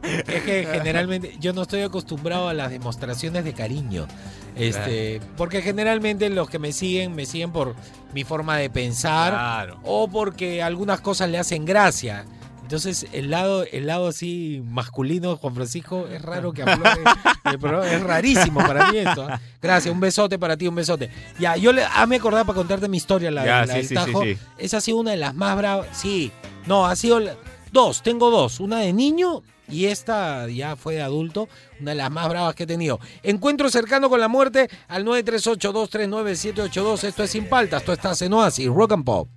es 0.27 0.43
que 0.43 0.67
generalmente 0.71 1.36
yo 1.39 1.51
no 1.53 1.63
estoy 1.63 1.82
acostumbrado 1.82 2.47
a 2.49 2.53
las 2.53 2.69
demostraciones 2.71 3.43
de 3.43 3.53
cariño. 3.53 4.08
Este, 4.56 5.21
porque 5.36 5.62
generalmente 5.62 6.30
los 6.30 6.49
que 6.49 6.58
me 6.58 6.71
siguen 6.71 7.15
me 7.15 7.25
siguen 7.27 7.51
por 7.51 7.75
mi 8.13 8.23
forma 8.23 8.58
de 8.58 8.71
pensar 8.71 9.34
Claro. 9.34 9.80
o 9.84 10.08
porque 10.08 10.63
algunas 10.63 10.99
cosas 11.01 11.30
le 11.30 11.38
hacen 11.38 11.63
gracia. 11.65 12.25
Entonces, 12.67 13.08
el 13.13 13.32
lado, 13.32 13.63
el 13.63 13.88
lado 13.88 14.10
así 14.10 14.62
masculino 14.65 15.30
de 15.30 15.38
Juan 15.38 15.56
Francisco 15.56 16.06
es 16.12 16.21
raro 16.21 16.51
que 16.51 16.63
aflore. 16.63 16.99
es 17.95 18.03
rarísimo 18.03 18.60
para 18.60 18.91
mí 18.91 18.97
esto. 18.97 19.25
¿ah? 19.25 19.39
Gracias, 19.62 19.93
un 19.93 20.01
besote 20.01 20.38
para 20.38 20.58
ti, 20.58 20.67
un 20.67 20.75
besote. 20.75 21.10
Ya, 21.39 21.56
yo 21.56 21.71
le, 21.71 21.86
ah, 21.86 22.06
me 22.06 22.17
acordaba 22.17 22.43
para 22.43 22.58
contarte 22.58 22.89
mi 22.89 22.97
historia, 22.97 23.32
la, 23.32 23.45
Ya, 23.45 23.65
la 23.65 23.67
sí, 23.67 23.73
del 23.80 23.88
sí, 23.88 23.93
Tajo. 23.93 24.21
sí. 24.21 24.38
Esa 24.58 24.75
ha 24.77 24.82
sido 24.82 24.97
una 24.97 25.12
de 25.12 25.17
las 25.17 25.34
más 25.34 25.56
bravas. 25.56 25.88
Sí, 25.93 26.30
no, 26.65 26.86
ha 26.86 26.97
sido 26.97 27.21
la- 27.21 27.38
dos, 27.71 28.03
tengo 28.03 28.30
dos. 28.30 28.60
Una 28.60 28.80
de 28.80 28.91
niño 28.91 29.43
y 29.69 29.86
esta 29.86 30.49
ya 30.49 30.75
fue 30.75 30.95
de 30.95 31.03
adulto, 31.03 31.47
una 31.80 31.91
de 31.91 31.95
las 31.95 32.12
más 32.12 32.27
bravas 32.27 32.53
que 32.53 32.63
he 32.63 32.67
tenido. 32.67 32.99
Encuentro 33.23 33.69
cercano 33.69 34.10
con 34.10 34.19
la 34.19 34.27
muerte 34.27 34.69
al 34.89 35.06
938-239-782. 35.06 37.06
Esto 37.06 37.23
es 37.23 37.32
Sin 37.32 37.47
Paltas, 37.47 37.80
esto 37.84 37.93
está 37.93 38.12
en 38.25 38.34
Oasis, 38.34 38.67
Rock 38.67 38.91
and 38.91 39.06
Pop. 39.06 39.30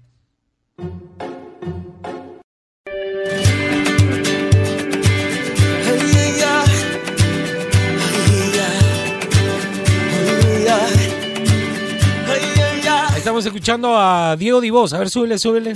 Estamos 13.40 13.56
escuchando 13.56 13.96
a 13.96 14.36
Diego 14.36 14.60
Divos. 14.60 14.92
A 14.92 14.98
ver, 14.98 15.08
súbele, 15.08 15.38
súbele. 15.38 15.72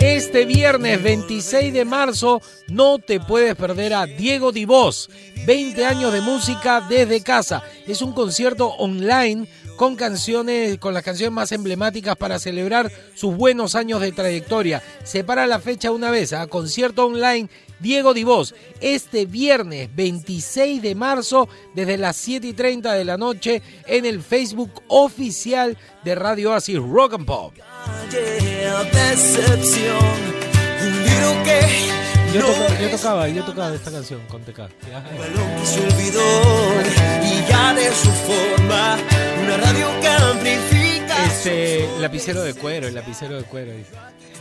Este 0.00 0.46
viernes 0.46 1.02
26 1.02 1.74
de 1.74 1.84
marzo 1.84 2.40
no 2.68 2.98
te 3.00 3.20
puedes 3.20 3.54
perder 3.54 3.92
a 3.92 4.06
Diego 4.06 4.50
Divos. 4.50 5.10
20 5.44 5.84
años 5.84 6.10
de 6.14 6.22
música 6.22 6.80
desde 6.88 7.22
casa. 7.22 7.62
Es 7.86 8.00
un 8.00 8.14
concierto 8.14 8.68
online 8.68 9.46
con 9.76 9.94
canciones, 9.94 10.78
con 10.78 10.94
las 10.94 11.02
canciones 11.02 11.34
más 11.34 11.52
emblemáticas 11.52 12.16
para 12.16 12.38
celebrar 12.38 12.90
sus 13.14 13.36
buenos 13.36 13.74
años 13.74 14.00
de 14.00 14.12
trayectoria. 14.12 14.82
Separa 15.04 15.46
la 15.46 15.58
fecha 15.58 15.90
una 15.90 16.10
vez, 16.10 16.32
a 16.32 16.46
concierto 16.46 17.04
online 17.04 17.50
Diego 17.80 18.14
Divos. 18.14 18.54
Este 18.80 19.26
viernes 19.26 19.88
26 19.94 20.82
de 20.82 20.94
marzo, 20.94 21.48
desde 21.74 21.96
las 21.98 22.16
7 22.16 22.46
y 22.46 22.52
30 22.52 22.92
de 22.94 23.04
la 23.04 23.16
noche, 23.16 23.62
en 23.86 24.04
el 24.04 24.22
Facebook 24.22 24.82
oficial 24.88 25.76
de 26.04 26.14
Radio 26.14 26.50
Oasis 26.52 26.78
Rock 26.78 27.14
and 27.14 27.26
Pop. 27.26 27.54
Yo, 32.32 32.90
tocaba, 32.90 33.28
yo 33.28 33.44
tocaba 33.44 33.74
esta 33.74 33.90
canción 33.90 34.20
con 34.28 34.42
TK. 34.42 34.58
Ya. 34.88 35.00
lo 35.34 35.60
que 35.60 35.66
se 35.66 35.80
olvidó 35.80 36.22
y 37.24 37.48
ya 37.48 37.74
de 37.74 37.90
su 37.92 38.10
forma. 38.10 38.96
Una 39.42 39.56
radio 39.56 39.88
que 40.00 40.79
Este, 42.00 42.08
lapicero 42.08 42.42
de 42.42 42.54
cuero, 42.54 42.88
el 42.88 42.94
lapicero 42.94 43.36
de 43.36 43.44
cuero. 43.44 43.72
dice. 43.72 43.92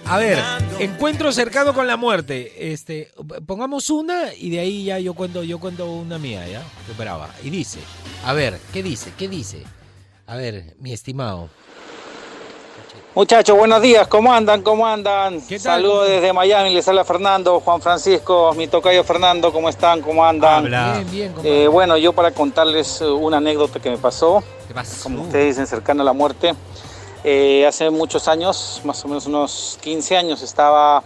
A 0.06 0.18
ver, 0.18 0.40
encuentro 0.80 1.32
cercano 1.32 1.74
con 1.74 1.86
la 1.86 1.98
muerte. 1.98 2.72
Este, 2.72 3.12
pongamos 3.46 3.90
una 3.90 4.34
y 4.34 4.50
de 4.50 4.60
ahí 4.60 4.86
ya 4.86 5.00
yo 5.00 5.14
cuento, 5.14 5.44
yo 5.44 5.60
cuento 5.60 5.92
una 5.92 6.18
mía, 6.18 6.48
¿ya? 6.48 6.64
Qué 6.88 6.94
brava. 6.98 7.30
Y 7.44 7.50
dice, 7.50 7.80
a 8.26 8.34
ver, 8.34 8.60
¿qué 8.74 8.82
dice? 8.82 9.12
¿Qué 9.18 9.28
dice? 9.28 9.64
A 10.26 10.36
ver, 10.36 10.76
mi 10.80 10.94
estimado. 10.94 11.50
Muchachos, 13.16 13.58
buenos 13.58 13.82
días, 13.82 14.08
¿cómo 14.08 14.32
andan? 14.32 14.62
¿Cómo 14.62 14.88
andan? 14.88 15.42
Saludos 15.42 16.08
desde 16.08 16.32
Miami, 16.32 16.74
les 16.74 16.88
habla 16.88 17.04
Fernando, 17.04 17.60
Juan 17.60 17.82
Francisco, 17.82 18.54
mi 18.56 18.68
tocayo 18.68 19.04
Fernando, 19.04 19.52
¿cómo 19.52 19.68
están? 19.68 20.02
¿Cómo 20.02 20.24
andan? 20.24 20.66
Habla. 20.66 21.04
Bien, 21.10 21.34
bien. 21.34 21.34
Eh, 21.44 21.68
bueno, 21.68 21.98
yo 21.98 22.14
para 22.14 22.32
contarles 22.32 23.02
eh, 23.02 23.06
una 23.06 23.38
anécdota 23.38 23.80
que 23.80 23.90
me 23.90 23.98
pasó, 23.98 24.44
¿Qué 24.68 24.74
pasa? 24.76 25.04
como 25.04 25.24
ustedes 25.24 25.48
dicen, 25.48 25.68
cercano 25.68 26.04
a 26.04 26.06
la 26.06 26.14
muerte. 26.14 26.54
Eh, 27.24 27.66
hace 27.68 27.90
muchos 27.90 28.28
años, 28.28 28.82
más 28.86 29.04
o 29.04 29.08
menos 29.08 29.26
unos 29.26 29.78
15 29.82 30.16
años, 30.18 30.42
estaba 30.42 31.04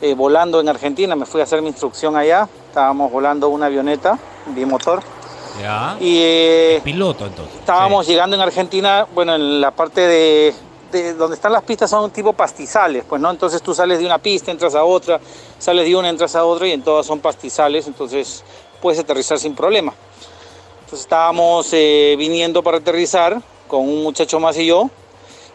eh, 0.00 0.14
volando 0.14 0.60
en 0.60 0.68
Argentina, 0.68 1.14
me 1.14 1.26
fui 1.26 1.40
a 1.40 1.44
hacer 1.44 1.62
mi 1.62 1.68
instrucción 1.68 2.16
allá, 2.16 2.48
estábamos 2.68 3.12
volando 3.12 3.48
una 3.48 3.66
avioneta 3.66 4.18
bimotor 4.46 5.00
Ya. 5.62 5.96
y 6.00 6.18
eh, 6.20 6.80
Piloto, 6.82 7.26
entonces. 7.26 7.54
Estábamos 7.60 8.06
llegando 8.06 8.34
en 8.34 8.42
Argentina, 8.42 9.06
bueno, 9.14 9.36
en 9.36 9.60
la 9.60 9.70
parte 9.70 10.00
de, 10.00 10.54
de 10.90 11.14
donde 11.14 11.36
están 11.36 11.52
las 11.52 11.62
pistas 11.62 11.88
son 11.88 12.10
tipo 12.10 12.32
pastizales, 12.32 13.04
pues, 13.08 13.20
¿no? 13.22 13.30
Entonces 13.30 13.62
tú 13.62 13.72
sales 13.74 14.00
de 14.00 14.06
una 14.06 14.18
pista, 14.18 14.50
entras 14.50 14.74
a 14.74 14.82
otra, 14.82 15.20
sales 15.60 15.86
de 15.86 15.94
una, 15.94 16.08
entras 16.08 16.34
a 16.34 16.44
otra 16.44 16.66
y 16.66 16.72
en 16.72 16.82
todas 16.82 17.06
son 17.06 17.20
pastizales, 17.20 17.86
entonces 17.86 18.42
puedes 18.82 18.98
aterrizar 18.98 19.38
sin 19.38 19.54
problema. 19.54 19.94
Entonces 20.80 21.00
estábamos 21.00 21.68
eh, 21.72 22.16
viniendo 22.18 22.60
para 22.62 22.78
aterrizar 22.78 23.40
con 23.68 23.82
un 23.88 24.02
muchacho 24.02 24.40
más 24.40 24.58
y 24.58 24.66
yo, 24.66 24.90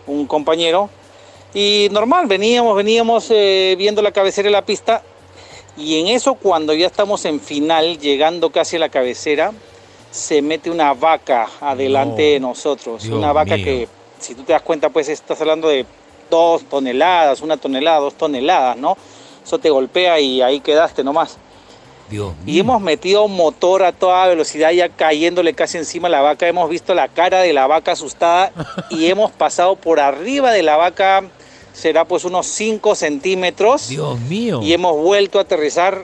un 0.10 0.28
compañero, 0.28 0.90
y 1.54 1.88
normal, 1.92 2.28
veníamos, 2.28 2.76
veníamos 2.76 3.28
eh, 3.32 3.76
viendo 3.78 4.02
la 4.02 4.12
cabecera 4.12 4.48
de 4.48 4.52
la 4.52 4.64
pista 4.64 5.02
y 5.78 6.00
en 6.00 6.08
eso 6.08 6.36
cuando 6.36 6.74
ya 6.74 6.86
estamos 6.88 7.26
en 7.26 7.40
final, 7.40 7.98
llegando 8.00 8.52
casi 8.52 8.76
a 8.76 8.80
la 8.80 8.90
cabecera, 8.90 9.52
se 10.12 10.42
mete 10.42 10.70
una 10.70 10.94
vaca 10.94 11.48
adelante 11.62 12.24
No. 12.24 12.34
de 12.34 12.40
nosotros. 12.40 13.04
Dios 13.04 13.16
una 13.16 13.32
vaca 13.32 13.56
mío. 13.56 13.66
que, 13.66 13.88
si 14.20 14.36
tú 14.36 14.44
te 14.44 14.54
das 14.54 14.62
cuenta, 14.62 14.90
pues 14.90 15.08
estás 15.10 15.40
hablando 15.42 15.70
de 15.70 15.86
dos 16.30 16.64
toneladas, 16.66 17.42
una 17.42 17.58
tonelada, 17.58 18.00
dos 18.00 18.16
toneladas, 18.16 18.78
¿no? 18.78 18.98
Eso 19.44 19.58
te 19.58 19.70
golpea 19.70 20.20
y 20.20 20.42
ahí 20.42 20.60
quedaste 20.60 21.04
nomás. 21.04 21.38
Dios 22.10 22.34
Y 22.46 22.52
mío. 22.54 22.62
hemos 22.62 22.82
metido 22.82 23.28
motor 23.28 23.84
a 23.84 23.92
toda 23.92 24.28
velocidad, 24.28 24.72
ya 24.72 24.90
cayéndole 24.90 25.54
casi 25.54 25.78
encima 25.78 26.08
a 26.08 26.12
la 26.12 26.22
vaca. 26.22 26.48
Hemos 26.48 26.70
visto 26.70 26.94
la 26.94 27.08
cara 27.08 27.40
de 27.42 27.54
la 27.54 27.68
vaca 27.68 27.92
asustada 27.94 28.52
y 28.90 29.08
hemos 29.08 29.32
pasado 29.32 29.76
por 29.76 30.00
arriba 30.00 30.52
de 30.52 30.64
la 30.64 30.76
vaca, 30.78 31.24
será 31.74 32.06
pues 32.06 32.26
unos 32.26 32.48
5 32.48 32.96
centímetros. 32.96 33.88
Dios 33.90 34.20
mío. 34.22 34.60
Y 34.64 34.74
hemos 34.74 34.96
vuelto 34.98 35.38
a 35.40 35.44
aterrizar. 35.44 36.04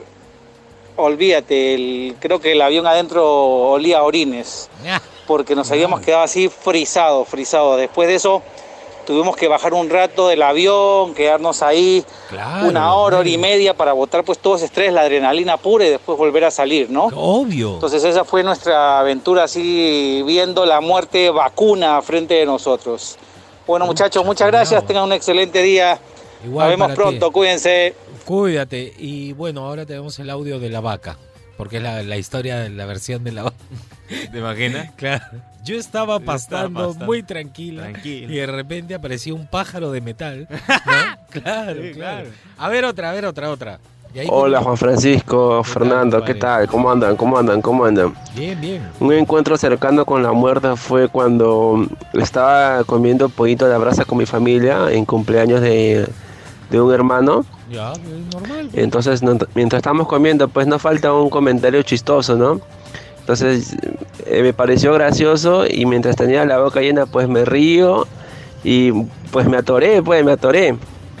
Olvídate, 0.98 1.74
el- 1.74 2.16
creo 2.20 2.40
que 2.40 2.52
el 2.52 2.62
avión 2.62 2.86
adentro 2.86 3.26
olía 3.70 3.98
a 3.98 4.02
orines, 4.04 4.70
Ah, 4.88 5.00
porque 5.26 5.54
nos 5.54 5.70
habíamos 5.70 6.00
quedado 6.00 6.22
así 6.22 6.48
frisados, 6.48 7.28
frisados. 7.28 7.78
Después 7.78 8.08
de 8.08 8.14
eso 8.14 8.42
tuvimos 9.06 9.36
que 9.36 9.48
bajar 9.48 9.72
un 9.72 9.88
rato 9.88 10.28
del 10.28 10.42
avión, 10.42 11.14
quedarnos 11.14 11.62
ahí 11.62 12.04
claro. 12.28 12.68
una 12.68 12.94
hora, 12.94 13.20
hora 13.20 13.28
y 13.28 13.38
media 13.38 13.74
para 13.74 13.92
botar 13.94 14.24
pues 14.24 14.38
todo 14.38 14.56
ese 14.56 14.66
estrés, 14.66 14.92
la 14.92 15.02
adrenalina 15.02 15.56
pura 15.56 15.86
y 15.86 15.90
después 15.90 16.18
volver 16.18 16.44
a 16.44 16.50
salir, 16.50 16.90
¿no? 16.90 17.04
Obvio. 17.06 17.74
Entonces 17.74 18.04
esa 18.04 18.24
fue 18.24 18.42
nuestra 18.42 18.98
aventura 18.98 19.44
así 19.44 20.22
viendo 20.26 20.66
la 20.66 20.80
muerte 20.80 21.30
vacuna 21.30 22.02
frente 22.02 22.34
de 22.34 22.44
nosotros. 22.44 23.16
Bueno 23.66 23.86
muchachos, 23.86 24.24
muchas 24.24 24.48
gracias, 24.48 24.86
tengan 24.86 25.04
un 25.04 25.12
excelente 25.12 25.62
día. 25.62 25.98
Igual 26.44 26.68
Nos 26.68 26.78
vemos 26.78 26.88
ti. 26.90 26.94
pronto, 26.94 27.30
cuídense. 27.30 27.94
Cuídate. 28.26 28.92
Y 28.98 29.32
bueno, 29.32 29.64
ahora 29.66 29.86
tenemos 29.86 30.18
el 30.18 30.28
audio 30.30 30.58
de 30.58 30.68
la 30.68 30.80
vaca. 30.80 31.16
Porque 31.56 31.78
es 31.78 31.82
la, 31.82 32.02
la 32.02 32.18
historia 32.18 32.58
de 32.58 32.68
la 32.68 32.84
versión 32.84 33.24
de 33.24 33.32
la 33.32 33.44
vaca. 33.44 33.56
¿Te 34.30 34.38
imaginas? 34.38 34.90
Claro. 34.96 35.24
Yo 35.64 35.76
estaba 35.76 36.14
estaba 36.16 36.24
pastando 36.24 36.80
pastando. 36.86 37.06
muy 37.06 37.22
tranquila. 37.24 37.82
Tranquilo. 37.90 38.32
Y 38.32 38.36
de 38.36 38.46
repente 38.46 38.94
apareció 38.94 39.34
un 39.34 39.46
pájaro 39.48 39.90
de 39.90 40.00
metal. 40.00 40.46
¿no? 40.48 40.60
claro, 41.42 41.82
Sí, 41.82 41.90
claro. 41.92 42.28
A 42.56 42.68
ver 42.68 42.84
otra, 42.84 43.10
a 43.10 43.12
ver 43.14 43.24
otra, 43.26 43.50
otra. 43.50 43.78
Hola 44.30 44.62
Juan 44.62 44.78
Francisco, 44.78 45.60
¿Qué 45.62 45.64
tal, 45.64 45.72
Fernando, 45.74 46.24
¿qué 46.24 46.32
compadre? 46.32 46.40
tal? 46.40 46.68
¿Cómo 46.68 46.90
andan? 46.90 47.16
¿Cómo 47.16 47.36
andan? 47.38 47.60
¿Cómo 47.60 47.84
andan? 47.84 48.14
Bien, 48.34 48.58
bien. 48.58 48.88
Un 48.98 49.12
encuentro 49.12 49.58
cercano 49.58 50.06
con 50.06 50.22
la 50.22 50.32
muerte 50.32 50.74
fue 50.76 51.08
cuando 51.08 51.86
estaba 52.14 52.82
comiendo 52.84 53.28
pollito 53.28 53.66
a 53.66 53.68
la 53.68 53.76
brasa 53.76 54.06
con 54.06 54.16
mi 54.16 54.24
familia 54.24 54.90
en 54.90 55.04
cumpleaños 55.04 55.60
de, 55.60 56.08
de 56.70 56.80
un 56.80 56.94
hermano. 56.94 57.44
Ya, 57.70 57.92
es 57.92 57.98
normal. 58.32 58.70
Entonces, 58.72 59.22
no- 59.22 59.36
mientras 59.54 59.80
estamos 59.80 60.06
comiendo, 60.06 60.48
pues 60.48 60.66
no 60.66 60.78
falta 60.78 61.12
un 61.12 61.28
comentario 61.28 61.82
chistoso, 61.82 62.36
¿no? 62.36 62.60
Entonces, 63.26 63.74
eh, 64.24 64.40
me 64.44 64.52
pareció 64.52 64.92
gracioso 64.94 65.66
y 65.66 65.84
mientras 65.84 66.14
tenía 66.14 66.44
la 66.44 66.58
boca 66.58 66.80
llena, 66.80 67.06
pues 67.06 67.26
me 67.26 67.44
río 67.44 68.06
y 68.62 68.92
pues 69.32 69.48
me 69.48 69.56
atoré, 69.56 70.00
pues 70.00 70.24
me 70.24 70.30
atoré. 70.30 70.76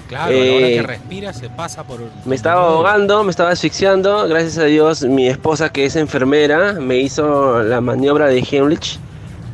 Claro, 0.06 0.26
a 0.26 0.30
la 0.30 0.36
hora 0.38 0.66
Eh, 0.68 0.76
que 0.76 0.82
respira 0.86 1.32
se 1.32 1.50
pasa 1.50 1.82
por... 1.82 1.98
Me 2.24 2.36
estaba 2.36 2.68
ahogando, 2.68 3.24
me 3.24 3.30
estaba 3.32 3.50
asfixiando. 3.50 4.28
Gracias 4.28 4.56
a 4.58 4.64
Dios, 4.66 5.02
mi 5.02 5.26
esposa, 5.26 5.70
que 5.70 5.84
es 5.84 5.96
enfermera, 5.96 6.74
me 6.74 6.98
hizo 6.98 7.60
la 7.64 7.80
maniobra 7.80 8.26
de 8.28 8.38
Heimlich. 8.38 9.00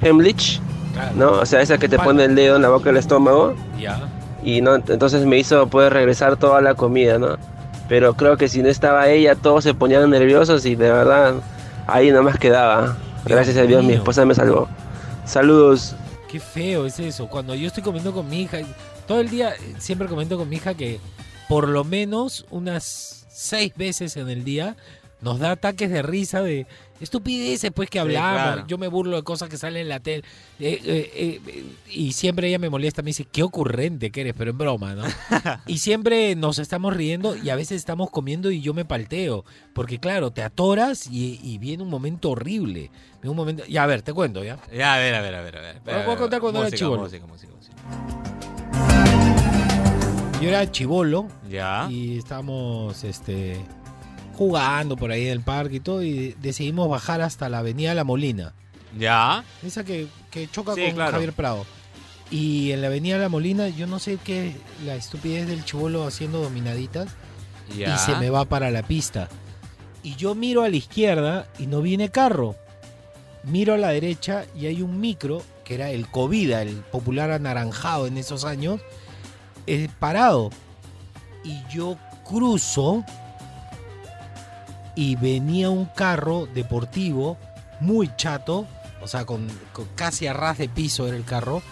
Heimlich, 0.02 0.60
Claro. 0.92 1.12
¿no? 1.16 1.30
O 1.40 1.46
sea, 1.46 1.62
esa 1.62 1.78
que 1.78 1.88
te 1.88 1.98
pone 1.98 2.24
el 2.24 2.34
dedo 2.34 2.56
en 2.56 2.60
la 2.62 2.68
boca 2.68 2.90
del 2.90 2.98
estómago. 2.98 3.54
Ya. 3.80 3.98
Y 4.44 4.60
no, 4.60 4.74
entonces 4.74 5.24
me 5.24 5.38
hizo 5.38 5.68
poder 5.68 5.94
regresar 5.94 6.36
toda 6.36 6.60
la 6.60 6.74
comida, 6.74 7.18
¿no? 7.18 7.38
Pero 7.88 8.12
creo 8.12 8.36
que 8.36 8.46
si 8.50 8.62
no 8.62 8.68
estaba 8.68 9.08
ella, 9.08 9.36
todos 9.36 9.64
se 9.64 9.72
ponían 9.72 10.10
nerviosos 10.10 10.66
y 10.66 10.74
de 10.74 10.90
verdad 10.90 11.34
ahí 11.86 12.10
nada 12.10 12.22
más 12.22 12.38
quedaba. 12.38 12.96
Gracias 13.24 13.56
a 13.56 13.62
Dios, 13.62 13.84
mi 13.84 13.92
esposa 13.92 14.24
me 14.24 14.34
salvó. 14.34 14.68
Saludos. 15.24 15.94
Qué 16.28 16.40
feo 16.40 16.86
es 16.86 16.98
eso. 16.98 17.28
Cuando 17.28 17.54
yo 17.54 17.66
estoy 17.66 17.82
comiendo 17.82 18.12
con 18.12 18.28
mi 18.28 18.42
hija, 18.42 18.58
todo 19.06 19.20
el 19.20 19.28
día 19.28 19.50
eh, 19.50 19.74
siempre 19.78 20.08
comento 20.08 20.38
con 20.38 20.48
mi 20.48 20.56
hija 20.56 20.74
que 20.74 20.98
por 21.48 21.68
lo 21.68 21.84
menos 21.84 22.46
unas 22.50 23.26
seis 23.28 23.72
veces 23.76 24.16
en 24.16 24.28
el 24.28 24.44
día 24.44 24.76
nos 25.20 25.38
da 25.38 25.52
ataques 25.52 25.90
de 25.90 26.02
risa 26.02 26.42
de 26.42 26.66
estupideces 27.02 27.70
pues 27.72 27.90
que 27.90 27.98
hablamos. 27.98 28.42
claro. 28.42 28.64
Yo 28.66 28.78
me 28.78 28.88
burlo 28.88 29.16
de 29.16 29.22
cosas 29.22 29.48
que 29.48 29.56
salen 29.58 29.82
en 29.82 29.88
la 29.88 30.00
tele. 30.00 30.24
Eh, 30.58 30.80
eh, 30.84 31.40
eh, 31.46 31.64
y 31.90 32.12
siempre 32.12 32.48
ella 32.48 32.58
me 32.58 32.70
molesta, 32.70 33.02
me 33.02 33.08
dice, 33.10 33.24
qué 33.30 33.42
ocurrente 33.42 34.10
que 34.10 34.20
eres, 34.22 34.34
pero 34.36 34.50
en 34.52 34.58
broma, 34.58 34.94
¿no? 34.94 35.04
y 35.66 35.78
siempre 35.78 36.34
nos 36.36 36.58
estamos 36.58 36.94
riendo 36.96 37.36
y 37.36 37.50
a 37.50 37.56
veces 37.56 37.76
estamos 37.76 38.10
comiendo 38.10 38.50
y 38.50 38.60
yo 38.60 38.74
me 38.74 38.84
palteo. 38.84 39.44
Porque 39.74 39.98
claro, 39.98 40.30
te 40.30 40.42
atoras 40.42 41.06
y, 41.10 41.40
y 41.42 41.58
viene 41.58 41.82
un 41.82 41.90
momento 41.90 42.30
horrible. 42.30 42.90
Viene 43.20 43.30
un 43.30 43.36
momento... 43.36 43.64
Ya, 43.66 43.82
a 43.84 43.86
ver, 43.86 44.02
te 44.02 44.12
cuento, 44.12 44.42
¿ya? 44.44 44.58
Ya, 44.76 44.94
a 44.94 44.98
ver, 44.98 45.14
a 45.14 45.20
ver, 45.20 45.34
a 45.34 45.40
ver. 45.42 45.56
A 45.56 45.60
ver. 45.60 45.80
Voy 45.84 45.94
a- 45.94 46.04
voy 46.06 46.14
a 46.14 46.18
contar 46.18 46.40
cuando 46.40 46.60
era 46.64 46.70
Música, 46.70 47.26
música, 47.26 47.26
música. 47.26 47.72
Yo 50.40 50.48
era 50.48 50.68
chivolo 50.70 51.28
Ya. 51.48 51.86
y 51.88 52.18
estábamos 52.18 53.04
este, 53.04 53.60
jugando 54.34 54.96
por 54.96 55.10
ahí 55.10 55.26
en 55.26 55.32
el 55.32 55.40
parque 55.40 55.76
y 55.76 55.80
todo 55.80 56.02
y 56.02 56.34
decidimos 56.40 56.88
bajar 56.88 57.20
hasta 57.20 57.48
la 57.48 57.58
avenida 57.58 57.94
La 57.94 58.04
Molina. 58.04 58.52
Ya. 58.98 59.44
Esa 59.64 59.84
que, 59.84 60.06
que 60.30 60.48
choca 60.50 60.74
Sí, 60.74 60.82
con 60.86 60.94
claro. 60.94 61.12
Javier 61.12 61.32
Prado. 61.32 61.64
Y 62.30 62.72
en 62.72 62.80
la 62.80 62.86
avenida 62.88 63.18
La 63.18 63.28
Molina 63.28 63.68
yo 63.68 63.86
no 63.86 63.98
sé 63.98 64.18
qué 64.22 64.48
es 64.48 64.54
la 64.84 64.94
estupidez 64.94 65.46
del 65.46 65.64
chivolo 65.64 66.06
haciendo 66.06 66.40
dominaditas 66.42 67.08
Ya. 67.76 67.94
y 67.94 67.98
se 67.98 68.16
me 68.16 68.30
va 68.30 68.44
para 68.46 68.70
la 68.70 68.82
pista. 68.82 69.28
Y 70.02 70.16
yo 70.16 70.34
miro 70.34 70.62
a 70.62 70.68
la 70.68 70.76
izquierda 70.76 71.46
y 71.58 71.66
no 71.66 71.80
viene 71.82 72.08
carro. 72.10 72.56
Miro 73.44 73.74
a 73.74 73.78
la 73.78 73.88
derecha 73.90 74.44
y 74.56 74.66
hay 74.66 74.82
un 74.82 75.00
micro, 75.00 75.42
que 75.64 75.74
era 75.74 75.90
el 75.90 76.08
Covida, 76.08 76.62
el 76.62 76.76
popular 76.76 77.30
anaranjado 77.30 78.06
en 78.06 78.16
esos 78.18 78.44
años, 78.44 78.80
eh, 79.66 79.88
parado. 79.98 80.50
Y 81.44 81.60
yo 81.72 81.96
cruzo 82.24 83.04
y 84.94 85.16
venía 85.16 85.70
un 85.70 85.86
carro 85.86 86.46
deportivo 86.46 87.36
muy 87.80 88.10
chato, 88.16 88.66
o 89.02 89.08
sea, 89.08 89.24
con, 89.24 89.48
casi 89.94 90.26
a 90.26 90.32
ras 90.32 90.58
de 90.58 90.68
piso 90.68 91.06
era 91.06 91.16
el 91.16 91.24
carro. 91.24 91.62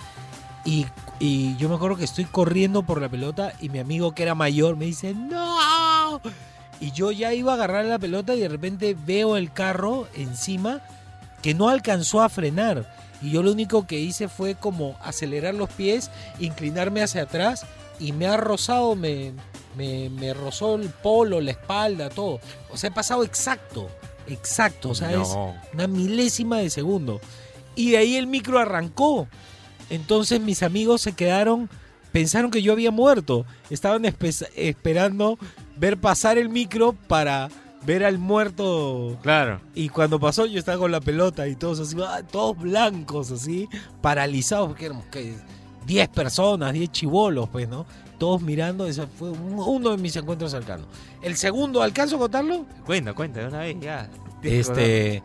Y, 0.64 0.86
y 1.18 1.56
yo 1.56 1.68
me 1.68 1.76
acuerdo 1.76 1.96
que 1.96 2.04
estoy 2.04 2.24
corriendo 2.24 2.82
por 2.82 3.00
la 3.00 3.08
pelota 3.08 3.52
y 3.60 3.68
mi 3.68 3.78
amigo 3.78 4.14
que 4.14 4.22
era 4.22 4.34
mayor 4.34 4.76
me 4.76 4.86
dice, 4.86 5.14
¡No! 5.14 6.20
Y 6.80 6.92
yo 6.92 7.10
ya 7.12 7.34
iba 7.34 7.52
a 7.52 7.54
agarrar 7.56 7.84
la 7.84 7.98
pelota 7.98 8.34
y 8.34 8.40
de 8.40 8.48
repente 8.48 8.96
veo 9.06 9.36
el 9.36 9.52
carro 9.52 10.08
encima 10.14 10.80
que 11.42 11.54
no 11.54 11.68
alcanzó 11.68 12.22
a 12.22 12.28
frenar. 12.28 12.90
Y 13.22 13.30
yo 13.30 13.42
lo 13.42 13.52
único 13.52 13.86
que 13.86 14.00
hice 14.00 14.28
fue 14.28 14.54
como 14.54 14.96
acelerar 15.02 15.54
los 15.54 15.68
pies, 15.70 16.10
inclinarme 16.38 17.02
hacia 17.02 17.22
atrás 17.22 17.66
y 17.98 18.12
me 18.12 18.26
ha 18.26 18.38
rozado, 18.38 18.96
me, 18.96 19.32
me, 19.76 20.08
me 20.10 20.34
rozó 20.34 20.74
el 20.76 20.88
polo, 20.90 21.40
la 21.40 21.52
espalda, 21.52 22.08
todo. 22.08 22.40
O 22.70 22.76
sea, 22.76 22.88
he 22.90 22.92
pasado 22.92 23.24
exacto, 23.24 23.88
exacto. 24.26 24.90
O 24.90 24.94
sea, 24.94 25.10
es 25.12 25.28
una 25.72 25.86
milésima 25.86 26.58
de 26.58 26.70
segundo. 26.70 27.20
Y 27.76 27.92
de 27.92 27.98
ahí 27.98 28.16
el 28.16 28.26
micro 28.26 28.58
arrancó. 28.58 29.28
Entonces 29.88 30.40
mis 30.40 30.62
amigos 30.62 31.00
se 31.02 31.12
quedaron, 31.12 31.68
pensaron 32.12 32.50
que 32.50 32.62
yo 32.62 32.72
había 32.72 32.90
muerto. 32.90 33.44
Estaban 33.70 34.02
espe- 34.04 34.48
esperando 34.56 35.38
ver 35.76 35.98
pasar 35.98 36.38
el 36.38 36.48
micro 36.48 36.92
para 36.92 37.48
ver 37.84 38.04
al 38.04 38.18
muerto. 38.18 39.18
Claro. 39.22 39.60
Y 39.74 39.88
cuando 39.88 40.20
pasó 40.20 40.46
yo 40.46 40.58
estaba 40.58 40.78
con 40.78 40.92
la 40.92 41.00
pelota 41.00 41.48
y 41.48 41.56
todos 41.56 41.80
así, 41.80 41.96
ah, 42.06 42.22
todos 42.30 42.58
blancos 42.58 43.30
así, 43.30 43.68
paralizados, 44.02 44.68
porque 44.68 44.86
éramos 44.86 45.06
que 45.06 45.34
10 45.86 46.08
personas, 46.10 46.72
10 46.72 46.90
chivolos, 46.92 47.48
pues, 47.48 47.68
¿no? 47.68 47.86
Todos 48.20 48.42
mirando, 48.42 48.86
ese 48.86 49.06
fue 49.06 49.30
un- 49.30 49.54
uno 49.58 49.90
de 49.90 49.96
mis 49.96 50.14
encuentros 50.14 50.50
cercanos. 50.50 50.86
El 51.22 51.36
segundo, 51.38 51.82
¿alcanzo 51.82 52.16
a 52.16 52.18
contarlo? 52.18 52.66
Cuenta, 52.84 53.14
cuenta, 53.14 53.40
de 53.40 53.46
una 53.48 53.60
vez, 53.60 53.76
ya. 53.80 54.10
Este, 54.42 55.14
eh, 55.16 55.22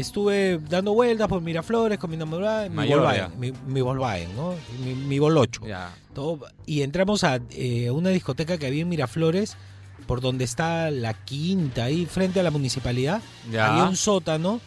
estuve 0.00 0.58
dando 0.68 0.94
vueltas 0.94 1.28
por 1.28 1.42
Miraflores 1.42 1.98
con 1.98 2.08
mi 2.10 2.16
mi 2.16 2.24
Volkswagen, 2.24 3.38
mi, 3.38 3.52
mi 3.66 3.80
Volkswagen, 3.82 4.34
¿no? 4.34 4.54
Mi, 4.82 4.94
mi 4.94 5.18
Bolocho. 5.18 5.60
Ya. 5.66 5.94
Todo, 6.14 6.40
y 6.64 6.80
entramos 6.80 7.22
a 7.22 7.38
eh, 7.50 7.90
una 7.90 8.08
discoteca 8.08 8.56
que 8.56 8.66
había 8.66 8.80
en 8.80 8.88
Miraflores, 8.88 9.54
por 10.06 10.22
donde 10.22 10.44
está 10.44 10.90
la 10.90 11.12
quinta, 11.12 11.84
ahí 11.84 12.06
frente 12.06 12.40
a 12.40 12.42
la 12.42 12.50
municipalidad. 12.50 13.20
Ya. 13.52 13.72
Había 13.72 13.84
un 13.90 13.96
sótano 13.96 14.60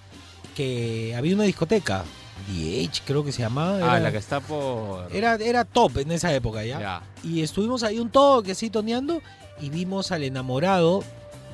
que 0.55 1.15
había 1.17 1.33
una 1.33 1.45
discoteca, 1.45 2.03
DH 2.49 3.03
creo 3.05 3.23
que 3.23 3.31
se 3.31 3.41
llamaba. 3.41 3.93
Ah, 3.95 3.99
la 3.99 4.11
que 4.11 4.17
está 4.17 4.39
por. 4.39 5.07
era, 5.13 5.35
era 5.35 5.65
top 5.65 5.99
en 5.99 6.11
esa 6.11 6.33
época 6.33 6.63
ya. 6.65 6.79
Ya. 6.79 7.01
Y 7.23 7.41
estuvimos 7.41 7.83
ahí 7.83 7.99
un 7.99 8.09
toque 8.09 8.51
así 8.51 8.69
toneando 8.69 9.21
y 9.61 9.69
vimos 9.69 10.11
al 10.11 10.23
enamorado 10.23 11.03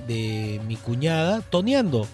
de 0.08 0.62
mi 0.68 0.76
cuñada 0.76 1.42
toneando 1.42 2.08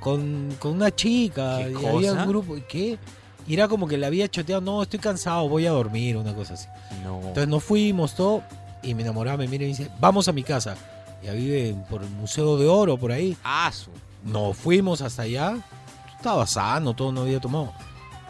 con, 0.00 0.54
con 0.58 0.72
una 0.72 0.94
chica. 0.94 1.58
¿Qué 1.58 1.72
y 1.82 1.86
había 1.86 2.12
un 2.12 2.28
grupo. 2.28 2.56
¿y 2.56 2.62
¿Qué? 2.62 2.98
Y 3.46 3.54
era 3.54 3.68
como 3.68 3.86
que 3.86 3.98
le 3.98 4.06
había 4.06 4.28
choteado, 4.28 4.62
no, 4.62 4.82
estoy 4.82 4.98
cansado, 4.98 5.48
voy 5.48 5.66
a 5.66 5.70
dormir, 5.70 6.16
una 6.16 6.34
cosa 6.34 6.54
así. 6.54 6.66
No. 7.02 7.16
Entonces 7.18 7.48
nos 7.48 7.62
fuimos 7.62 8.14
todo 8.14 8.42
y 8.82 8.94
mi 8.94 9.02
enamorada 9.02 9.36
me 9.36 9.48
mira 9.48 9.64
y 9.64 9.66
me 9.68 9.76
dice, 9.76 9.90
vamos 10.00 10.28
a 10.28 10.32
mi 10.32 10.42
casa. 10.42 10.76
Ya 11.22 11.32
vive 11.32 11.74
por 11.88 12.02
el 12.02 12.10
Museo 12.10 12.58
de 12.58 12.68
Oro, 12.68 12.96
por 12.98 13.12
ahí. 13.12 13.36
Ah. 13.44 13.70
Nos 14.24 14.56
fuimos 14.56 15.00
hasta 15.00 15.22
allá. 15.22 15.58
Estaba 16.16 16.46
sano, 16.46 16.94
todo 16.94 17.12
no 17.12 17.22
había 17.22 17.40
tomado. 17.40 17.72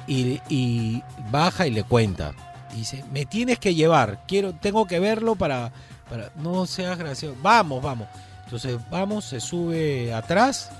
Y, 0.06 0.40
y 0.48 1.02
baja 1.30 1.66
y 1.66 1.70
le 1.70 1.82
cuenta. 1.84 2.32
Y 2.72 2.78
dice, 2.78 3.04
me 3.12 3.24
tienes 3.24 3.58
que 3.58 3.74
llevar. 3.74 4.20
Quiero, 4.26 4.52
tengo 4.52 4.86
que 4.86 4.98
verlo 5.00 5.34
para, 5.36 5.72
para. 6.10 6.30
No 6.36 6.66
seas 6.66 6.98
gracioso. 6.98 7.36
Vamos, 7.42 7.82
vamos. 7.82 8.08
Entonces 8.44 8.76
vamos, 8.90 9.24
se 9.24 9.40
sube 9.40 10.12
atrás. 10.12 10.70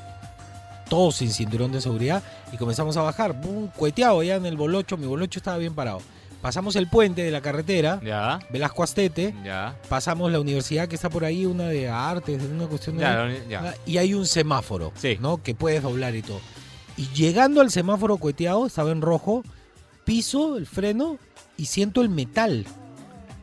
Todo 0.88 1.10
sin 1.12 1.30
cinturón 1.30 1.72
de 1.72 1.80
seguridad. 1.80 2.22
Y 2.52 2.56
comenzamos 2.56 2.96
a 2.96 3.02
bajar. 3.02 3.32
Bum, 3.32 3.68
cueteado 3.68 4.22
ya 4.22 4.34
en 4.36 4.44
el 4.46 4.56
bolocho. 4.56 4.96
Mi 4.96 5.06
bolocho 5.06 5.38
estaba 5.38 5.56
bien 5.56 5.74
parado. 5.74 6.00
Pasamos 6.42 6.76
el 6.76 6.88
puente 6.90 7.22
de 7.22 7.30
la 7.30 7.40
carretera. 7.40 8.00
Ya. 8.04 8.38
Velasco 8.50 8.82
Astete. 8.82 9.34
Ya. 9.42 9.74
Pasamos 9.88 10.30
la 10.30 10.40
universidad 10.40 10.86
que 10.88 10.94
está 10.94 11.08
por 11.08 11.24
ahí, 11.24 11.46
una 11.46 11.68
de 11.68 11.88
artes, 11.88 12.42
una 12.42 12.66
cuestión 12.66 12.98
de... 12.98 13.44
Ya, 13.48 13.74
Y 13.86 13.96
hay 13.96 14.12
un 14.12 14.26
semáforo, 14.26 14.92
Sí. 14.94 15.16
¿no? 15.22 15.42
Que 15.42 15.54
puedes 15.54 15.82
doblar 15.82 16.14
y 16.14 16.20
todo. 16.20 16.40
Y 16.96 17.08
llegando 17.08 17.60
al 17.60 17.70
semáforo 17.70 18.16
cueteado, 18.18 18.66
estaba 18.66 18.92
en 18.92 19.00
rojo, 19.02 19.42
piso 20.04 20.56
el 20.56 20.66
freno 20.66 21.18
y 21.56 21.66
siento 21.66 22.02
el 22.02 22.08
metal. 22.08 22.66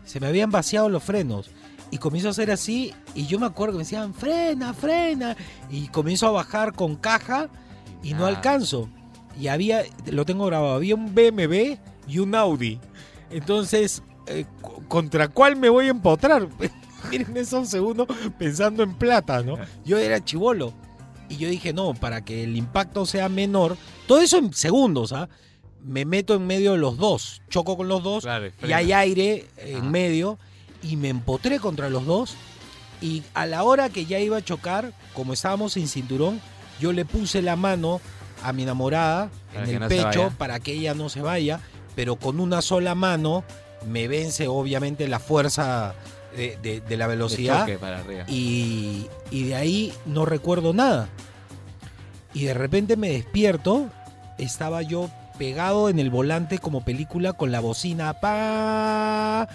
Se 0.05 0.19
me 0.19 0.27
habían 0.27 0.51
vaciado 0.51 0.89
los 0.89 1.03
frenos. 1.03 1.49
Y 1.89 1.97
comienzo 1.97 2.29
a 2.29 2.31
hacer 2.31 2.51
así, 2.51 2.93
y 3.15 3.25
yo 3.25 3.37
me 3.37 3.45
acuerdo 3.45 3.73
que 3.73 3.77
me 3.79 3.83
decían, 3.83 4.13
frena, 4.13 4.73
frena. 4.73 5.35
Y 5.69 5.87
comienzo 5.89 6.27
a 6.27 6.31
bajar 6.31 6.73
con 6.73 6.95
caja 6.95 7.49
y 8.01 8.13
no 8.13 8.25
Ah. 8.25 8.29
alcanzo. 8.29 8.87
Y 9.39 9.47
había, 9.47 9.83
lo 10.05 10.25
tengo 10.25 10.45
grabado, 10.45 10.73
había 10.75 10.95
un 10.95 11.13
BMW 11.13 11.77
y 12.07 12.19
un 12.19 12.33
Audi. 12.35 12.79
Entonces, 13.29 14.03
eh, 14.27 14.45
¿contra 14.87 15.27
cuál 15.27 15.57
me 15.57 15.67
voy 15.69 15.87
a 15.87 15.91
empotrar? 15.91 16.47
Miren 17.11 17.35
esos 17.35 17.67
segundos 17.69 18.07
pensando 18.37 18.83
en 18.83 18.93
plata, 18.93 19.41
¿no? 19.43 19.57
Yo 19.83 19.97
era 19.97 20.23
chivolo. 20.23 20.73
Y 21.31 21.37
yo 21.37 21.47
dije, 21.47 21.71
no, 21.71 21.93
para 21.93 22.25
que 22.25 22.43
el 22.43 22.57
impacto 22.57 23.05
sea 23.05 23.29
menor, 23.29 23.77
todo 24.05 24.19
eso 24.19 24.37
en 24.37 24.53
segundos, 24.53 25.13
¿ah? 25.13 25.29
Me 25.81 26.03
meto 26.03 26.35
en 26.35 26.45
medio 26.45 26.73
de 26.73 26.77
los 26.77 26.97
dos, 26.97 27.41
choco 27.49 27.77
con 27.77 27.87
los 27.87 28.03
dos, 28.03 28.23
Claro, 28.23 28.51
y 28.67 28.71
hay 28.73 28.91
aire 28.91 29.45
en 29.57 29.89
medio, 29.89 30.37
y 30.83 30.97
me 30.97 31.07
empotré 31.07 31.59
contra 31.59 31.89
los 31.89 32.05
dos. 32.05 32.35
Y 33.01 33.23
a 33.33 33.45
la 33.45 33.63
hora 33.63 33.89
que 33.89 34.05
ya 34.05 34.19
iba 34.19 34.37
a 34.37 34.43
chocar, 34.43 34.93
como 35.13 35.33
estábamos 35.33 35.73
sin 35.73 35.87
cinturón, 35.87 36.41
yo 36.81 36.91
le 36.91 37.05
puse 37.05 37.41
la 37.41 37.55
mano 37.55 38.01
a 38.43 38.53
mi 38.53 38.63
enamorada 38.63 39.29
Para 39.53 39.65
en 39.65 39.73
el 39.75 39.79
no 39.79 39.87
pecho 39.87 40.33
para 40.37 40.59
que 40.59 40.73
ella 40.73 40.93
no 40.93 41.09
se 41.09 41.21
vaya, 41.21 41.61
pero 41.95 42.17
con 42.17 42.39
una 42.39 42.61
sola 42.61 42.93
mano 42.93 43.43
me 43.87 44.07
vence 44.07 44.47
obviamente 44.47 45.07
la 45.07 45.19
fuerza 45.19 45.95
de, 46.35 46.57
de- 46.61 46.81
de 46.81 46.97
la 46.97 47.07
velocidad 47.07 47.65
para 47.79 48.01
y, 48.27 49.07
y 49.31 49.43
de 49.45 49.55
ahí 49.55 49.93
no 50.05 50.25
recuerdo 50.25 50.73
nada. 50.73 51.09
Y 52.33 52.45
de 52.45 52.53
repente 52.53 52.95
me 52.97 53.09
despierto, 53.09 53.89
estaba 54.37 54.81
yo 54.81 55.09
pegado 55.37 55.89
en 55.89 55.99
el 55.99 56.09
volante 56.09 56.59
como 56.59 56.85
película 56.85 57.33
con 57.33 57.51
la 57.51 57.59
bocina 57.59 58.13
pa 58.21 59.47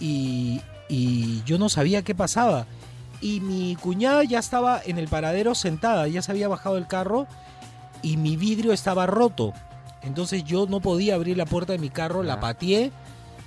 y, 0.00 0.60
y 0.88 1.42
yo 1.44 1.58
no 1.58 1.68
sabía 1.68 2.02
qué 2.02 2.14
pasaba. 2.14 2.66
Y 3.20 3.40
mi 3.40 3.76
cuñada 3.76 4.24
ya 4.24 4.38
estaba 4.38 4.80
en 4.84 4.98
el 4.98 5.06
paradero 5.08 5.54
sentada, 5.54 6.08
ya 6.08 6.22
se 6.22 6.32
había 6.32 6.48
bajado 6.48 6.76
del 6.76 6.86
carro 6.86 7.26
y 8.02 8.16
mi 8.16 8.36
vidrio 8.36 8.72
estaba 8.72 9.06
roto. 9.06 9.52
Entonces 10.02 10.42
yo 10.44 10.66
no 10.66 10.80
podía 10.80 11.14
abrir 11.16 11.36
la 11.36 11.44
puerta 11.44 11.72
de 11.74 11.78
mi 11.78 11.90
carro, 11.90 12.22
la 12.22 12.40
pateé, 12.40 12.90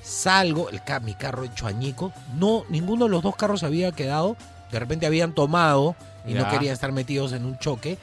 salgo, 0.04 0.70
el 0.70 0.82
mi 1.02 1.13
carro 1.16 1.44
hecho 1.44 1.66
añico. 1.66 2.13
No, 2.36 2.66
ninguno 2.70 3.06
de 3.06 3.12
los 3.12 3.24
dos 3.24 3.36
carros 3.36 3.63
había 3.63 3.92
quedado. 3.92 4.36
De 4.72 4.80
repente 4.80 5.06
habían 5.06 5.34
tomado 5.34 5.96
y 6.28 6.34
no 6.34 6.48
querían 6.50 6.74
estar 6.74 6.92
metidos 6.92 7.34
en 7.34 7.46
un 7.46 7.58
choque. 7.58 7.98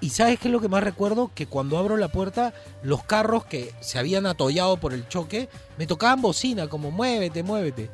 Y 0.00 0.10
¿sabes 0.10 0.38
qué 0.38 0.48
es 0.48 0.52
lo 0.52 0.60
que 0.60 0.68
más 0.68 0.84
recuerdo? 0.84 1.30
Que 1.34 1.46
cuando 1.46 1.78
abro 1.78 1.96
la 1.96 2.08
puerta, 2.08 2.52
los 2.82 3.02
carros 3.02 3.46
que 3.46 3.72
se 3.80 3.98
habían 3.98 4.26
atollado 4.26 4.76
por 4.76 4.92
el 4.92 5.08
choque 5.08 5.48
me 5.78 5.86
tocaban 5.86 6.20
bocina, 6.20 6.68
como 6.68 6.90
muévete, 6.90 7.42
muévete. 7.42 7.90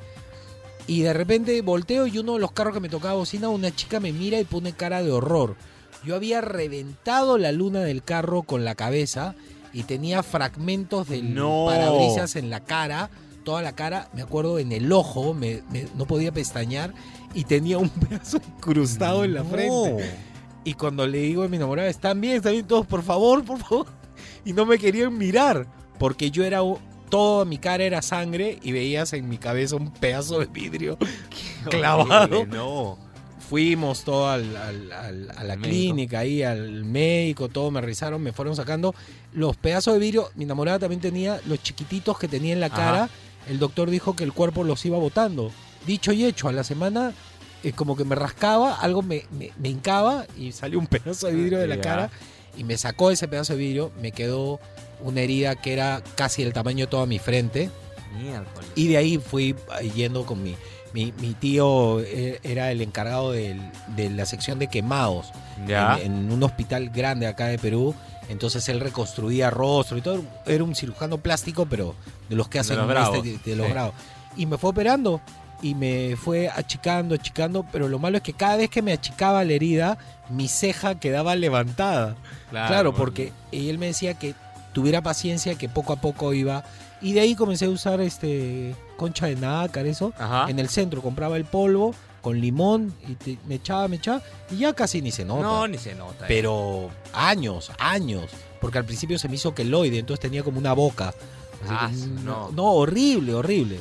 Y 0.87 1.03
de 1.03 1.13
repente 1.13 1.61
volteo 1.63 2.09
y 2.09 2.19
uno 2.19 2.35
de 2.35 2.41
los 2.41 2.53
carros 2.53 2.75
que 2.75 2.81
me 2.81 2.89
tocaba 2.89 3.15
bocina, 3.15 3.49
una 3.49 3.75
chica 3.75 4.01
me 4.01 4.13
mira 4.13 4.41
y 4.41 4.45
pone 4.45 4.73
cara 4.73 5.03
de 5.03 5.13
horror. 5.13 5.57
Yo 6.05 6.17
había 6.17 6.41
reventado 6.41 7.39
la 7.39 7.53
luna 7.53 7.81
del 7.81 8.03
carro 8.03 8.43
con 8.43 8.65
la 8.65 8.75
cabeza 8.75 9.37
y 9.73 9.85
tenía 9.85 10.25
fragmentos 10.25 11.09
del 11.09 11.35
No. 11.35 11.67
parabrisas 11.69 12.35
en 12.35 12.51
la 12.51 12.61
cara, 12.61 13.11
toda 13.43 13.63
la 13.63 13.73
cara, 13.73 14.09
me 14.15 14.23
acuerdo 14.23 14.59
en 14.59 14.73
el 14.73 14.91
ojo, 14.93 15.35
me- 15.35 15.63
me- 15.71 15.87
no 15.97 16.07
podía 16.07 16.33
pestañear 16.33 16.95
y 17.35 17.45
tenía 17.45 17.79
un 17.79 17.89
pedazo 18.09 18.39
incrustado 18.57 19.25
en 19.25 19.35
la 19.35 19.45
frente. 19.45 20.11
Y 20.65 20.75
cuando 20.75 21.07
le 21.07 21.19
digo 21.19 21.43
a 21.43 21.49
mi 21.49 21.57
enamorada, 21.57 21.89
¿están 21.89 22.21
bien? 22.21 22.37
¿Están 22.37 22.53
bien 22.53 22.67
todos? 22.67 22.87
Por 22.87 23.03
favor, 23.03 23.45
por 23.45 23.59
favor. 23.59 23.87
Y 24.45 24.53
no 24.53 24.67
me 24.67 24.79
querían 24.79 25.17
mirar, 25.17 25.67
porque 25.99 26.31
yo 26.31 26.43
era, 26.45 26.61
toda 27.09 27.45
mi 27.45 27.59
cara 27.59 27.85
era 27.85 28.03
sangre 28.03 28.59
y 28.63 28.73
veías 28.73 29.13
en 29.13 29.29
mi 29.29 29.39
cabeza 29.39 29.77
un 29.77 29.93
pedazo 29.93 30.39
de 30.41 30.47
vidrio 30.47 30.99
clavado. 31.71 32.39
Horrible, 32.41 32.47
no. 32.57 32.99
Fuimos 33.49 34.03
todo 34.05 34.29
al- 34.31 34.57
al- 34.57 34.93
al- 34.93 35.31
a 35.37 35.45
la 35.45 35.57
clínica, 35.57 36.21
ahí 36.21 36.43
al 36.43 36.85
médico, 36.85 37.49
todo 37.49 37.71
me 37.71 37.81
revisaron, 37.81 38.23
me 38.23 38.33
fueron 38.33 38.57
sacando 38.57 38.95
los 39.33 39.57
pedazos 39.57 39.95
de 39.95 40.01
vidrio. 40.01 40.31
Mi 40.37 40.45
enamorada 40.45 40.79
también 40.81 41.01
tenía 41.01 41.41
los 41.47 41.63
chiquititos 41.63 42.19
que 42.19 42.29
tenía 42.29 42.53
en 42.55 42.61
la 42.61 42.67
Ajá. 42.67 42.77
El 43.49 43.59
doctor 43.59 43.91
dijo 43.91 44.15
que 44.17 44.25
el 44.25 44.33
cuerpo 44.33 44.65
los 44.65 44.85
iba 44.85 44.99
botando. 44.99 45.51
Dicho 45.87 46.13
y 46.13 46.25
hecho, 46.25 46.49
a 46.49 46.53
la 46.53 46.65
semana 46.65 47.13
eh, 47.63 47.73
como 47.73 47.97
que 47.97 48.05
me 48.05 48.15
rascaba, 48.15 48.75
algo 48.77 49.03
me, 49.03 49.25
me, 49.31 49.53
me 49.59 49.69
hincaba 49.69 50.27
y 50.39 50.53
salió 50.53 50.79
un 50.79 50.87
pedazo 50.87 51.27
de 51.27 51.35
vidrio 51.35 51.59
de 51.59 51.67
la 51.67 51.81
cara 51.81 52.11
y 52.57 52.65
me 52.65 52.77
sacó 52.77 53.11
ese 53.11 53.29
pedazo 53.29 53.55
de 53.55 53.59
vidrio, 53.59 53.93
me 54.01 54.13
quedó 54.13 54.61
una 55.01 55.21
herida 55.21 55.57
que 55.57 55.73
era 55.73 56.03
casi 56.15 56.43
el 56.43 56.53
tamaño 56.53 56.87
de 56.87 56.91
toda 56.91 57.07
mi 57.07 57.19
frente. 57.19 57.71
Miércoles. 58.21 58.71
Y 58.75 58.89
de 58.89 58.97
ahí 58.97 59.19
fui 59.19 59.57
eh, 59.81 59.91
yendo 59.95 60.27
con 60.27 60.43
mi, 60.43 60.55
mi, 60.93 61.13
mi 61.21 61.35
tío, 61.35 62.01
eh, 62.01 62.41
era 62.43 62.71
el 62.71 62.81
encargado 62.81 63.33
de 63.33 63.57
la 63.97 64.27
sección 64.27 64.59
de 64.59 64.67
quemados 64.67 65.33
en, 65.67 65.71
en 65.71 66.33
un 66.33 66.43
hospital 66.43 66.91
grande 66.91 67.27
acá 67.27 67.47
de 67.47 67.59
Perú. 67.59 67.95
Entonces 68.33 68.69
él 68.69 68.81
reconstruía 68.81 69.51
rostro 69.51 69.97
y 69.99 70.01
todo. 70.01 70.23
Era 70.47 70.65
un 70.65 70.75
cirujano 70.75 71.19
plástico, 71.19 71.67
pero 71.67 71.95
de 72.29 72.35
los 72.37 72.49
que 72.49 72.59
hacen 72.59 72.77
los 72.77 72.85
este- 72.89 72.93
bravos. 72.95 73.23
de, 73.23 73.39
de 73.39 73.57
los 73.57 73.67
Sí. 73.67 73.73
bravos. 73.73 73.95
Y 74.37 74.47
me 74.47 74.59
fue 74.59 74.71
operando 74.71 75.21
y 75.61 75.75
me 75.75 76.17
fue 76.17 76.49
achicando, 76.49 77.15
achicando, 77.15 77.65
pero 77.71 77.89
lo 77.89 77.99
malo 77.99 78.17
es 78.17 78.23
que 78.23 78.33
cada 78.33 78.57
vez 78.57 78.69
que 78.71 78.83
me 78.83 78.93
achicaba 78.93 79.45
la 79.45 79.53
herida, 79.53 79.99
mi 80.31 80.49
ceja 80.49 80.97
quedaba 80.99 81.37
levantada. 81.37 82.17
Claro, 82.51 82.93
porque 82.95 83.33
él 83.53 83.79
me 83.79 83.87
decía 83.87 84.15
que 84.15 84.35
tuviera 84.73 85.03
paciencia, 85.03 85.55
que 85.55 85.69
poco 85.69 85.93
a 85.93 85.97
poco 86.01 86.33
iba. 86.33 86.65
Y 87.01 87.13
de 87.13 87.21
ahí 87.21 87.35
comencé 87.35 87.67
a 87.67 87.69
usar 87.69 88.01
este 88.01 88.75
concha 88.97 89.27
de 89.27 89.37
nácar, 89.37 89.87
eso. 89.87 90.13
Ajá. 90.19 90.49
En 90.49 90.59
el 90.59 90.69
centro 90.69 91.03
compraba 91.03 91.37
el 91.37 91.45
polvo 91.45 91.95
con 92.23 92.41
limón 92.41 92.95
y 93.07 93.15
te- 93.17 93.39
me 93.47 93.57
echaba, 93.57 93.87
me 93.89 93.97
echaba. 93.97 94.23
Y 94.51 94.57
ya 94.59 94.73
casi 94.73 95.03
ni 95.03 95.11
se 95.11 95.25
nota. 95.27 95.43
No, 95.43 95.69
ni 95.69 95.77
se 95.77 95.95
nota. 95.95 96.25
eh. 96.25 96.29
Pero 96.29 96.89
años, 97.13 97.71
años. 97.79 98.31
Porque 98.61 98.79
al 98.79 98.85
principio 98.87 99.19
se 99.19 99.29
me 99.29 99.35
hizo 99.35 99.55
queloide, 99.55 99.99
entonces 99.99 100.21
tenía 100.23 100.43
como 100.43 100.59
una 100.59 100.73
boca. 100.73 101.13
Ah, 101.69 101.91
su- 101.93 102.09
no, 102.25 102.51
no. 102.53 102.73
horrible, 102.73 103.35
horrible. 103.35 103.81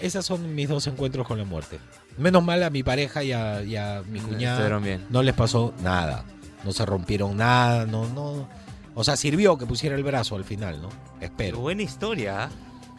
Esas 0.00 0.24
son 0.24 0.54
mis 0.54 0.68
dos 0.68 0.86
encuentros 0.86 1.26
con 1.26 1.38
la 1.38 1.44
muerte. 1.44 1.78
Menos 2.18 2.42
mal 2.44 2.62
a 2.62 2.70
mi 2.70 2.82
pareja 2.82 3.22
y 3.22 3.32
a, 3.32 3.62
y 3.62 3.76
a 3.76 4.02
mi 4.08 4.20
cuñada 4.20 4.78
bien. 4.78 5.06
no 5.10 5.22
les 5.22 5.34
pasó 5.34 5.72
nada. 5.82 6.24
No 6.64 6.72
se 6.72 6.84
rompieron 6.86 7.36
nada, 7.36 7.86
no, 7.86 8.06
no. 8.08 8.48
O 8.94 9.02
sea, 9.04 9.16
sirvió 9.16 9.56
que 9.58 9.66
pusiera 9.66 9.96
el 9.96 10.02
brazo 10.04 10.36
al 10.36 10.44
final, 10.44 10.80
¿no? 10.82 10.88
Espero. 11.20 11.58
buena 11.58 11.82
historia. 11.82 12.50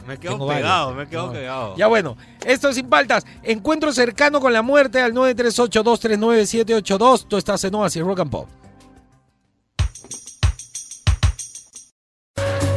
Me 0.06 0.16
he 0.16 0.18
quedado 0.18 0.38
Tengo 0.38 0.50
pegado, 0.50 0.86
varios. 0.88 0.98
me 0.98 1.04
he 1.04 1.08
quedado 1.08 1.26
Tengo- 1.28 1.40
pegado. 1.40 1.76
Ya 1.78 1.88
bueno, 1.88 2.18
esto 2.46 2.68
es 2.70 2.76
Sin 2.76 2.90
Paltas. 2.90 3.26
Encuentro 3.44 3.94
cercano 3.94 4.40
con 4.42 4.52
la 4.54 4.62
muerte 4.62 5.02
al 5.02 5.14
938-239-782. 5.14 7.26
Tú 7.28 7.38
estás 7.38 7.64
en 7.64 7.74
Oasis 7.76 8.04
Rock 8.04 8.20
and 8.22 8.32
Pop. 8.32 8.50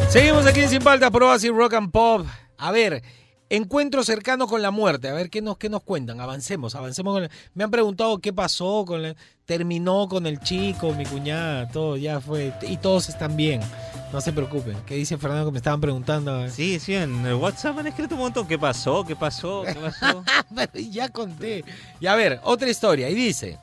Seguimos 0.08 0.46
aquí 0.46 0.60
en 0.60 0.68
Sin 0.68 0.82
Paltas 0.82 1.10
por 1.10 1.22
Oasis 1.24 1.50
Rock 1.50 1.74
and 1.74 1.90
Pop. 1.90 2.24
A 2.58 2.70
ver, 2.70 3.02
encuentro 3.50 4.02
cercano 4.02 4.46
con 4.46 4.60
la 4.62 4.70
muerte. 4.70 5.08
A 5.08 5.12
ver, 5.12 5.30
¿qué 5.30 5.40
nos, 5.42 5.56
qué 5.58 5.68
nos 5.68 5.82
cuentan? 5.82 6.20
Avancemos, 6.20 6.74
avancemos. 6.74 7.14
Con 7.14 7.22
la- 7.24 7.30
Me 7.54 7.64
han 7.64 7.70
preguntado 7.70 8.18
qué 8.18 8.32
pasó 8.32 8.84
con 8.86 9.02
la- 9.02 9.14
Terminó 9.44 10.08
con 10.08 10.26
el 10.26 10.40
chico, 10.40 10.92
mi 10.94 11.06
cuñada, 11.06 11.68
todo, 11.68 11.96
ya 11.96 12.20
fue. 12.20 12.52
Y 12.62 12.78
todos 12.78 13.08
están 13.08 13.36
bien. 13.36 13.60
No 14.12 14.20
se 14.20 14.32
preocupen. 14.32 14.76
¿Qué 14.86 14.96
dice 14.96 15.16
Fernando 15.18 15.46
que 15.46 15.52
me 15.52 15.58
estaban 15.58 15.80
preguntando? 15.80 16.48
Sí, 16.50 16.80
sí, 16.80 16.94
en 16.96 17.24
el 17.24 17.34
WhatsApp 17.34 17.74
me 17.76 17.82
han 17.82 17.86
escrito 17.86 18.16
un 18.16 18.22
montón. 18.22 18.48
¿Qué 18.48 18.58
pasó? 18.58 19.04
¿Qué 19.04 19.14
pasó? 19.14 19.62
¿Qué 19.64 19.74
pasó? 19.80 20.24
Pero 20.52 20.70
ya 20.90 21.08
conté. 21.10 21.64
Y 22.00 22.06
a 22.08 22.16
ver, 22.16 22.40
otra 22.42 22.68
historia. 22.68 23.08
Y 23.08 23.14
dice, 23.14 23.56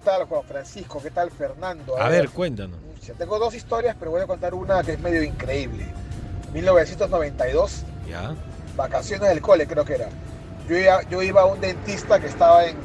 ¿Qué 0.00 0.04
tal 0.06 0.24
Juan 0.24 0.42
Francisco? 0.48 1.00
¿Qué 1.00 1.10
tal 1.12 1.30
Fernando? 1.30 1.96
a 1.96 2.08
ver, 2.08 2.30
cuéntanos. 2.30 2.78
Ya 3.06 3.14
tengo 3.14 3.38
dos 3.38 3.54
historias, 3.54 3.94
pero 3.98 4.10
voy 4.10 4.22
a 4.22 4.26
contar 4.26 4.52
una 4.54 4.82
que 4.82 4.94
es 4.94 4.98
medio 5.00 5.22
increíble. 5.22 5.86
1992, 6.52 7.82
Ya. 8.08 8.34
Vacaciones 8.80 9.28
del 9.28 9.40
cole 9.40 9.66
creo 9.66 9.84
que 9.84 9.94
era. 9.94 10.08
Yo 10.68 10.76
iba, 10.76 11.02
yo 11.08 11.22
iba 11.22 11.42
a 11.42 11.44
un 11.46 11.60
dentista 11.60 12.18
que 12.18 12.26
estaba 12.26 12.64
en, 12.64 12.76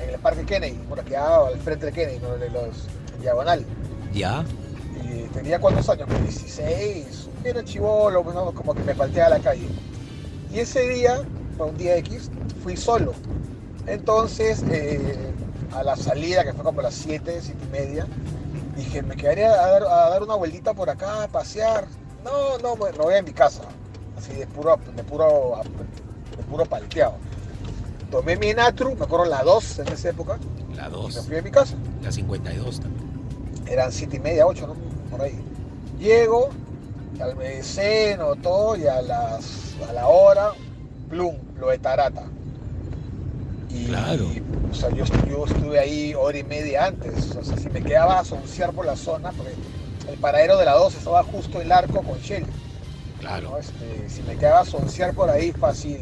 en 0.00 0.10
el 0.10 0.18
Parque 0.18 0.44
Kennedy, 0.44 0.76
por 0.88 1.00
aquí 1.00 1.14
al 1.14 1.58
frente 1.60 1.86
del 1.86 1.94
Kennedy, 1.94 2.18
de 2.18 2.50
los 2.50 2.86
en 3.14 3.20
diagonal. 3.22 3.64
Ya. 4.12 4.44
Y 5.04 5.22
tenía 5.28 5.58
cuántos 5.58 5.88
años, 5.88 6.06
Como 6.08 6.18
16, 6.20 7.28
era 7.44 7.64
chivolo, 7.64 8.22
¿no? 8.24 8.52
como 8.52 8.74
que 8.74 8.82
me 8.82 8.94
falteaba 8.94 9.30
la 9.30 9.38
calle. 9.38 9.66
Y 10.52 10.58
ese 10.58 10.86
día, 10.88 11.22
fue 11.56 11.66
un 11.66 11.76
día 11.78 11.96
X, 11.96 12.30
fui 12.62 12.76
solo. 12.76 13.14
Entonces, 13.86 14.62
eh, 14.70 15.32
a 15.72 15.82
la 15.82 15.96
salida, 15.96 16.44
que 16.44 16.52
fue 16.52 16.62
como 16.62 16.80
a 16.80 16.84
las 16.84 16.94
7, 16.94 17.38
7 17.40 17.58
y 17.62 17.72
media, 17.72 18.06
dije, 18.76 19.02
me 19.02 19.16
quedaría 19.16 19.50
a 19.50 19.70
dar, 19.70 19.82
a 19.84 20.10
dar 20.10 20.22
una 20.22 20.34
vueltita 20.34 20.74
por 20.74 20.90
acá, 20.90 21.24
a 21.24 21.28
pasear. 21.28 21.86
No, 22.22 22.58
no, 22.58 22.76
me 22.76 22.90
voy 22.92 23.14
a 23.14 23.22
mi 23.22 23.32
casa, 23.32 23.62
así 24.32 24.40
de 24.40 24.46
puro, 24.46 24.78
de 24.96 25.04
puro, 25.04 25.60
de 26.36 26.42
puro 26.44 26.64
palteado. 26.66 27.14
Tomé 28.10 28.36
mi 28.36 28.52
Natru, 28.52 28.94
me 28.96 29.04
acuerdo 29.04 29.24
la 29.26 29.42
2 29.42 29.78
en 29.80 29.88
esa 29.88 30.10
época, 30.10 30.38
La 30.74 30.86
y 30.88 30.90
me 30.90 30.96
2. 30.96 31.26
fui 31.26 31.36
a 31.36 31.42
mi 31.42 31.50
casa 31.50 31.74
La 32.02 32.12
52 32.12 32.80
también. 32.80 33.10
eran 33.66 33.92
siete 33.92 34.16
y 34.16 34.20
media, 34.20 34.46
ocho, 34.46 34.66
¿no? 34.66 34.74
Por 35.10 35.22
ahí. 35.22 35.38
Llego, 35.98 36.50
al 37.20 37.36
mediceno, 37.36 38.34
todo, 38.36 38.76
y 38.76 38.86
a 38.86 39.00
las 39.02 39.74
a 39.88 39.92
la 39.92 40.06
hora, 40.08 40.50
plum, 41.08 41.36
lo 41.58 41.68
de 41.70 41.78
Tarata. 41.78 42.24
Y, 43.70 43.86
Claro. 43.86 44.26
o 44.70 44.74
sea, 44.74 44.90
yo, 44.90 45.04
yo 45.28 45.46
estuve 45.46 45.78
ahí 45.78 46.14
hora 46.14 46.38
y 46.38 46.44
media 46.44 46.86
antes. 46.86 47.34
O 47.36 47.42
sea, 47.44 47.56
si 47.56 47.68
me 47.70 47.82
quedaba 47.82 48.18
a 48.20 48.24
soncear 48.24 48.72
por 48.72 48.84
la 48.84 48.96
zona, 48.96 49.30
porque 49.32 49.52
el 50.10 50.18
paradero 50.18 50.58
de 50.58 50.66
la 50.66 50.72
2 50.74 50.94
estaba 50.96 51.22
justo 51.22 51.60
el 51.60 51.72
arco 51.72 52.02
con 52.02 52.18
Shell. 52.18 52.44
Claro. 53.22 53.50
¿no? 53.50 53.58
Este, 53.58 54.08
si 54.08 54.22
me 54.24 54.36
quedaba 54.36 54.60
a 54.60 54.64
soncear 54.64 55.14
por 55.14 55.30
ahí, 55.30 55.52
fácil, 55.52 55.98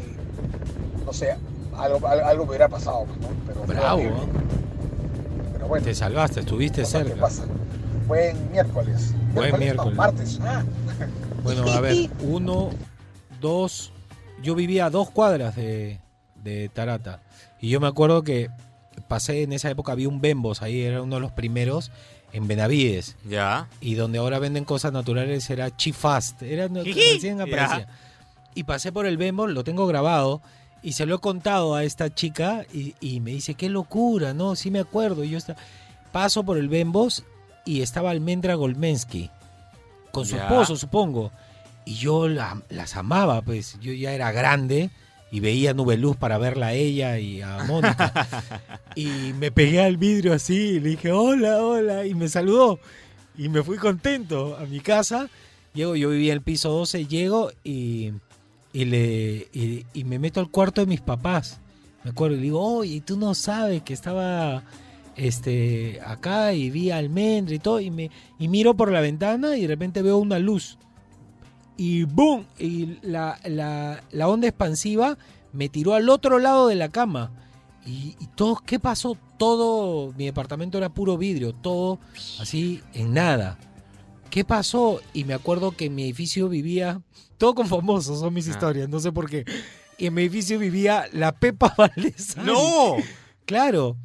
no 1.05 1.13
sé, 1.13 1.37
algo, 1.77 2.05
algo, 2.07 2.43
me 2.45 2.49
hubiera 2.49 2.67
pasado, 2.67 3.05
¿no? 3.05 3.27
Pero 3.45 3.61
Bravo. 3.67 4.01
¿eh? 4.01 4.11
Pero 5.53 5.67
bueno. 5.67 5.85
Te 5.85 5.93
salvaste, 5.93 6.39
estuviste 6.39 6.83
cerca. 6.83 7.15
pasan. 7.15 7.47
Buen 8.07 8.51
miércoles. 8.51 9.13
Buen 9.33 9.57
miércoles. 9.59 9.95
martes. 9.95 10.39
Ah. 10.41 10.63
Bueno, 11.43 11.63
a 11.71 11.79
ver, 11.79 12.09
uno, 12.21 12.71
dos. 13.39 13.93
Yo 14.41 14.55
vivía 14.55 14.87
a 14.87 14.89
dos 14.89 15.11
cuadras 15.11 15.55
de, 15.55 15.99
de 16.43 16.69
Tarata. 16.69 17.21
Y 17.59 17.69
yo 17.69 17.79
me 17.79 17.87
acuerdo 17.87 18.23
que 18.23 18.49
pasé 19.07 19.43
en 19.43 19.53
esa 19.53 19.69
época, 19.69 19.91
había 19.91 20.09
un 20.09 20.21
Bembos 20.21 20.63
ahí, 20.63 20.81
era 20.81 21.03
uno 21.03 21.15
de 21.15 21.21
los 21.21 21.31
primeros 21.31 21.91
en 22.33 22.47
Benavides. 22.47 23.15
Ya. 23.27 23.67
Y 23.81 23.95
donde 23.95 24.19
ahora 24.19 24.39
venden 24.39 24.65
cosas 24.65 24.91
naturales 24.93 25.49
era 25.49 25.75
Chifast. 25.75 26.41
Era 26.41 26.67
recién 26.67 27.37
Ya. 27.37 27.43
aparecía. 27.43 27.87
Y 28.55 28.63
pasé 28.63 28.91
por 28.91 29.05
el 29.05 29.17
Bembos, 29.17 29.49
lo 29.51 29.63
tengo 29.63 29.87
grabado. 29.87 30.41
Y 30.83 30.93
se 30.93 31.05
lo 31.05 31.15
he 31.15 31.19
contado 31.19 31.75
a 31.75 31.83
esta 31.83 32.13
chica 32.13 32.65
y, 32.73 32.95
y 32.99 33.19
me 33.19 33.31
dice, 33.31 33.53
qué 33.53 33.69
locura, 33.69 34.33
¿no? 34.33 34.55
Sí 34.55 34.71
me 34.71 34.79
acuerdo. 34.79 35.23
Y 35.23 35.29
yo 35.29 35.37
esta- 35.37 35.55
paso 36.11 36.43
por 36.43 36.57
el 36.57 36.67
Bembos 36.69 37.23
y 37.65 37.81
estaba 37.81 38.09
Almendra 38.11 38.55
Golmensky. 38.55 39.29
Con 40.11 40.25
su 40.25 40.35
Ya. 40.35 40.43
esposo, 40.43 40.75
supongo. 40.75 41.31
Y 41.85 41.93
yo 41.95 42.27
la- 42.27 42.61
las 42.69 42.95
amaba, 42.97 43.41
pues. 43.41 43.77
Yo 43.79 43.93
ya 43.93 44.11
era 44.13 44.31
grande 44.31 44.89
y 45.31 45.39
veía 45.39 45.73
Nube 45.73 45.97
Luz 45.97 46.17
para 46.17 46.37
verla 46.37 46.67
a 46.67 46.73
ella 46.73 47.17
y 47.17 47.41
a 47.41 47.63
Mónica. 47.63 48.27
y 48.95 49.33
me 49.39 49.49
pegué 49.51 49.81
al 49.81 49.97
vidrio 49.97 50.33
así 50.33 50.55
y 50.55 50.79
le 50.79 50.89
dije, 50.89 51.11
hola, 51.11 51.63
hola, 51.63 52.05
y 52.05 52.13
me 52.13 52.27
saludó. 52.27 52.79
Y 53.37 53.47
me 53.47 53.63
fui 53.63 53.77
contento 53.77 54.57
a 54.57 54.65
mi 54.65 54.81
casa. 54.81 55.29
Llego, 55.73 55.95
yo 55.95 56.09
vivía 56.09 56.33
en 56.33 56.39
el 56.39 56.43
piso 56.43 56.69
12, 56.69 57.07
llego 57.07 57.49
y, 57.63 58.11
y 58.73 58.85
le, 58.85 59.47
y, 59.53 59.85
y 59.93 60.03
me 60.03 60.19
meto 60.19 60.41
al 60.41 60.51
cuarto 60.51 60.81
de 60.81 60.87
mis 60.87 61.01
papás. 61.01 61.61
Me 62.03 62.11
acuerdo, 62.11 62.35
y 62.35 62.39
le 62.39 62.43
digo, 62.43 62.61
oye, 62.61 63.01
tú 63.01 63.17
no 63.17 63.33
sabes 63.33 63.83
que 63.83 63.93
estaba 63.93 64.63
este, 65.15 65.99
acá 66.05 66.53
y 66.53 66.69
vi 66.69 66.91
almendra 66.91 67.55
y 67.55 67.59
todo, 67.59 67.79
y, 67.79 67.91
me, 67.91 68.11
y 68.39 68.47
miro 68.47 68.73
por 68.73 68.91
la 68.91 69.01
ventana 69.01 69.55
y 69.55 69.61
de 69.61 69.67
repente 69.67 70.01
veo 70.01 70.17
una 70.17 70.39
luz. 70.39 70.77
Y 71.77 72.03
¡boom! 72.03 72.45
Y 72.59 72.97
la, 73.01 73.39
la, 73.45 74.03
la 74.11 74.27
onda 74.27 74.47
expansiva 74.47 75.17
me 75.53 75.69
tiró 75.69 75.93
al 75.93 76.09
otro 76.09 76.39
lado 76.39 76.67
de 76.67 76.75
la 76.75 76.89
cama. 76.89 77.31
Y, 77.85 78.15
y 78.19 78.27
todo, 78.35 78.61
¿qué 78.65 78.79
pasó? 78.79 79.17
Todo, 79.37 80.13
mi 80.13 80.25
departamento 80.25 80.77
era 80.77 80.89
puro 80.89 81.17
vidrio, 81.17 81.53
todo 81.53 81.99
así 82.39 82.81
en 82.93 83.13
nada. 83.13 83.57
¿Qué 84.29 84.45
pasó? 84.45 85.01
Y 85.13 85.25
me 85.25 85.33
acuerdo 85.33 85.71
que 85.71 85.85
en 85.85 85.95
mi 85.95 86.03
edificio 86.03 86.47
vivía, 86.47 87.01
todo 87.37 87.55
con 87.55 87.67
famosos 87.67 88.19
son 88.19 88.33
mis 88.33 88.47
historias, 88.47 88.87
no 88.87 88.99
sé 88.99 89.11
por 89.11 89.29
qué. 89.29 89.45
Y 89.97 90.05
en 90.07 90.13
mi 90.13 90.21
edificio 90.21 90.57
vivía 90.57 91.05
la 91.11 91.31
Pepa 91.33 91.73
Valdés. 91.77 92.37
¡No! 92.37 92.95
Claro. 93.45 93.97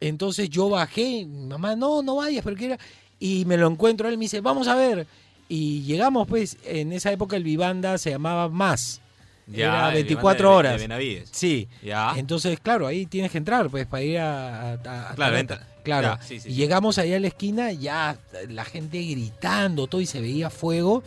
Entonces 0.00 0.48
yo 0.48 0.68
bajé, 0.68 1.26
mamá, 1.26 1.76
no, 1.76 2.02
no 2.02 2.16
vayas, 2.16 2.42
pero 2.44 2.56
que 2.56 2.66
era. 2.66 2.78
Y 3.18 3.44
me 3.44 3.56
lo 3.56 3.68
encuentro, 3.68 4.08
él 4.08 4.16
me 4.16 4.24
dice, 4.24 4.40
vamos 4.40 4.68
a 4.68 4.74
ver. 4.74 5.06
Y 5.48 5.82
llegamos, 5.82 6.26
pues, 6.26 6.56
en 6.64 6.92
esa 6.92 7.12
época 7.12 7.36
el 7.36 7.44
Vivanda 7.44 7.98
se 7.98 8.10
llamaba 8.10 8.48
Más. 8.48 9.00
Ya, 9.46 9.64
era 9.66 9.88
el 9.88 9.94
24 9.94 10.38
Vivanda 10.38 10.48
de- 10.52 10.56
horas. 10.56 10.72
de 10.72 10.78
Benavides. 10.88 11.28
Sí. 11.32 11.68
Ya. 11.82 12.14
Entonces, 12.16 12.58
claro, 12.60 12.86
ahí 12.86 13.04
tienes 13.04 13.30
que 13.30 13.38
entrar, 13.38 13.68
pues, 13.68 13.86
para 13.86 14.02
ir 14.02 14.18
a... 14.18 14.72
a- 14.72 15.10
a- 15.10 15.14
Claro, 15.14 15.36
entra. 15.36 15.66
Claro. 15.84 16.16
Ya, 16.18 16.22
sí, 16.26 16.40
sí, 16.40 16.48
y 16.48 16.54
llegamos 16.54 16.96
allá 16.96 17.16
a 17.16 17.20
la 17.20 17.26
esquina, 17.28 17.70
ya 17.72 18.16
la 18.48 18.64
gente 18.64 19.02
gritando, 19.02 19.86
todo, 19.86 20.00
y 20.00 20.06
se 20.06 20.20
veía 20.22 20.48
fuego. 20.48 21.02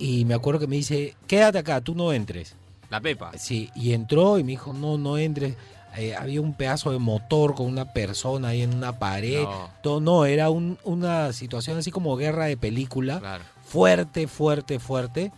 Y 0.00 0.24
me 0.24 0.34
acuerdo 0.34 0.58
que 0.60 0.66
me 0.66 0.76
dice, 0.76 1.14
quédate 1.28 1.58
acá, 1.58 1.80
tú 1.80 1.94
no 1.94 2.12
entres. 2.12 2.56
La 2.90 3.00
Pepa. 3.00 3.30
Sí, 3.38 3.70
y 3.76 3.92
entró 3.92 4.38
y 4.40 4.42
me 4.42 4.50
dijo, 4.52 4.72
no, 4.72 4.98
no 4.98 5.16
entres. 5.16 5.54
Eh, 5.96 6.14
había 6.16 6.40
un 6.40 6.54
pedazo 6.54 6.90
de 6.90 6.98
motor 6.98 7.54
con 7.54 7.66
una 7.66 7.92
persona 7.92 8.48
ahí 8.48 8.62
en 8.62 8.74
una 8.74 8.98
pared. 8.98 9.42
No. 9.42 9.70
Todo, 9.82 10.00
no, 10.00 10.24
era 10.24 10.50
un- 10.50 10.78
una 10.82 11.32
situación 11.32 11.78
así 11.78 11.92
como 11.92 12.16
guerra 12.16 12.46
de 12.46 12.56
película. 12.56 13.20
Claro. 13.20 13.44
Fuerte, 13.70 14.26
fuerte, 14.26 14.80
fuerte. 14.80 15.30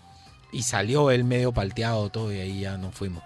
Y 0.53 0.63
salió 0.63 1.11
él 1.11 1.25
medio 1.25 1.53
palteado 1.53 2.09
todo 2.11 2.33
y 2.33 2.41
ahí 2.41 2.61
ya 2.61 2.79
nos 2.79 2.95
fuimos. 2.95 3.23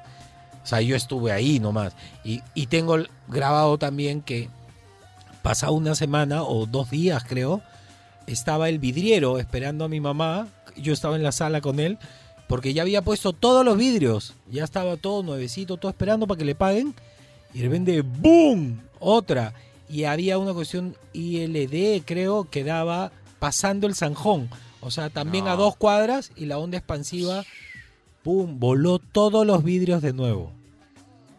O 0.63 0.67
sea, 0.67 0.81
yo 0.81 0.97
estuve 0.97 1.31
ahí 1.31 1.61
nomás. 1.61 1.95
Y, 2.25 2.43
y 2.55 2.67
tengo 2.67 2.97
el- 2.97 3.09
grabado 3.29 3.79
también 3.79 4.21
que 4.21 4.49
pasada 5.43 5.71
una 5.71 5.95
semana 5.95 6.43
o 6.43 6.67
dos 6.67 6.91
días 6.91 7.23
creo, 7.25 7.63
estaba 8.27 8.69
el 8.69 8.81
vidriero 8.81 9.39
esperando 9.39 9.85
a 9.85 9.89
mi 9.89 10.01
mamá. 10.01 10.49
Yo 10.77 10.93
estaba 10.93 11.15
en 11.15 11.23
la 11.23 11.31
sala 11.31 11.61
con 11.61 11.79
él 11.79 11.99
porque 12.49 12.75
ya 12.75 12.83
había 12.83 13.03
puesto 13.03 13.33
todos 13.33 13.65
los 13.65 13.79
vidrios. 13.79 14.35
Ya 14.51 14.65
estaba 14.65 14.97
todo 14.97 15.23
nuevecito, 15.23 15.77
todo 15.77 15.91
esperando 15.91 16.27
para 16.27 16.39
que 16.39 16.45
le 16.45 16.57
paguen. 16.57 16.95
Y 17.55 17.59
de 17.61 17.65
repente, 17.65 18.03
¡boom! 18.03 18.81
Otra. 18.99 19.53
Y 19.89 20.03
había 20.03 20.37
una 20.39 20.53
cuestión 20.53 20.97
ILD, 21.13 22.03
creo, 22.05 22.51
que 22.51 22.65
daba 22.65 23.13
pasando 23.39 23.87
el 23.87 23.95
Sanjón. 23.95 24.49
O 24.81 24.91
sea, 24.91 25.11
también 25.11 25.49
a 25.49 25.57
dos 25.57 25.77
cuadras 25.77 26.33
y 26.37 26.47
la 26.47 26.59
onda 26.59 26.79
expansiva, 26.79 27.45
¡pum! 28.23 28.59
Voló 28.59 28.99
todos 28.99 29.47
los 29.47 29.65
vidrios 29.65 30.03
de 30.03 30.13
nuevo. 30.13 30.53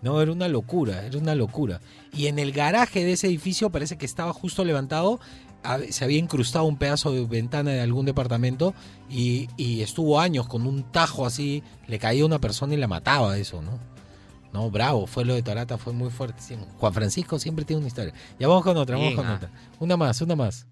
No, 0.01 0.21
era 0.21 0.31
una 0.31 0.47
locura, 0.47 1.05
era 1.05 1.17
una 1.17 1.35
locura. 1.35 1.81
Y 2.13 2.27
en 2.27 2.39
el 2.39 2.51
garaje 2.51 3.03
de 3.03 3.13
ese 3.13 3.27
edificio 3.27 3.69
parece 3.69 3.97
que 3.97 4.05
estaba 4.05 4.33
justo 4.33 4.63
levantado, 4.63 5.19
se 5.89 6.03
había 6.03 6.19
incrustado 6.19 6.65
un 6.65 6.77
pedazo 6.77 7.11
de 7.11 7.25
ventana 7.25 7.71
de 7.71 7.81
algún 7.81 8.05
departamento 8.05 8.73
y, 9.09 9.49
y 9.57 9.81
estuvo 9.81 10.19
años 10.19 10.47
con 10.47 10.65
un 10.65 10.83
tajo 10.91 11.25
así, 11.25 11.63
le 11.87 11.99
caía 11.99 12.25
una 12.25 12.39
persona 12.39 12.73
y 12.73 12.77
la 12.77 12.87
mataba 12.87 13.37
eso, 13.37 13.61
¿no? 13.61 13.79
No, 14.53 14.71
bravo, 14.71 15.07
fue 15.07 15.25
lo 15.25 15.35
de 15.35 15.43
Tarata, 15.43 15.77
fue 15.77 15.93
muy 15.93 16.09
fuerte. 16.09 16.41
Juan 16.77 16.93
Francisco 16.93 17.37
siempre 17.37 17.65
tiene 17.65 17.79
una 17.79 17.87
historia. 17.87 18.13
Ya 18.39 18.47
vamos 18.47 18.63
con 18.63 18.77
otra, 18.77 18.97
vamos 18.97 19.13
con 19.13 19.25
ah. 19.25 19.35
otra. 19.35 19.51
Una 19.79 19.97
más, 19.97 20.21
una 20.21 20.35
más. 20.35 20.65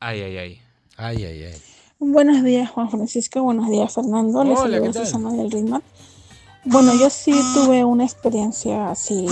Ay, 0.00 0.20
ay, 0.22 0.36
ay. 0.36 0.60
Ay, 0.96 1.24
ay, 1.24 1.42
ay. 1.44 1.67
Buenos 2.00 2.44
días, 2.44 2.70
Juan 2.70 2.90
Francisco. 2.90 3.42
Buenos 3.42 3.68
días, 3.68 3.92
Fernando. 3.92 4.44
Les 4.44 4.58
Hola, 4.58 4.76
saluda 4.76 4.86
¿qué 4.86 4.92
tal? 4.92 5.06
Susana 5.06 5.32
del 5.32 5.50
Ritmo. 5.50 5.82
Bueno, 6.64 6.92
yo 6.94 7.10
sí 7.10 7.32
tuve 7.54 7.84
una 7.84 8.04
experiencia 8.04 8.90
así 8.90 9.26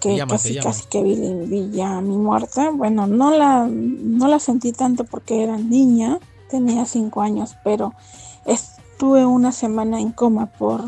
que 0.00 0.16
llama, 0.16 0.32
casi 0.32 0.58
casi 0.58 0.86
que 0.88 1.02
vi, 1.02 1.14
vi 1.46 1.70
ya 1.70 2.00
mi 2.00 2.16
muerte. 2.16 2.68
Bueno, 2.70 3.06
no 3.06 3.30
la, 3.30 3.66
no 3.66 4.28
la 4.28 4.38
sentí 4.40 4.72
tanto 4.72 5.04
porque 5.04 5.42
era 5.42 5.56
niña, 5.56 6.18
tenía 6.50 6.84
cinco 6.84 7.22
años, 7.22 7.56
pero 7.64 7.94
estuve 8.44 9.24
una 9.24 9.52
semana 9.52 10.00
en 10.00 10.12
coma 10.12 10.46
por 10.46 10.82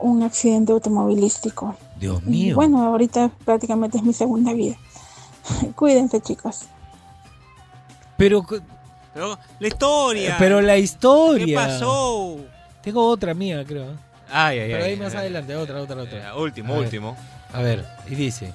un 0.00 0.22
accidente 0.22 0.72
automovilístico. 0.72 1.76
Dios 2.00 2.22
Y 2.26 2.30
mío. 2.30 2.56
bueno, 2.56 2.82
ahorita 2.82 3.30
prácticamente 3.44 3.98
es 3.98 4.04
mi 4.04 4.12
segunda 4.12 4.52
vida. 4.52 4.76
Cuídense, 5.76 6.20
chicos. 6.20 6.62
Pero, 8.16 8.44
Pero 9.16 9.38
la 9.60 9.66
historia. 9.68 10.36
pero 10.38 10.60
la 10.60 10.76
historia. 10.76 11.46
¿Qué 11.46 11.54
pasó? 11.54 12.36
Tengo 12.82 13.08
otra 13.08 13.32
mía, 13.32 13.64
creo. 13.66 13.86
Ay, 14.30 14.58
ay, 14.58 14.70
Pero 14.72 14.84
ay. 14.84 14.90
ahí 14.90 14.96
más 14.98 15.12
ay. 15.14 15.18
adelante, 15.20 15.56
otra, 15.56 15.80
otra, 15.80 16.02
otra. 16.02 16.18
Eh, 16.18 16.32
último, 16.36 16.74
A 16.74 16.76
ver. 16.76 16.84
último. 16.84 17.16
A 17.54 17.62
ver, 17.62 17.84
y 18.08 18.14
dice. 18.14 18.52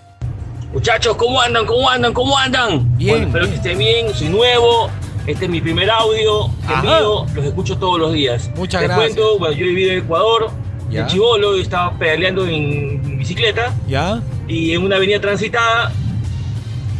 Muchachos, 0.71 1.15
¿cómo 1.17 1.41
andan? 1.41 1.65
¿Cómo 1.65 1.89
andan? 1.89 2.13
¿Cómo 2.13 2.37
andan? 2.37 2.95
Bien, 2.97 3.11
Bueno, 3.13 3.27
espero 3.27 3.45
bien. 3.47 3.49
que 3.61 3.69
estén 3.69 3.77
bien, 3.79 4.13
soy 4.13 4.29
nuevo. 4.29 4.89
Este 5.25 5.45
es 5.45 5.51
mi 5.51 5.61
primer 5.61 5.89
audio 5.89 6.45
envío, 6.69 7.25
los 7.33 7.45
escucho 7.45 7.77
todos 7.77 7.99
los 7.99 8.13
días. 8.13 8.49
Muchas 8.55 8.81
Les 8.81 8.89
gracias. 8.89 9.15
cuento, 9.15 9.39
bueno, 9.39 9.55
yo 9.55 9.65
he 9.65 9.69
vivido 9.69 9.91
en 9.93 9.97
Ecuador, 9.99 10.51
Ya. 10.89 11.01
en 11.01 11.07
Chivolo, 11.07 11.57
y 11.57 11.61
estaba 11.61 11.97
pedaleando 11.97 12.45
en 12.47 13.17
bicicleta 13.19 13.73
¿Ya? 13.87 14.21
y 14.47 14.73
en 14.73 14.83
una 14.83 14.95
avenida 14.97 15.19
transitada 15.21 15.91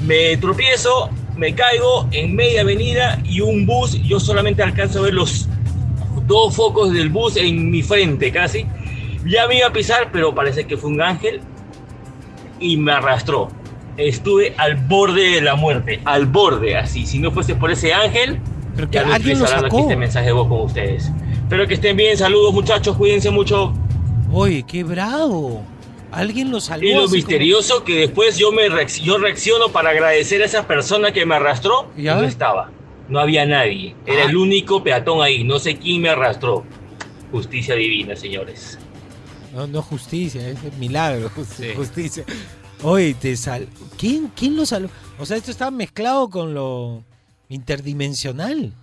me 0.03 0.37
tropiezo, 0.37 1.09
me 1.41 1.55
caigo 1.55 2.07
en 2.11 2.35
media 2.35 2.61
avenida 2.61 3.19
y 3.25 3.41
un 3.41 3.65
bus, 3.65 3.99
yo 4.03 4.19
solamente 4.19 4.61
alcanzo 4.61 4.99
a 4.99 5.01
ver 5.01 5.15
los 5.15 5.49
dos 6.27 6.55
focos 6.55 6.93
del 6.93 7.09
bus 7.09 7.35
en 7.35 7.71
mi 7.71 7.81
frente 7.81 8.31
casi. 8.31 8.67
Ya 9.25 9.47
me 9.47 9.57
iba 9.57 9.67
a 9.69 9.73
pisar, 9.73 10.11
pero 10.11 10.35
parece 10.35 10.65
que 10.65 10.77
fue 10.77 10.91
un 10.91 11.01
ángel 11.01 11.41
y 12.59 12.77
me 12.77 12.91
arrastró. 12.91 13.49
Estuve 13.97 14.53
al 14.57 14.75
borde 14.75 15.31
de 15.31 15.41
la 15.41 15.55
muerte, 15.55 15.99
al 16.05 16.27
borde 16.27 16.77
así. 16.77 17.07
Si 17.07 17.17
no 17.17 17.31
fuese 17.31 17.55
por 17.55 17.71
ese 17.71 17.91
ángel, 17.91 18.39
Pero 18.75 18.87
que 18.91 18.99
ya 18.99 19.05
no 19.05 19.13
alguien 19.15 19.39
lo 19.39 19.45
hablando 19.45 19.65
aquí 19.65 19.75
sacó. 19.77 19.87
este 19.89 19.95
mensaje 19.95 20.25
de 20.27 20.31
voz 20.33 20.47
con 20.47 20.61
ustedes. 20.61 21.11
Espero 21.33 21.65
que 21.65 21.73
estén 21.73 21.97
bien, 21.97 22.15
saludos 22.17 22.53
muchachos, 22.53 22.95
cuídense 22.95 23.31
mucho. 23.31 23.73
Oye, 24.31 24.61
qué 24.61 24.83
bravo. 24.83 25.63
Alguien 26.11 26.51
lo 26.51 26.59
salvó. 26.59 26.85
Y 26.85 26.93
lo 26.93 27.01
como- 27.03 27.13
misterioso 27.15 27.83
que 27.83 27.95
después 27.95 28.37
yo 28.37 28.51
me 28.51 28.67
reacc- 28.69 29.01
yo 29.01 29.17
reacciono 29.17 29.69
para 29.69 29.91
agradecer 29.91 30.41
a 30.41 30.45
esa 30.45 30.67
persona 30.67 31.11
que 31.13 31.25
me 31.25 31.35
arrastró 31.35 31.89
y 31.97 32.03
no 32.03 32.23
estaba. 32.23 32.69
No 33.07 33.19
había 33.19 33.45
nadie. 33.45 33.95
Era 34.05 34.23
Ah. 34.25 34.29
el 34.29 34.35
único 34.37 34.83
peatón 34.83 35.21
ahí. 35.21 35.43
No 35.43 35.59
sé 35.59 35.77
quién 35.77 36.01
me 36.01 36.09
arrastró. 36.09 36.63
Justicia 37.31 37.75
divina, 37.75 38.15
señores. 38.15 38.77
No, 39.53 39.67
no 39.67 39.81
justicia, 39.81 40.47
es 40.49 40.57
milagro, 40.77 41.29
Sí. 41.57 41.69
justicia. 41.75 42.23
Oye, 42.83 43.13
te 43.13 43.35
sal... 43.37 43.67
¿Quién, 43.97 44.31
¿Quién 44.35 44.55
lo 44.55 44.65
salvó? 44.65 44.89
O 45.19 45.25
sea, 45.25 45.37
esto 45.37 45.51
está 45.51 45.69
mezclado 45.71 46.29
con 46.29 46.53
lo 46.53 47.03
interdimensional. 47.49 48.73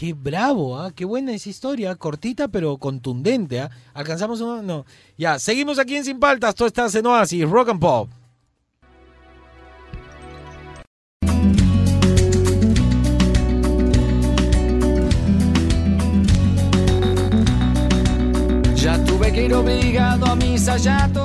Qué 0.00 0.14
bravo, 0.14 0.78
¿ah? 0.78 0.92
Qué 0.92 1.04
buena 1.04 1.34
esa 1.34 1.50
historia, 1.50 1.94
cortita 1.94 2.48
pero 2.48 2.78
contundente, 2.78 3.60
¿ah? 3.60 3.70
¿Alcanzamos 3.92 4.40
una? 4.40 4.62
No. 4.62 4.86
Ya, 5.18 5.38
seguimos 5.38 5.78
aquí 5.78 5.94
en 5.94 6.06
Sin 6.06 6.18
Paltas, 6.18 6.54
tú 6.54 6.64
estás 6.64 6.94
en 6.94 7.04
Oasis, 7.04 7.46
Rock 7.46 7.68
and 7.68 7.80
Pop. 7.80 8.08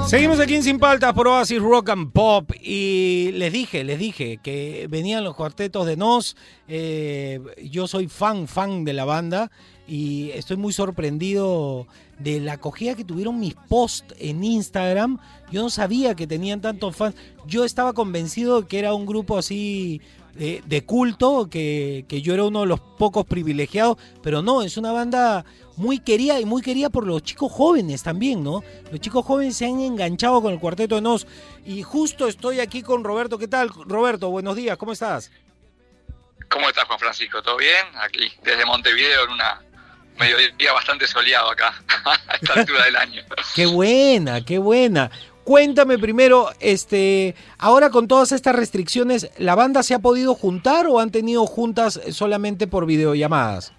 Seguimos 0.08 0.40
aquí 0.40 0.56
en 0.56 0.64
Sin 0.64 0.78
Paltas 0.80 1.14
por 1.14 1.28
Oasis 1.28 1.60
Rock 1.60 1.90
and 1.90 2.12
Pop 2.12 2.52
y 2.62 3.32
les 3.34 3.52
dije, 3.52 3.84
les 3.84 3.98
dije 3.98 4.40
que 4.42 4.88
venían 4.90 5.24
los 5.24 5.36
cuartetos 5.36 5.86
de 5.88 5.98
Nos. 5.98 6.38
eh, 6.68 7.40
yo 7.64 7.88
soy 7.88 8.08
fan, 8.08 8.48
fan 8.48 8.84
de 8.86 8.94
la 8.94 9.06
banda 9.06 9.52
y 9.88 10.30
estoy 10.32 10.58
muy 10.58 10.74
sorprendido 10.74 11.88
de 12.20 12.40
la 12.40 12.54
acogida 12.54 12.96
que 12.96 13.04
tuvieron 13.04 13.40
mis 13.40 13.56
posts 13.56 14.16
en 14.20 14.44
Instagram. 14.44 15.20
Yo 15.52 15.64
no 15.64 15.70
sabía 15.70 16.16
que 16.16 16.28
tenían 16.28 16.62
tantos 16.62 16.96
fans. 16.96 17.16
Yo 17.48 17.66
estaba 17.66 17.94
convencido 17.94 18.62
de 18.62 18.68
que 18.68 18.80
era 18.80 18.94
un 18.94 19.06
grupo 19.06 19.38
así 19.38 20.02
de, 20.36 20.62
de 20.66 20.84
culto, 20.84 21.50
que, 21.50 22.06
que 22.08 22.22
yo 22.22 22.34
era 22.34 22.44
uno 22.44 22.62
de 22.62 22.68
los 22.68 22.80
pocos 22.80 23.26
privilegiados, 23.26 23.98
pero 24.22 24.42
no, 24.42 24.62
es 24.62 24.78
una 24.78 24.92
banda 24.92 25.46
muy 25.78 26.00
querida 26.00 26.40
y 26.40 26.46
muy 26.46 26.62
querida 26.62 26.90
por 26.90 27.06
los 27.06 27.24
chicos 27.24 27.52
jóvenes 27.52 28.04
también, 28.04 28.44
¿no? 28.44 28.64
Los 28.92 29.00
chicos 29.00 29.26
jóvenes 29.26 29.58
se 29.58 29.66
han 29.66 29.80
enganchado 29.80 30.42
con 30.42 30.54
el 30.54 30.60
Cuarteto 30.60 30.96
de 30.96 31.02
Nos. 31.02 31.28
Y 31.66 31.84
justo 31.84 32.28
estoy 32.28 32.60
aquí 32.60 32.82
con 32.82 33.04
Roberto. 33.04 33.38
¿Qué 33.38 33.48
tal, 33.48 33.70
Roberto? 33.70 34.30
Buenos 34.30 34.56
días, 34.56 34.78
¿cómo 34.78 34.92
estás? 34.94 35.32
¿Cómo 36.50 36.70
estás, 36.70 36.86
Juan 36.86 37.00
Francisco? 37.00 37.42
¿Todo 37.42 37.58
bien? 37.58 37.86
Aquí, 38.00 38.32
desde 38.44 38.66
Montevideo, 38.66 39.26
en 39.26 39.32
una 39.32 39.62
mediodía 40.18 40.74
bastante 40.74 41.08
soleado 41.08 41.52
acá, 41.52 41.74
a 42.06 42.36
esta 42.36 42.54
altura 42.54 42.86
del 42.86 42.96
año. 42.96 43.22
Qué 43.56 43.66
buena, 43.66 44.44
qué 44.44 44.58
buena. 44.58 45.12
Cuéntame 45.44 46.00
primero, 46.00 46.50
este, 46.60 47.36
ahora 47.60 47.92
con 47.92 48.08
todas 48.08 48.32
estas 48.32 48.56
restricciones, 48.56 49.30
¿la 49.38 49.54
banda 49.54 49.84
se 49.84 49.94
ha 49.94 50.00
podido 50.00 50.34
juntar 50.34 50.88
o 50.88 51.00
han 51.00 51.12
tenido 51.12 51.46
juntas 51.46 52.02
solamente 52.10 52.66
por 52.66 52.88
videollamadas? 52.88 53.75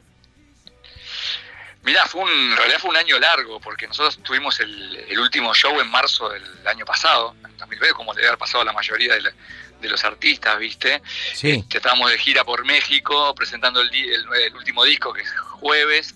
Mirá, 1.86 2.04
fue 2.06 2.22
un, 2.22 2.30
en 2.30 2.56
realidad 2.56 2.78
fue 2.80 2.90
un 2.90 2.96
año 2.96 3.18
largo, 3.18 3.60
porque 3.60 3.86
nosotros 3.86 4.18
tuvimos 4.22 4.58
el, 4.60 4.96
el 5.08 5.18
último 5.20 5.54
show 5.54 5.80
en 5.80 5.88
marzo 5.88 6.28
del 6.28 6.42
año 6.66 6.84
pasado, 6.84 7.34
en 7.44 7.56
2020, 7.56 7.94
como 7.94 8.12
le 8.12 8.26
había 8.26 8.36
pasado 8.36 8.62
a 8.62 8.64
la 8.66 8.72
mayoría 8.72 9.14
de, 9.14 9.22
la- 9.22 9.32
de 9.80 9.88
los 9.88 10.04
artistas, 10.04 10.58
¿viste? 10.58 11.00
Sí. 11.32 11.50
Este, 11.50 11.76
estábamos 11.78 12.10
de 12.10 12.18
gira 12.18 12.44
por 12.44 12.64
México, 12.64 13.34
presentando 13.34 13.80
el, 13.80 13.88
el, 13.94 14.26
el 14.46 14.54
último 14.56 14.82
disco, 14.84 15.12
que 15.12 15.22
es 15.22 15.30
jueves, 15.60 16.14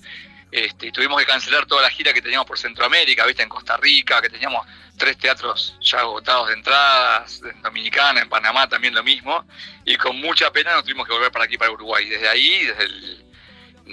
este, 0.51 0.89
y 0.89 0.93
tuvimos 0.93 1.21
que 1.21 1.27
cancelar 1.27 1.64
toda 1.66 1.83
la 1.83 1.91
gira 1.91 2.12
que 2.12 2.21
teníamos 2.21 2.47
por 2.47 2.59
Centroamérica, 2.59 3.25
¿viste? 3.25 3.43
En 3.45 3.49
Costa 3.49 3.77
Rica, 3.77 4.21
que 4.21 4.29
teníamos 4.31 4.66
tres 4.99 5.16
teatros 5.18 5.77
ya 5.81 6.01
agotados 6.01 6.49
de 6.49 6.55
entradas, 6.55 7.41
en 7.45 7.62
Dominicana, 7.62 8.21
en 8.21 8.29
Panamá 8.29 8.68
también 8.68 8.93
lo 8.95 9.05
mismo, 9.05 9.47
y 9.85 9.95
con 9.97 10.21
mucha 10.21 10.51
pena 10.51 10.73
nos 10.75 10.83
tuvimos 10.83 11.07
que 11.07 11.12
volver 11.12 11.31
para 11.31 11.45
aquí, 11.45 11.57
para 11.57 11.71
Uruguay. 11.71 12.09
Desde 12.09 12.29
ahí, 12.29 12.66
desde 12.66 12.85
el, 12.85 13.25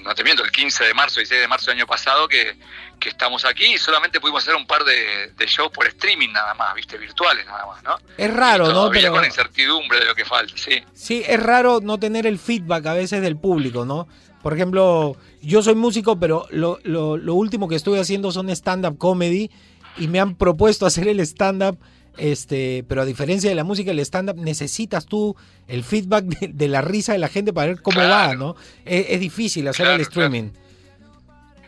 no 0.03 0.13
te 0.15 0.23
miento, 0.23 0.43
el 0.43 0.51
15 0.51 0.83
de 0.85 0.93
marzo, 0.93 1.19
16 1.19 1.41
de 1.41 1.47
marzo 1.47 1.71
del 1.71 1.77
año 1.79 1.87
pasado, 1.87 2.27
que, 2.27 2.57
que 2.99 3.09
estamos 3.09 3.45
aquí 3.45 3.65
y 3.73 3.77
solamente 3.77 4.19
pudimos 4.19 4.43
hacer 4.43 4.55
un 4.55 4.65
par 4.67 4.83
de, 4.83 5.31
de 5.37 5.45
shows 5.47 5.71
por 5.71 5.85
streaming 5.87 6.29
nada 6.31 6.53
más, 6.53 6.73
¿viste? 6.75 6.97
Virtuales 6.97 7.45
nada 7.45 7.65
más, 7.65 7.83
¿no? 7.83 7.97
Es 8.17 8.33
raro, 8.33 8.67
¿no? 8.67 8.73
Todavía 8.73 9.01
Pero 9.01 9.13
con 9.13 9.25
incertidumbre 9.25 9.99
de 9.99 10.05
lo 10.05 10.15
que 10.15 10.25
falta, 10.25 10.53
sí. 10.57 10.81
sí, 10.93 11.23
es 11.27 11.41
raro 11.41 11.79
no 11.81 11.97
tener 11.99 12.25
el 12.25 12.39
feedback 12.39 12.85
a 12.87 12.93
veces 12.93 13.21
del 13.21 13.37
público, 13.37 13.85
¿no? 13.85 14.07
Por 14.43 14.53
ejemplo, 14.53 15.17
yo 15.41 15.61
soy 15.61 15.75
músico, 15.75 16.19
pero 16.19 16.47
lo, 16.51 16.79
lo- 16.83 17.17
lo 17.17 17.33
último 17.33 17.67
que 17.67 17.75
estoy 17.75 17.99
haciendo 17.99 18.31
son 18.31 18.49
stand-up 18.49 18.97
comedy 18.97 19.49
y 19.97 20.07
me 20.07 20.19
han 20.19 20.35
propuesto 20.35 20.85
hacer 20.85 21.07
el 21.07 21.19
stand-up, 21.21 21.77
este, 22.17 22.83
pero 22.87 23.01
a 23.01 23.05
diferencia 23.05 23.49
de 23.49 23.55
la 23.55 23.63
música, 23.63 23.91
el 23.91 23.99
stand-up 23.99 24.37
necesitas 24.37 25.05
tú 25.05 25.35
el 25.67 25.83
feedback 25.83 26.23
de, 26.25 26.47
de 26.49 26.67
la 26.67 26.81
risa 26.81 27.13
de 27.13 27.19
la 27.19 27.27
gente 27.29 27.53
para 27.53 27.67
ver 27.67 27.81
cómo 27.81 27.99
va, 28.01 28.33
¿no? 28.35 28.55
Es, 28.85 29.05
es 29.09 29.19
difícil 29.19 29.67
hacer 29.67 29.87
el 29.87 30.01
streaming. 30.01 30.51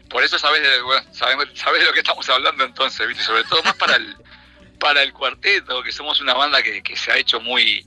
Por 0.09 0.23
eso 0.23 0.39
sabes 0.39 0.61
de, 0.63 0.81
bueno, 0.81 1.05
sabemos- 1.13 1.49
sabes 1.53 1.81
de 1.81 1.85
lo 1.87 1.93
que 1.93 1.99
estamos 1.99 2.27
hablando 2.29 2.63
entonces, 2.63 3.07
¿viste? 3.07 3.23
Sobre 3.23 3.43
todo 3.43 3.61
más 3.63 3.75
para 3.75 3.95
el, 3.95 4.15
para 4.79 5.03
el 5.03 5.13
cuarteto, 5.13 5.83
que 5.83 5.91
somos 5.91 6.19
una 6.21 6.33
banda 6.33 6.63
que, 6.63 6.81
que 6.81 6.95
se 6.95 7.11
ha 7.11 7.17
hecho 7.17 7.39
muy 7.39 7.85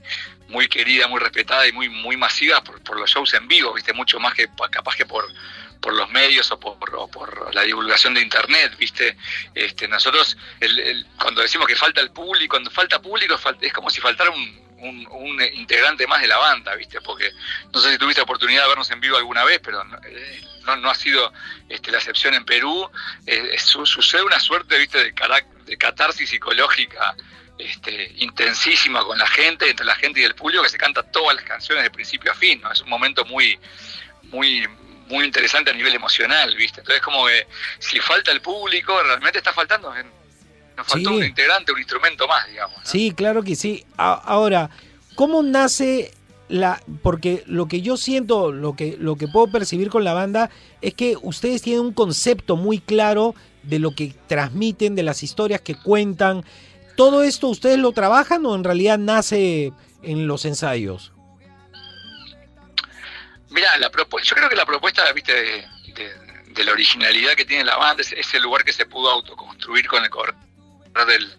muy 0.49 0.67
querida, 0.67 1.07
muy 1.07 1.19
respetada 1.19 1.65
y 1.67 1.71
muy 1.71 1.89
muy 1.89 2.15
masiva 2.15 2.61
por, 2.63 2.81
por 2.83 2.99
los 2.99 3.09
shows 3.09 3.33
en 3.33 3.47
vivo, 3.47 3.73
¿viste? 3.73 3.91
Mucho 3.93 4.19
más 4.19 4.33
que 4.35 4.47
pa- 4.47 4.69
capaz 4.69 4.95
que 4.95 5.05
por 5.05 5.25
por 5.81 5.93
los 5.93 6.09
medios 6.11 6.49
o 6.51 6.57
por, 6.57 6.77
o 6.95 7.07
por 7.09 7.53
la 7.53 7.63
divulgación 7.63 8.13
de 8.13 8.21
internet, 8.21 8.71
¿viste? 8.79 9.17
Este, 9.53 9.85
nosotros, 9.89 10.37
el- 10.61 10.79
el- 10.79 11.05
cuando 11.19 11.41
decimos 11.41 11.67
que 11.67 11.75
falta 11.75 11.99
el 11.99 12.09
público, 12.11 12.51
cuando 12.53 12.71
falta 12.71 13.01
público, 13.01 13.35
es 13.59 13.73
como 13.73 13.89
si 13.89 13.99
faltara 13.99 14.29
un, 14.29 14.62
un- 14.83 15.07
un 15.11 15.41
integrante 15.41 16.05
más 16.07 16.21
de 16.21 16.27
la 16.27 16.37
banda, 16.37 16.75
¿viste? 16.75 17.01
Porque 17.01 17.31
no 17.73 17.79
sé 17.79 17.91
si 17.91 17.97
tuviste 17.97 18.21
oportunidad 18.21 18.63
de 18.63 18.69
vernos 18.69 18.89
en 18.91 18.99
vivo 18.99 19.17
alguna 19.17 19.43
vez, 19.43 19.59
pero 19.63 19.83
no, 19.83 19.97
eh, 20.05 20.41
no, 20.77 20.89
ha 20.89 20.95
sido 20.95 21.31
este, 21.69 21.91
la 21.91 21.97
excepción 21.97 22.33
en 22.33 22.45
Perú. 22.45 22.89
Eh, 23.25 23.57
su- 23.59 23.85
sucede 23.85 24.23
una 24.23 24.39
suerte, 24.39 24.77
¿viste? 24.77 24.97
De, 24.97 25.13
de 25.65 25.77
catarsis 25.77 26.29
psicológica 26.29 27.15
este, 27.57 28.11
intensísima 28.17 29.03
con 29.03 29.17
la 29.17 29.27
gente, 29.27 29.69
entre 29.69 29.85
la 29.85 29.95
gente 29.95 30.19
y 30.19 30.23
el 30.23 30.35
público, 30.35 30.63
que 30.63 30.69
se 30.69 30.77
canta 30.77 31.03
todas 31.03 31.35
las 31.35 31.45
canciones 31.45 31.83
de 31.83 31.91
principio 31.91 32.31
a 32.31 32.35
fin, 32.35 32.59
¿no? 32.61 32.71
Es 32.71 32.81
un 32.81 32.89
momento 32.89 33.23
muy, 33.25 33.57
muy, 34.23 34.67
muy 35.07 35.23
interesante 35.25 35.69
a 35.69 35.73
nivel 35.73 35.93
emocional, 35.93 36.55
¿viste? 36.55 36.79
Entonces 36.81 37.01
como 37.03 37.27
que 37.27 37.47
si 37.79 37.99
falta 37.99 38.31
el 38.31 38.41
público, 38.41 39.01
realmente 39.03 39.37
está 39.37 39.53
faltando, 39.53 39.95
eh, 39.95 40.03
nos 40.77 40.87
faltó 40.87 41.09
Sí. 41.09 41.15
un 41.15 41.23
integrante, 41.23 41.71
un 41.71 41.79
instrumento 41.79 42.27
más, 42.27 42.47
digamos. 42.49 42.77
Sí, 42.83 43.11
claro 43.15 43.43
que 43.43 43.55
sí. 43.55 43.85
Ahora, 43.97 44.69
¿cómo 45.15 45.43
nace 45.43 46.11
la...? 46.49 46.81
Porque 47.01 47.43
lo 47.47 47.67
que 47.67 47.81
yo 47.81 47.97
siento, 47.97 48.51
lo 48.51 48.75
que, 48.75 48.95
lo 48.99 49.15
que 49.15 49.27
puedo 49.27 49.47
percibir 49.51 49.89
con 49.89 50.03
la 50.03 50.13
banda 50.13 50.49
es 50.81 50.93
que 50.93 51.17
ustedes 51.21 51.61
tienen 51.61 51.81
un 51.81 51.93
concepto 51.93 52.55
muy 52.55 52.79
claro 52.79 53.35
de 53.63 53.79
lo 53.79 53.95
que 53.95 54.13
transmiten, 54.27 54.95
de 54.95 55.03
las 55.03 55.23
historias 55.23 55.61
que 55.61 55.75
cuentan. 55.75 56.43
¿Todo 56.97 57.23
esto 57.23 57.47
ustedes 57.47 57.77
lo 57.79 57.91
trabajan 57.91 58.45
o 58.45 58.55
en 58.55 58.63
realidad 58.63 58.97
nace 58.97 59.71
en 60.01 60.27
los 60.27 60.45
ensayos? 60.45 61.11
Mira, 63.49 63.77
la 63.77 63.89
yo 63.91 64.35
creo 64.35 64.49
que 64.49 64.55
la 64.55 64.65
propuesta, 64.65 65.11
viste, 65.13 65.31
de, 65.33 65.67
de- 65.93 66.23
de 66.53 66.63
la 66.63 66.71
originalidad 66.71 67.33
que 67.33 67.45
tiene 67.45 67.63
la 67.63 67.77
banda 67.77 68.01
es, 68.03 68.11
es 68.11 68.31
el 68.35 68.43
lugar 68.43 68.63
que 68.63 68.73
se 68.73 68.85
pudo 68.85 69.09
autoconstruir 69.09 69.87
con 69.87 70.03
el 70.03 70.09
correr 70.93 71.19
del- 71.19 71.33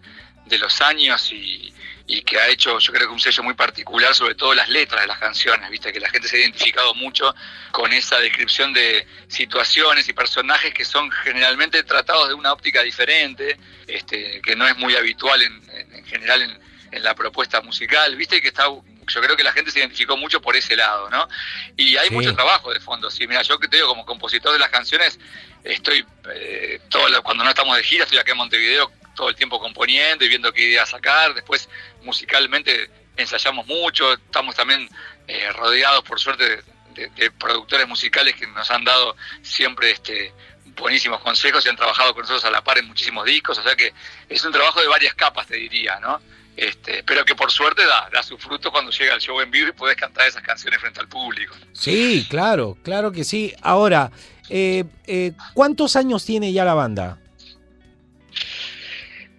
de 0.46 0.58
los 0.58 0.78
años 0.82 1.32
y, 1.32 1.72
y 2.06 2.20
que 2.20 2.38
ha 2.38 2.48
hecho, 2.48 2.78
yo 2.78 2.92
creo 2.92 3.06
que 3.08 3.14
un 3.14 3.20
sello 3.20 3.42
muy 3.42 3.54
particular, 3.54 4.14
sobre 4.14 4.34
todo 4.34 4.52
las 4.52 4.68
letras 4.68 5.00
de 5.00 5.06
las 5.06 5.18
canciones, 5.18 5.70
viste, 5.70 5.90
que 5.90 6.00
la 6.00 6.10
gente 6.10 6.28
se 6.28 6.36
ha 6.36 6.40
identificado 6.40 6.94
mucho 6.94 7.34
con 7.72 7.90
esa 7.94 8.20
descripción 8.20 8.74
de 8.74 9.06
situaciones 9.28 10.06
y 10.08 10.12
personajes 10.12 10.74
que 10.74 10.84
son 10.84 11.10
generalmente 11.10 11.82
tratados 11.82 12.28
de 12.28 12.34
una 12.34 12.52
óptica 12.52 12.82
diferente, 12.82 13.56
este, 13.86 14.42
que 14.42 14.54
no 14.54 14.66
es 14.68 14.76
muy 14.76 14.94
habitual 14.96 15.40
en, 15.42 15.62
en- 15.72 15.94
en 15.94 16.04
general 16.04 16.42
en, 16.42 16.58
en 16.92 17.02
la 17.02 17.14
propuesta 17.14 17.62
musical, 17.62 18.14
viste, 18.16 18.42
que 18.42 18.48
está 18.48 18.64
yo 19.06 19.20
creo 19.20 19.36
que 19.36 19.42
la 19.44 19.52
gente 19.52 19.70
se 19.70 19.80
identificó 19.80 20.16
mucho 20.16 20.40
por 20.40 20.56
ese 20.56 20.76
lado, 20.76 21.10
¿no? 21.10 21.28
Y 21.76 21.94
hay 21.98 22.08
Sí. 22.08 22.14
mucho 22.14 22.34
trabajo 22.34 22.72
de 22.72 22.80
fondo. 22.80 23.10
Sí, 23.10 23.26
mira, 23.26 23.42
yo 23.42 23.58
que 23.58 23.68
te 23.68 23.76
digo, 23.76 23.88
como 23.88 24.06
compositor 24.06 24.50
de 24.54 24.58
las 24.58 24.70
canciones, 24.70 25.18
estoy, 25.62 26.06
eh, 26.34 26.80
todo 26.88 27.22
cuando 27.22 27.44
no 27.44 27.50
estamos 27.50 27.76
de 27.76 27.82
gira, 27.82 28.04
estoy 28.04 28.16
acá 28.18 28.32
en 28.32 28.38
Montevideo 28.38 28.90
todo 29.14 29.28
el 29.28 29.36
tiempo 29.36 29.58
componiendo 29.58 30.24
y 30.24 30.28
viendo 30.28 30.52
qué 30.52 30.62
ideas 30.68 30.90
sacar. 30.90 31.34
Después, 31.34 31.68
musicalmente, 32.02 32.90
ensayamos 33.16 33.66
mucho. 33.66 34.12
Estamos 34.12 34.54
también 34.54 34.88
eh, 35.26 35.52
rodeados, 35.52 36.02
por 36.04 36.20
suerte, 36.20 36.62
de, 36.94 37.30
productores 37.32 37.88
musicales 37.88 38.34
que 38.34 38.46
nos 38.46 38.70
han 38.70 38.84
dado 38.84 39.16
siempre 39.42 39.90
este 39.90 40.32
buenísimos 40.76 41.20
consejos 41.20 41.64
y 41.64 41.68
han 41.68 41.76
trabajado 41.76 42.14
con 42.14 42.22
nosotros 42.22 42.44
a 42.44 42.50
la 42.50 42.62
par 42.62 42.78
en 42.78 42.86
muchísimos 42.86 43.24
discos. 43.24 43.58
O 43.58 43.62
sea 43.62 43.76
que 43.76 43.92
es 44.28 44.44
un 44.44 44.52
trabajo 44.52 44.80
de 44.80 44.88
varias 44.88 45.14
capas, 45.14 45.46
te 45.46 45.56
diría, 45.56 46.00
¿no? 46.00 46.20
Este, 46.56 47.02
pero 47.02 47.24
que 47.24 47.34
por 47.34 47.50
suerte 47.50 47.84
da, 47.84 48.08
da 48.12 48.22
su 48.22 48.38
fruto 48.38 48.70
cuando 48.70 48.92
llega 48.92 49.14
el 49.14 49.20
show 49.20 49.40
en 49.40 49.50
vivo 49.50 49.68
y 49.68 49.72
puedes 49.72 49.96
cantar 49.96 50.28
esas 50.28 50.42
canciones 50.42 50.80
frente 50.80 51.00
al 51.00 51.08
público. 51.08 51.54
Sí, 51.72 52.26
claro, 52.30 52.76
claro 52.82 53.10
que 53.10 53.24
sí. 53.24 53.52
Ahora, 53.60 54.12
eh, 54.48 54.84
eh, 55.06 55.32
¿cuántos 55.52 55.96
años 55.96 56.24
tiene 56.24 56.52
ya 56.52 56.64
la 56.64 56.74
banda? 56.74 57.18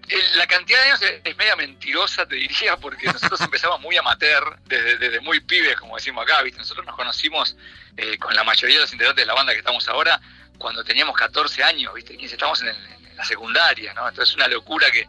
Eh, 0.08 0.18
La 0.36 0.46
cantidad 0.48 0.80
de 0.80 0.86
años 0.92 1.02
es, 1.24 1.38
media 1.38 1.56
mentirosa, 1.56 2.26
te 2.26 2.36
diría, 2.36 2.78
porque 2.78 3.08
nosotros 3.08 3.40
empezamos 3.42 3.80
muy 3.82 3.98
amateur, 3.98 4.58
desde, 4.66 4.98
desde 4.98 5.20
muy 5.22 5.40
pibes, 5.40 5.76
como 5.78 5.96
decimos 5.96 6.24
acá, 6.24 6.42
¿viste? 6.44 6.60
Nosotros 6.60 6.86
nos 6.86 6.96
conocimos 6.96 7.56
eh, 7.98 8.18
con 8.18 8.34
la 8.36 8.44
mayoría 8.44 8.76
de 8.78 8.82
los 8.82 8.94
integrantes 8.94 9.24
de 9.24 9.28
la 9.28 9.34
banda 9.34 9.54
que 9.54 9.60
estamos 9.60 9.88
ahora 9.90 10.20
cuando 10.58 10.84
teníamos 10.84 11.16
14 11.18 11.64
años, 11.64 11.94
¿viste? 11.94 12.16
15, 12.18 12.36
estamos 12.36 12.62
en, 12.62 12.68
el- 12.70 12.76
en 13.10 13.18
la 13.18 13.26
secundaria, 13.26 13.94
¿no? 13.94 14.08
Entonces 14.08 14.30
es 14.30 14.36
una 14.36 14.48
locura 14.48 14.92
que, 14.92 15.08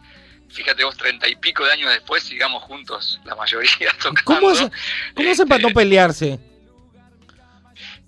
fíjate 0.49 0.83
vos, 0.85 0.97
treinta 0.97 1.29
y 1.29 1.37
pico 1.37 1.65
de 1.65 1.73
años 1.73 1.91
después 1.91 2.23
sigamos 2.25 2.63
juntos, 2.65 3.21
la 3.25 3.35
mayoría 3.35 3.91
tocando. 4.03 4.23
¿Cómo, 4.25 4.51
hace- 4.51 4.71
cómo 5.15 5.31
hacen 5.31 5.49
para 5.49 5.63
no 5.63 5.71
pelearse? 5.71 6.39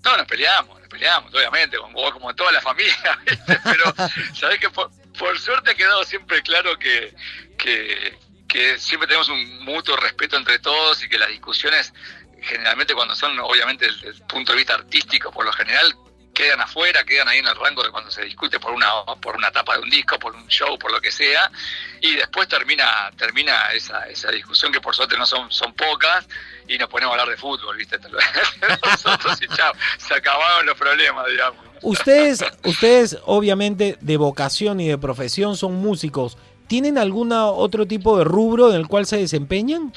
No, 0.03 0.15
nos 0.17 0.25
peleamos, 0.27 0.79
nos 0.79 0.87
peleamos, 0.89 1.33
obviamente, 1.33 1.77
como, 1.77 2.09
como 2.11 2.33
toda 2.33 2.51
la 2.53 2.61
familia, 2.61 3.19
¿viste? 3.29 3.59
pero 3.63 3.93
sabés 4.33 4.59
que 4.59 4.69
por, 4.69 4.89
por 5.19 5.37
suerte 5.37 5.71
ha 5.71 5.75
quedado 5.75 6.03
siempre 6.05 6.41
claro 6.41 6.79
que, 6.79 7.13
que, 7.57 8.79
siempre 8.79 9.07
tenemos 9.07 9.29
un 9.29 9.63
mutuo 9.65 9.95
respeto 9.97 10.37
entre 10.37 10.57
todos 10.59 11.03
y 11.03 11.09
que 11.09 11.19
las 11.19 11.29
discusiones, 11.29 11.93
generalmente 12.41 12.95
cuando 12.95 13.15
son, 13.15 13.37
obviamente, 13.39 13.85
desde 13.85 14.07
el 14.07 14.21
punto 14.23 14.53
de 14.53 14.57
vista 14.57 14.73
artístico, 14.73 15.31
por 15.31 15.45
lo 15.45 15.51
general, 15.51 15.93
quedan 16.33 16.61
afuera, 16.61 17.03
quedan 17.03 17.27
ahí 17.27 17.39
en 17.39 17.47
el 17.47 17.55
rango 17.55 17.83
de 17.83 17.91
cuando 17.91 18.09
se 18.09 18.23
discute 18.23 18.59
por 18.59 18.71
una 18.71 18.89
por 19.21 19.35
una 19.35 19.51
tapa 19.51 19.75
de 19.75 19.81
un 19.81 19.89
disco, 19.89 20.17
por 20.17 20.33
un 20.33 20.47
show, 20.47 20.79
por 20.79 20.91
lo 20.91 21.01
que 21.01 21.11
sea, 21.11 21.51
y 21.99 22.15
después 22.15 22.47
termina 22.47 23.11
termina 23.17 23.71
esa, 23.73 24.07
esa 24.07 24.31
discusión 24.31 24.71
que 24.71 24.79
por 24.79 24.95
suerte 24.95 25.17
no 25.17 25.25
son 25.25 25.51
son 25.51 25.73
pocas 25.73 26.27
y 26.67 26.77
nos 26.77 26.87
ponemos 26.87 27.11
a 27.11 27.19
hablar 27.19 27.35
de 27.35 27.41
fútbol, 27.41 27.75
¿viste? 27.75 27.99
Nosotros 28.85 29.41
y 29.41 29.47
chao, 29.49 29.73
se 29.97 30.13
acabaron 30.13 30.65
los 30.65 30.77
problemas, 30.77 31.27
digamos. 31.27 31.68
Ustedes, 31.81 32.43
ustedes 32.63 33.17
obviamente 33.25 33.97
de 34.01 34.17
vocación 34.17 34.79
y 34.79 34.87
de 34.87 34.97
profesión 34.97 35.57
son 35.57 35.75
músicos. 35.75 36.37
¿Tienen 36.67 36.97
algún 36.97 37.31
otro 37.31 37.87
tipo 37.87 38.17
de 38.17 38.23
rubro 38.23 38.69
en 38.69 38.75
el 38.75 38.87
cual 38.87 39.05
se 39.05 39.17
desempeñan? 39.17 39.93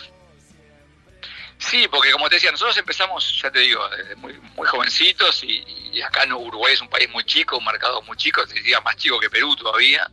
Sí, 1.58 1.86
porque 1.90 2.10
como 2.10 2.28
te 2.28 2.36
decía, 2.36 2.50
nosotros 2.50 2.76
empezamos, 2.76 3.40
ya 3.40 3.50
te 3.50 3.60
digo, 3.60 3.80
desde 3.90 4.16
muy, 4.16 4.34
jovencitos 4.66 5.44
y, 5.44 5.62
y 5.92 6.00
acá 6.02 6.24
en 6.24 6.32
Uruguay 6.32 6.74
es 6.74 6.80
un 6.80 6.88
país 6.88 7.08
muy 7.10 7.24
chico, 7.24 7.58
un 7.58 7.64
mercado 7.64 8.02
muy 8.02 8.16
chico, 8.16 8.44
te 8.46 8.54
diría 8.54 8.80
más 8.80 8.96
chico 8.96 9.20
que 9.20 9.30
Perú 9.30 9.54
todavía. 9.54 10.10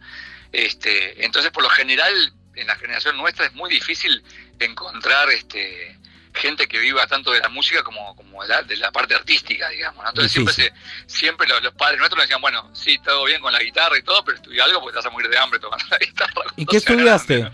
Este, 0.52 1.24
entonces, 1.24 1.52
por 1.52 1.64
lo 1.64 1.70
general, 1.70 2.14
en 2.56 2.68
la 2.68 2.76
generación 2.76 3.18
nuestra 3.18 3.46
es 3.46 3.54
muy 3.54 3.70
difícil 3.70 4.24
encontrar 4.60 5.30
este, 5.30 5.98
gente 6.40 6.68
que 6.68 6.80
viva 6.80 7.06
tanto 7.06 7.32
de 7.32 7.40
la 7.40 7.50
música 7.50 7.84
como, 7.84 8.16
como 8.16 8.42
de, 8.42 8.50
la, 8.50 8.62
de 8.64 8.78
la 8.78 8.92
parte 8.92 9.14
artística, 9.14 9.70
digamos. 9.70 10.04
¿no? 10.04 10.10
Entonces 10.10 10.32
siempre, 10.32 10.54
se, 10.54 10.74
siempre 11.06 11.48
los, 11.48 11.62
los 11.62 11.74
padres 11.74 12.00
nuestros 12.00 12.18
nos 12.18 12.26
decían, 12.26 12.42
bueno, 12.42 12.70
sí, 12.74 12.98
todo 13.04 13.26
bien 13.26 13.42
con 13.42 13.54
la 13.54 13.60
guitarra 13.60 13.98
y 13.98 14.02
todo, 14.02 14.24
pero 14.24 14.38
estudia 14.38 14.64
algo 14.64 14.82
porque 14.82 14.94
te 14.94 14.98
vas 14.98 15.06
a 15.06 15.10
morir 15.10 15.30
de 15.30 15.38
hambre 15.38 15.60
tocando 15.60 15.86
la 15.90 15.98
guitarra. 16.06 16.44
¿Y 16.56 16.66
qué 16.66 16.78
estudiaste? 16.78 17.52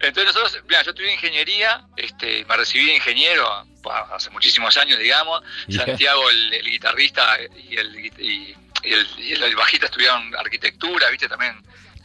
Entonces 0.00 0.34
nosotros, 0.34 0.62
mira, 0.68 0.82
yo 0.82 0.90
estudié 0.90 1.12
ingeniería, 1.14 1.86
este, 1.96 2.44
me 2.44 2.56
recibí 2.56 2.86
de 2.86 2.96
ingeniero 2.96 3.66
hace 4.12 4.30
muchísimos 4.30 4.76
años, 4.76 4.98
digamos. 4.98 5.42
Santiago, 5.70 6.28
el, 6.28 6.54
el 6.54 6.70
guitarrista 6.70 7.38
y 7.40 7.76
el, 7.76 8.06
y, 8.18 8.56
y 8.82 8.92
el, 8.92 9.06
y 9.18 9.32
el 9.32 9.54
bajista 9.54 9.86
estudiaron 9.86 10.34
arquitectura, 10.36 11.08
viste, 11.10 11.28
también 11.28 11.56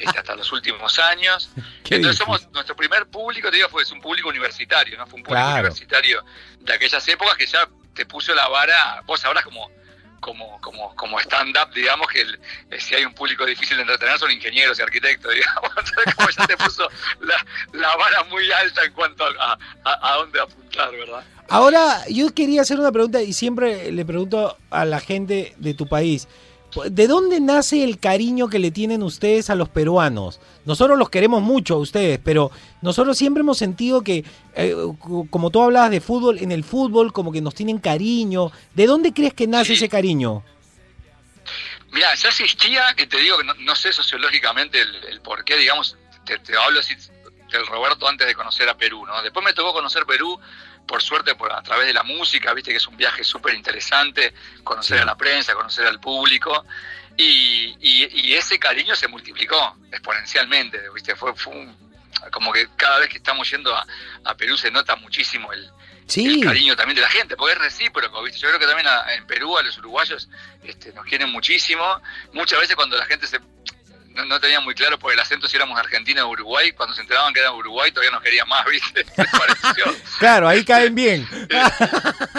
hasta 0.06 0.36
los 0.36 0.52
últimos 0.52 1.00
años. 1.00 1.50
Qué 1.84 1.95
Entonces 1.95 2.20
difícil. 2.20 2.26
somos, 2.26 2.52
nuestro 2.54 2.76
primer 2.76 3.08
público, 3.08 3.50
te 3.50 3.58
digo, 3.58 3.70
fue 3.70 3.84
es 3.84 3.91
un 3.91 4.02
público 4.02 4.30
universitario, 4.30 4.98
¿no? 4.98 5.06
Fue 5.08 5.18
un 5.18 5.24
público 5.24 5.43
Claro. 5.45 5.60
universitario 5.68 6.24
de 6.60 6.74
aquellas 6.74 7.08
épocas 7.08 7.36
que 7.36 7.45
ya 7.48 7.68
te 7.93 8.06
puso 8.06 8.34
la 8.36 8.48
vara, 8.48 9.02
vos 9.06 9.20
sabrás 9.20 9.43
como 9.43 9.72
como, 10.20 10.60
como, 10.62 10.95
como 10.95 11.20
stand-up, 11.20 11.72
digamos, 11.76 12.08
que 12.08 12.22
el- 12.22 12.39
eh, 12.72 12.80
si 12.82 12.95
hay 12.95 13.06
un 13.06 13.14
público 13.14 13.45
difícil 13.45 13.78
de 13.78 13.84
entretener 13.84 14.18
son 14.18 14.32
ingenieros 14.32 14.78
y 14.80 14.82
arquitectos, 14.82 15.32
digamos. 15.36 15.70
Entonces, 15.78 16.16
como 16.16 16.30
ya 16.32 16.48
te 16.48 16.58
puso 16.58 16.89
la, 17.22 17.45
la 17.74 17.95
vara 17.95 18.24
muy 18.24 18.52
alta 18.52 18.84
en 18.84 18.93
cuanto 18.93 19.24
a, 19.24 19.58
a, 19.86 20.12
a 20.14 20.16
dónde 20.16 20.41
apuntar, 20.41 20.91
¿verdad? 20.91 21.24
Ahora, 21.50 22.04
yo 22.10 22.34
quería 22.34 22.62
hacer 22.64 22.80
una 22.80 22.91
pregunta 22.91 23.22
y 23.22 23.32
siempre 23.32 23.91
le 23.91 24.04
pregunto 24.06 24.58
a 24.72 24.86
la 24.86 25.00
gente 25.00 25.54
de 25.58 25.74
tu 25.76 25.88
país. 25.88 26.28
¿De 26.90 27.08
dónde 27.08 27.40
nace 27.40 27.84
el 27.84 28.00
cariño 28.00 28.48
que 28.50 28.60
le 28.60 28.72
tienen 28.72 29.04
ustedes 29.04 29.50
a 29.50 29.56
los 29.56 29.70
peruanos? 29.70 30.40
Nosotros 30.66 30.98
los 30.98 31.10
queremos 31.10 31.42
mucho 31.42 31.76
a 31.76 31.78
ustedes, 31.78 32.20
pero 32.24 32.52
nosotros 32.82 33.18
siempre 33.18 33.42
hemos 33.42 33.58
sentido 33.58 34.02
que, 34.02 34.24
eh, 34.56 34.76
co- 35.00 35.28
como 35.30 35.50
tú 35.50 35.62
hablabas 35.62 35.92
de 35.92 36.02
fútbol, 36.02 36.38
en 36.40 36.52
el 36.52 36.64
fútbol 36.64 37.12
como 37.14 37.32
que 37.32 37.42
nos 37.42 37.56
tienen 37.56 37.80
cariño. 37.80 38.52
¿De 38.74 38.86
dónde 38.88 39.14
crees 39.14 39.34
que 39.34 39.48
nace 39.48 39.74
ese 39.74 39.90
cariño? 39.90 40.44
Mira, 41.92 42.14
ya 42.16 42.30
existía, 42.30 42.94
que 42.96 43.08
te 43.08 43.18
digo 43.18 43.38
que 43.38 43.44
no, 43.46 43.54
no 43.56 43.76
sé 43.76 43.94
sociológicamente 43.94 44.82
el, 44.82 44.96
el 45.06 45.22
por 45.22 45.44
qué, 45.46 45.56
digamos, 45.58 45.96
te, 46.26 46.38
te 46.40 46.56
hablo 46.58 46.80
así 46.82 46.94
del 47.52 47.66
Roberto 47.66 48.08
antes 48.08 48.28
de 48.28 48.36
conocer 48.36 48.68
a 48.68 48.76
Perú, 48.76 49.06
¿no? 49.06 49.22
Después 49.24 49.44
me 49.46 49.54
tocó 49.54 49.72
conocer 49.74 50.06
Perú, 50.06 50.38
por 50.88 51.02
suerte, 51.04 51.36
por, 51.36 51.52
a 51.52 51.62
través 51.62 51.86
de 51.88 51.94
la 51.94 52.04
música, 52.04 52.54
viste 52.54 52.72
que 52.72 52.78
es 52.78 52.88
un 52.88 52.96
viaje 52.98 53.24
súper 53.24 53.54
interesante, 53.54 54.34
conocer 54.64 55.00
a 55.02 55.06
la 55.06 55.16
prensa, 55.16 55.54
conocer 55.54 55.86
al 55.86 56.00
público, 56.00 56.66
y, 57.18 57.76
y- 57.80 58.10
y 58.30 58.34
ese 58.36 58.58
cariño 58.60 58.96
se 58.96 59.08
multiplicó 59.08 59.78
exponencialmente, 59.92 60.80
viste, 60.94 61.16
fue, 61.16 61.36
fue 61.36 61.54
un- 61.54 61.88
como 62.32 62.52
que 62.54 62.68
cada 62.76 63.00
vez 63.00 63.10
que 63.10 63.18
estamos 63.18 63.50
yendo 63.50 63.76
a, 63.76 63.86
a 64.26 64.36
Perú 64.36 64.58
se 64.58 64.72
nota 64.72 64.96
muchísimo 64.96 65.52
el, 65.54 65.70
Sí. 66.08 66.26
el 66.40 66.46
cariño 66.46 66.76
también 66.76 66.96
de 66.96 67.02
la 67.02 67.10
gente, 67.10 67.36
porque 67.36 67.54
es 67.54 67.60
recíproco, 67.60 68.24
¿viste? 68.24 68.40
Yo 68.40 68.48
creo 68.48 68.60
que 68.60 68.66
también 68.66 68.88
a- 68.88 69.14
en 69.14 69.28
Perú 69.28 69.58
a 69.58 69.62
los 69.64 69.78
uruguayos 69.78 70.30
este, 70.64 70.94
nos 70.94 71.06
quieren 71.06 71.30
muchísimo. 71.32 71.84
Muchas 72.32 72.60
veces 72.62 72.76
cuando 72.78 72.98
la 72.98 73.06
gente 73.06 73.28
se 73.28 73.40
no, 74.18 74.26
no 74.26 74.39
tenía 74.39 74.59
muy 74.59 74.74
claro 74.74 74.97
por 74.97 75.13
el 75.13 75.20
acento 75.20 75.47
si 75.47 75.55
éramos 75.55 75.80
Argentina 75.80 76.26
o 76.26 76.30
Uruguay, 76.30 76.72
cuando 76.72 76.95
se 76.95 77.01
enteraban 77.01 77.34
que 77.34 77.39
era 77.39 77.51
Uruguay 77.51 77.91
todavía 77.91 78.11
nos 78.11 78.22
querían 78.22 78.47
más, 78.47 78.65
¿viste? 78.72 79.05
Claro, 80.20 80.47
ahí 80.49 80.65
caen 80.65 80.95
bien. 80.95 81.28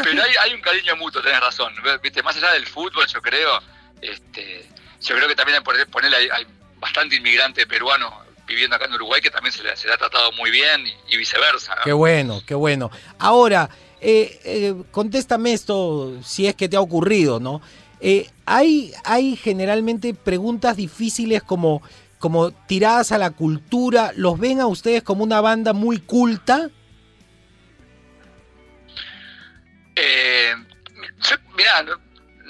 Pero 0.03 0.23
hay, 0.23 0.35
hay 0.41 0.55
un 0.55 0.61
cariño 0.61 0.97
mutuo, 0.97 1.23
tenés 1.23 1.41
razón. 1.41 1.73
¿Viste? 2.03 2.23
Más 2.23 2.37
allá 2.37 2.53
del 2.53 2.67
fútbol, 2.67 3.07
yo 3.07 3.23
creo, 3.23 3.63
este, 4.03 4.69
yo 5.01 5.17
creo 5.17 5.29
que 5.29 5.37
también 5.37 5.63
por 5.63 5.87
ponerle 5.87 6.17
hay, 6.17 6.29
hay 6.31 6.47
bastante 6.77 7.17
inmigrante 7.17 7.67
peruano 7.67 8.27
viviendo 8.47 8.77
acá 8.77 8.87
en 8.87 8.95
Uruguay 8.95 9.21
que 9.21 9.31
también 9.31 9.53
se 9.53 9.63
le, 9.63 9.77
se 9.77 9.87
le 9.87 9.95
ha 9.95 9.99
tratado 9.99 10.33
muy 10.33 10.51
bien 10.51 10.87
y, 10.87 11.15
y 11.15 11.17
viceversa. 11.17 11.77
¿no? 11.77 11.83
Qué 11.85 11.93
bueno, 11.93 12.43
qué 12.47 12.55
bueno. 12.55 12.91
Ahora, 13.19 13.69
eh, 14.01 14.41
eh, 14.45 14.75
contéstame 14.91 15.53
esto 15.53 16.15
si 16.23 16.47
es 16.47 16.55
que 16.55 16.69
te 16.69 16.77
ha 16.77 16.81
ocurrido, 16.81 17.41
¿no? 17.41 17.61
Eh, 18.01 18.31
hay, 18.47 18.93
hay 19.05 19.37
generalmente 19.37 20.15
preguntas 20.15 20.77
difíciles 20.77 21.43
como, 21.43 21.83
como 22.19 22.51
tiradas 22.53 23.13
a 23.13 23.19
la 23.19 23.31
cultura. 23.31 24.13
¿Los 24.17 24.39
ven 24.39 24.61
a 24.61 24.67
ustedes 24.67 25.03
como 25.03 25.25
una 25.25 25.41
banda 25.41 25.73
muy 25.73 25.99
culta? 25.99 26.71
Eh, 29.97 30.55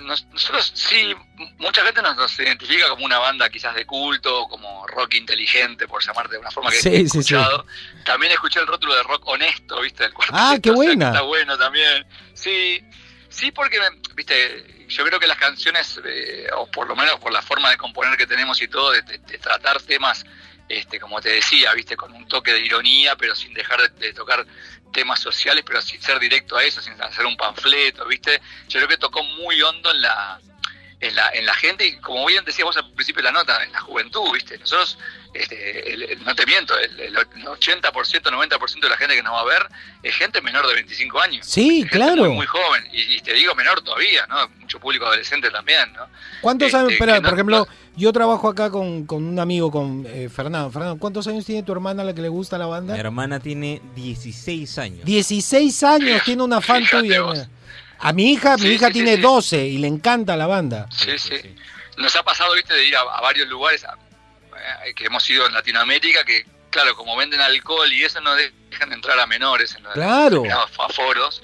nos- 0.05 0.27
nosotros 0.33 0.71
sí, 0.75 1.13
mucha 1.59 1.85
gente 1.85 2.01
nos, 2.03 2.17
nos 2.17 2.39
identifica 2.39 2.89
como 2.89 3.05
una 3.05 3.19
banda 3.19 3.49
quizás 3.51 3.75
de 3.75 3.85
culto, 3.85 4.47
como 4.49 4.87
rock 4.87 5.15
inteligente, 5.15 5.89
por 5.89 6.03
llamarte 6.03 6.35
de 6.35 6.39
una 6.41 6.51
forma 6.51 6.71
que 6.71 6.77
Sí, 6.77 6.89
he 6.89 6.93
sí, 6.93 7.09
sí. 7.09 7.19
escuchado. 7.19 7.67
También 8.05 8.33
escuché 8.33 8.61
el 8.61 8.67
rótulo 8.67 8.95
de 8.95 9.03
rock 9.03 9.27
honesto, 9.27 9.81
¿viste? 9.81 10.11
Cuarteto, 10.13 10.39
Ah, 10.41 10.57
qué 10.63 10.71
buena. 10.71 11.09
Está 11.09 11.23
bueno 11.23 11.59
también. 11.59 12.07
Sí, 12.35 12.81
sí, 13.29 13.51
porque, 13.53 13.79
¿viste? 14.15 14.87
Yo 14.89 15.05
creo 15.05 15.21
que 15.21 15.27
las 15.27 15.39
canciones, 15.39 16.01
eh, 16.05 16.47
o 16.57 16.67
por 16.71 16.89
lo 16.89 16.97
menos 16.97 17.19
por 17.21 17.33
la 17.33 17.43
forma 17.43 17.71
de 17.71 17.77
componer 17.77 18.17
que 18.17 18.27
tenemos 18.27 18.61
y 18.63 18.69
todo, 18.69 18.91
de, 18.93 19.03
de- 19.03 19.19
de 19.19 19.39
tratar 19.39 19.81
temas, 19.83 20.25
este, 20.69 20.99
como 21.01 21.21
te 21.21 21.31
decía, 21.31 21.73
¿viste? 21.75 21.97
Con 21.97 22.13
un 22.13 22.27
toque 22.29 22.53
de 22.53 22.61
ironía, 22.61 23.17
pero 23.17 23.35
sin 23.35 23.53
dejar 23.55 23.81
de, 23.81 23.89
de 24.07 24.13
tocar 24.15 24.47
temas 24.93 25.21
sociales, 25.21 25.63
pero 25.67 25.81
sin 25.83 26.01
ser 26.01 26.19
directo 26.19 26.57
a 26.57 26.65
eso, 26.65 26.81
sin 26.81 27.01
hacer 27.03 27.27
un 27.27 27.37
panfleto, 27.37 28.07
¿viste? 28.07 28.41
Yo 28.69 28.79
creo 28.79 28.89
que 28.89 28.97
tocó 28.97 29.23
muy 29.23 29.61
hondo 29.63 29.91
en 29.91 30.01
la, 30.03 30.41
en 31.01 31.15
la, 31.15 31.29
en 31.35 31.45
la 31.47 31.55
gente 31.55 31.87
y 31.87 31.99
como 32.01 32.25
bien 32.27 32.45
decías 32.45 32.65
vos 32.65 32.77
al 32.77 32.91
principio 32.93 33.23
de 33.23 33.31
la 33.31 33.33
nota, 33.33 33.63
en 33.63 33.73
la 33.73 33.81
juventud, 33.81 34.33
¿viste? 34.33 34.59
Nosotros, 34.59 34.99
este, 35.35 35.93
el- 35.93 36.03
el- 36.05 36.25
no 36.25 36.35
te 36.35 36.47
miento, 36.47 36.79
el, 36.79 36.99
el 37.01 37.17
80%, 37.17 38.31
90% 38.31 38.81
de 38.81 38.89
la 38.89 38.97
gente 38.97 39.15
que 39.15 39.23
nos 39.23 39.33
va 39.35 39.41
a 39.41 39.45
ver 39.45 39.67
es 40.03 40.15
gente 40.15 40.41
menor 40.41 40.67
de 40.67 40.75
25 40.75 41.21
años. 41.21 41.47
Sí, 41.47 41.87
claro. 41.91 42.25
Muy, 42.27 42.35
muy 42.37 42.47
joven, 42.47 42.85
y, 42.93 43.17
y 43.17 43.21
te 43.21 43.33
digo 43.35 43.55
menor 43.55 43.83
todavía, 43.83 44.27
¿no? 44.27 44.49
Mucho 44.61 44.81
público 44.81 45.07
adolescente 45.07 45.51
también, 45.51 45.93
¿no? 45.93 46.07
¿Cuántos 46.41 46.67
Este, 46.69 46.79
años? 46.79 46.93
No- 47.01 47.23
por 47.23 47.35
ejemplo, 47.35 47.69
yo 47.97 48.13
trabajo 48.13 48.49
acá 48.49 48.71
con, 48.71 49.07
con 49.07 49.25
un 49.25 49.39
amigo, 49.39 49.71
con 49.71 50.05
eh, 50.09 50.29
Fernando. 50.29 50.71
Fernando, 50.71 50.99
¿cuántos 50.99 51.27
años 51.27 51.45
tiene 51.45 51.63
tu 51.63 51.73
hermana 51.73 52.03
a 52.03 52.05
la 52.07 52.15
que 52.15 52.23
le 52.23 52.29
gusta 52.29 52.57
la 52.59 52.67
banda? 52.67 52.95
Mi 52.95 53.01
hermana 53.01 53.41
tiene 53.41 53.83
16 53.97 54.79
años. 54.79 55.05
16 55.05 55.83
años, 55.83 56.23
tiene 56.25 56.43
una 56.43 56.61
fan 56.61 56.85
tuya. 56.87 57.23
A 58.01 58.13
mi 58.13 58.33
hija, 58.33 58.57
mi 58.57 58.69
hija 58.69 58.87
sí, 58.89 58.93
tiene 58.93 59.11
sí, 59.11 59.17
sí. 59.17 59.23
12 59.23 59.67
y 59.67 59.79
le 59.79 59.89
encanta 59.89 60.37
la 60.37 60.47
banda. 60.47 60.87
Sí, 60.91 61.19
sí. 61.19 61.35
Nos 61.97 62.15
ha 62.15 62.23
pasado, 62.23 62.55
viste, 62.55 62.73
de 62.73 62.87
ir 62.87 62.95
a, 62.97 63.01
a 63.01 63.21
varios 63.21 63.49
lugares 63.49 63.85
a- 63.85 63.99
que 64.97 65.07
hemos 65.07 65.29
ido 65.31 65.47
en 65.47 65.53
Latinoamérica 65.55 66.25
que, 66.25 66.47
claro, 66.71 66.95
como 66.97 67.17
venden 67.17 67.41
alcohol 67.41 67.93
y 67.93 68.05
eso 68.05 68.21
no 68.21 68.35
dejan 68.35 68.93
entrar 68.93 69.19
a 69.19 69.27
menores 69.27 69.75
en 69.77 69.83
los 69.85 69.95
Claro. 69.95 70.45
aforos, 70.79 71.43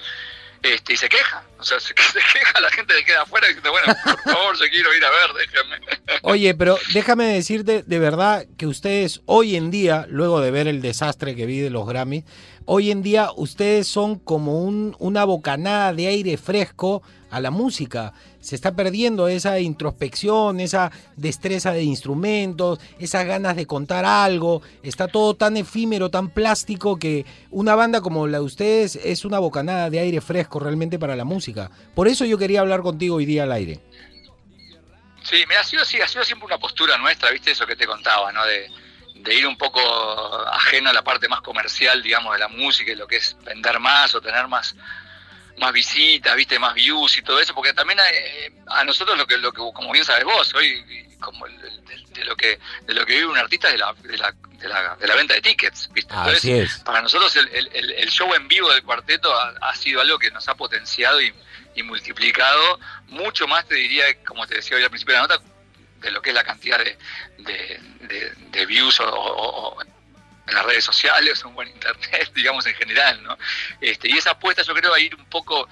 este, 0.62 0.94
y 0.94 0.96
se 0.96 1.08
quejan. 1.10 1.44
O 1.58 1.64
sea, 1.64 1.78
se, 1.80 1.88
se 2.12 2.18
queja 2.32 2.60
la 2.60 2.70
gente 2.70 2.94
que 2.94 3.04
queda 3.04 3.22
afuera 3.22 3.48
dice, 3.48 3.60
bueno, 3.68 3.94
por 4.04 4.20
favor, 4.22 4.56
yo 4.58 4.64
quiero 4.70 4.94
ir 4.94 5.04
a 5.04 5.10
ver, 5.10 5.30
déjenme. 5.46 6.18
Oye, 6.22 6.54
pero 6.54 6.78
déjame 6.92 7.24
decirte 7.26 7.82
de 7.82 7.98
verdad 7.98 8.46
que 8.56 8.66
ustedes 8.66 9.20
hoy 9.26 9.56
en 9.56 9.70
día, 9.70 10.06
luego 10.08 10.40
de 10.40 10.50
ver 10.50 10.66
el 10.68 10.80
desastre 10.80 11.34
que 11.36 11.44
vi 11.46 11.58
de 11.60 11.70
los 11.70 11.86
Grammys, 11.86 12.24
hoy 12.64 12.90
en 12.90 13.02
día 13.02 13.28
ustedes 13.36 13.86
son 13.88 14.18
como 14.18 14.62
un, 14.62 14.96
una 14.98 15.24
bocanada 15.24 15.92
de 15.92 16.06
aire 16.08 16.36
fresco 16.38 17.02
a 17.30 17.40
la 17.40 17.50
música. 17.50 18.12
Se 18.44 18.56
está 18.56 18.76
perdiendo 18.76 19.26
esa 19.26 19.58
introspección, 19.58 20.60
esa 20.60 20.92
destreza 21.16 21.72
de 21.72 21.82
instrumentos, 21.82 22.78
esas 22.98 23.24
ganas 23.24 23.56
de 23.56 23.66
contar 23.66 24.04
algo. 24.04 24.60
Está 24.82 25.08
todo 25.08 25.34
tan 25.34 25.56
efímero, 25.56 26.10
tan 26.10 26.28
plástico 26.28 26.98
que 26.98 27.24
una 27.50 27.74
banda 27.74 28.02
como 28.02 28.26
la 28.26 28.38
de 28.38 28.44
ustedes 28.44 28.96
es 28.96 29.24
una 29.24 29.38
bocanada 29.38 29.88
de 29.88 29.98
aire 29.98 30.20
fresco 30.20 30.60
realmente 30.60 30.98
para 30.98 31.16
la 31.16 31.24
música. 31.24 31.70
Por 31.94 32.06
eso 32.06 32.26
yo 32.26 32.36
quería 32.36 32.60
hablar 32.60 32.82
contigo 32.82 33.16
hoy 33.16 33.24
día 33.24 33.44
al 33.44 33.52
aire. 33.52 33.80
Sí, 35.22 35.42
me 35.48 35.56
ha 35.56 35.64
sido, 35.64 35.82
sí, 35.86 35.98
ha 36.02 36.06
sido 36.06 36.22
siempre 36.22 36.44
una 36.44 36.58
postura 36.58 36.98
nuestra, 36.98 37.30
viste, 37.30 37.52
eso 37.52 37.66
que 37.66 37.76
te 37.76 37.86
contaba, 37.86 38.30
¿no? 38.30 38.44
De, 38.44 38.70
de 39.14 39.34
ir 39.34 39.46
un 39.46 39.56
poco 39.56 39.80
ajeno 40.52 40.90
a 40.90 40.92
la 40.92 41.02
parte 41.02 41.28
más 41.28 41.40
comercial, 41.40 42.02
digamos, 42.02 42.34
de 42.34 42.40
la 42.40 42.48
música 42.48 42.92
y 42.92 42.94
lo 42.94 43.06
que 43.06 43.16
es 43.16 43.38
vender 43.42 43.80
más 43.80 44.14
o 44.14 44.20
tener 44.20 44.46
más 44.48 44.76
más 45.58 45.72
visitas, 45.72 46.34
viste, 46.36 46.58
más 46.58 46.74
views 46.74 47.16
y 47.18 47.22
todo 47.22 47.38
eso, 47.40 47.54
porque 47.54 47.72
también 47.72 47.98
eh, 48.12 48.52
a 48.68 48.84
nosotros 48.84 49.16
lo 49.16 49.26
que, 49.26 49.36
lo 49.38 49.52
que, 49.52 49.58
como 49.58 49.92
bien 49.92 50.04
sabes 50.04 50.24
vos, 50.24 50.52
hoy 50.54 51.06
como 51.20 51.46
de, 51.46 51.54
de 52.10 52.24
lo 52.24 52.36
que 52.36 52.58
de 52.86 52.94
lo 52.94 53.06
que 53.06 53.14
vive 53.14 53.26
un 53.26 53.38
artista 53.38 53.68
es 53.68 53.74
de 53.74 53.78
la, 53.78 53.92
de 53.94 54.16
la, 54.18 54.34
de 54.58 54.68
la, 54.68 54.96
de 54.96 55.06
la 55.06 55.14
venta 55.14 55.34
de 55.34 55.40
tickets, 55.40 55.88
viste. 55.92 56.12
Entonces, 56.12 56.38
Así 56.38 56.52
es. 56.52 56.78
para 56.84 57.00
nosotros 57.02 57.34
el, 57.36 57.48
el- 57.72 58.10
show 58.10 58.32
en 58.34 58.46
vivo 58.48 58.70
del 58.72 58.82
cuarteto 58.82 59.34
ha, 59.34 59.54
ha 59.62 59.74
sido 59.74 60.00
algo 60.00 60.18
que 60.18 60.30
nos 60.30 60.46
ha 60.48 60.54
potenciado 60.54 61.20
y, 61.22 61.32
y 61.74 61.82
multiplicado 61.82 62.78
mucho 63.08 63.46
más, 63.48 63.66
te 63.66 63.74
diría, 63.76 64.04
como 64.24 64.46
te 64.46 64.56
decía 64.56 64.76
hoy 64.76 64.82
al 64.84 64.90
principio 64.90 65.14
de 65.14 65.20
la 65.22 65.26
nota, 65.28 65.42
de 66.00 66.10
lo 66.10 66.20
que 66.22 66.30
es 66.30 66.34
la 66.34 66.44
cantidad 66.44 66.78
de, 66.78 66.96
de, 67.38 67.80
de- 68.02 68.32
de 68.50 68.66
views 68.66 69.00
o- 69.00 69.76
en 70.46 70.54
las 70.54 70.64
redes 70.64 70.84
sociales 70.84 71.42
o 71.44 71.62
en 71.62 71.68
internet, 71.68 72.30
digamos 72.34 72.66
en 72.66 72.74
general, 72.74 73.22
¿no? 73.22 73.36
Este, 73.80 74.08
y 74.08 74.12
esa 74.12 74.32
apuesta 74.32 74.62
yo 74.62 74.74
creo 74.74 74.92
a 74.92 75.00
ir 75.00 75.14
un 75.14 75.24
poco, 75.26 75.68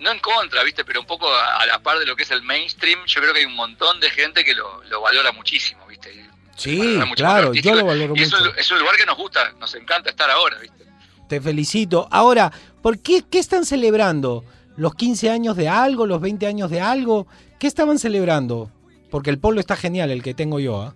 no 0.00 0.10
en 0.10 0.18
contra, 0.20 0.62
¿viste? 0.62 0.84
Pero 0.84 1.00
un 1.00 1.06
poco 1.06 1.32
a, 1.34 1.64
la 1.66 1.80
par 1.80 1.98
de 1.98 2.06
lo 2.06 2.14
que 2.16 2.22
es 2.22 2.30
el 2.30 2.42
mainstream, 2.42 3.04
yo 3.06 3.20
creo 3.20 3.32
que 3.32 3.40
hay 3.40 3.46
un 3.46 3.56
montón 3.56 4.00
de 4.00 4.10
gente 4.10 4.44
que 4.44 4.54
lo, 4.54 4.82
lo 4.84 5.00
valora 5.00 5.32
muchísimo, 5.32 5.86
¿viste? 5.86 6.28
Sí, 6.56 6.78
mucho 7.06 7.14
claro, 7.14 7.54
yo 7.54 7.74
lo 7.74 7.86
valoro 7.86 8.14
y 8.14 8.22
es 8.22 8.32
un, 8.32 8.40
mucho. 8.40 8.56
es 8.56 8.70
un 8.70 8.78
lugar 8.78 8.96
que 8.96 9.06
nos 9.06 9.16
gusta, 9.16 9.52
nos 9.58 9.74
encanta 9.74 10.10
estar 10.10 10.30
ahora, 10.30 10.58
¿viste? 10.58 10.84
Te 11.28 11.40
felicito. 11.40 12.08
Ahora, 12.10 12.52
¿por 12.82 13.00
qué, 13.00 13.24
qué 13.28 13.38
están 13.38 13.64
celebrando? 13.64 14.44
¿Los 14.76 14.94
15 14.94 15.30
años 15.30 15.56
de 15.56 15.68
algo? 15.68 16.06
¿Los 16.06 16.20
20 16.20 16.46
años 16.46 16.70
de 16.70 16.80
algo? 16.80 17.26
¿Qué 17.58 17.66
estaban 17.66 17.98
celebrando? 17.98 18.70
Porque 19.10 19.30
el 19.30 19.38
polo 19.38 19.60
está 19.60 19.76
genial, 19.76 20.10
el 20.10 20.22
que 20.22 20.34
tengo 20.34 20.60
yo. 20.60 20.82
¿ah? 20.82 20.94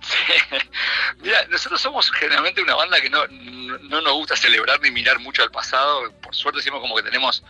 Mira, 1.22 1.46
nosotros 1.48 1.80
somos 1.80 2.10
generalmente 2.12 2.62
una 2.62 2.74
banda 2.74 3.00
que 3.00 3.10
no, 3.10 3.26
no, 3.28 3.78
no 3.78 4.00
nos 4.00 4.12
gusta 4.14 4.36
celebrar 4.36 4.80
ni 4.80 4.90
mirar 4.90 5.18
mucho 5.18 5.42
al 5.42 5.50
pasado. 5.50 6.10
Por 6.20 6.34
suerte 6.34 6.62
siempre 6.62 6.80
como 6.80 6.96
que 6.96 7.02
tenemos, 7.02 7.42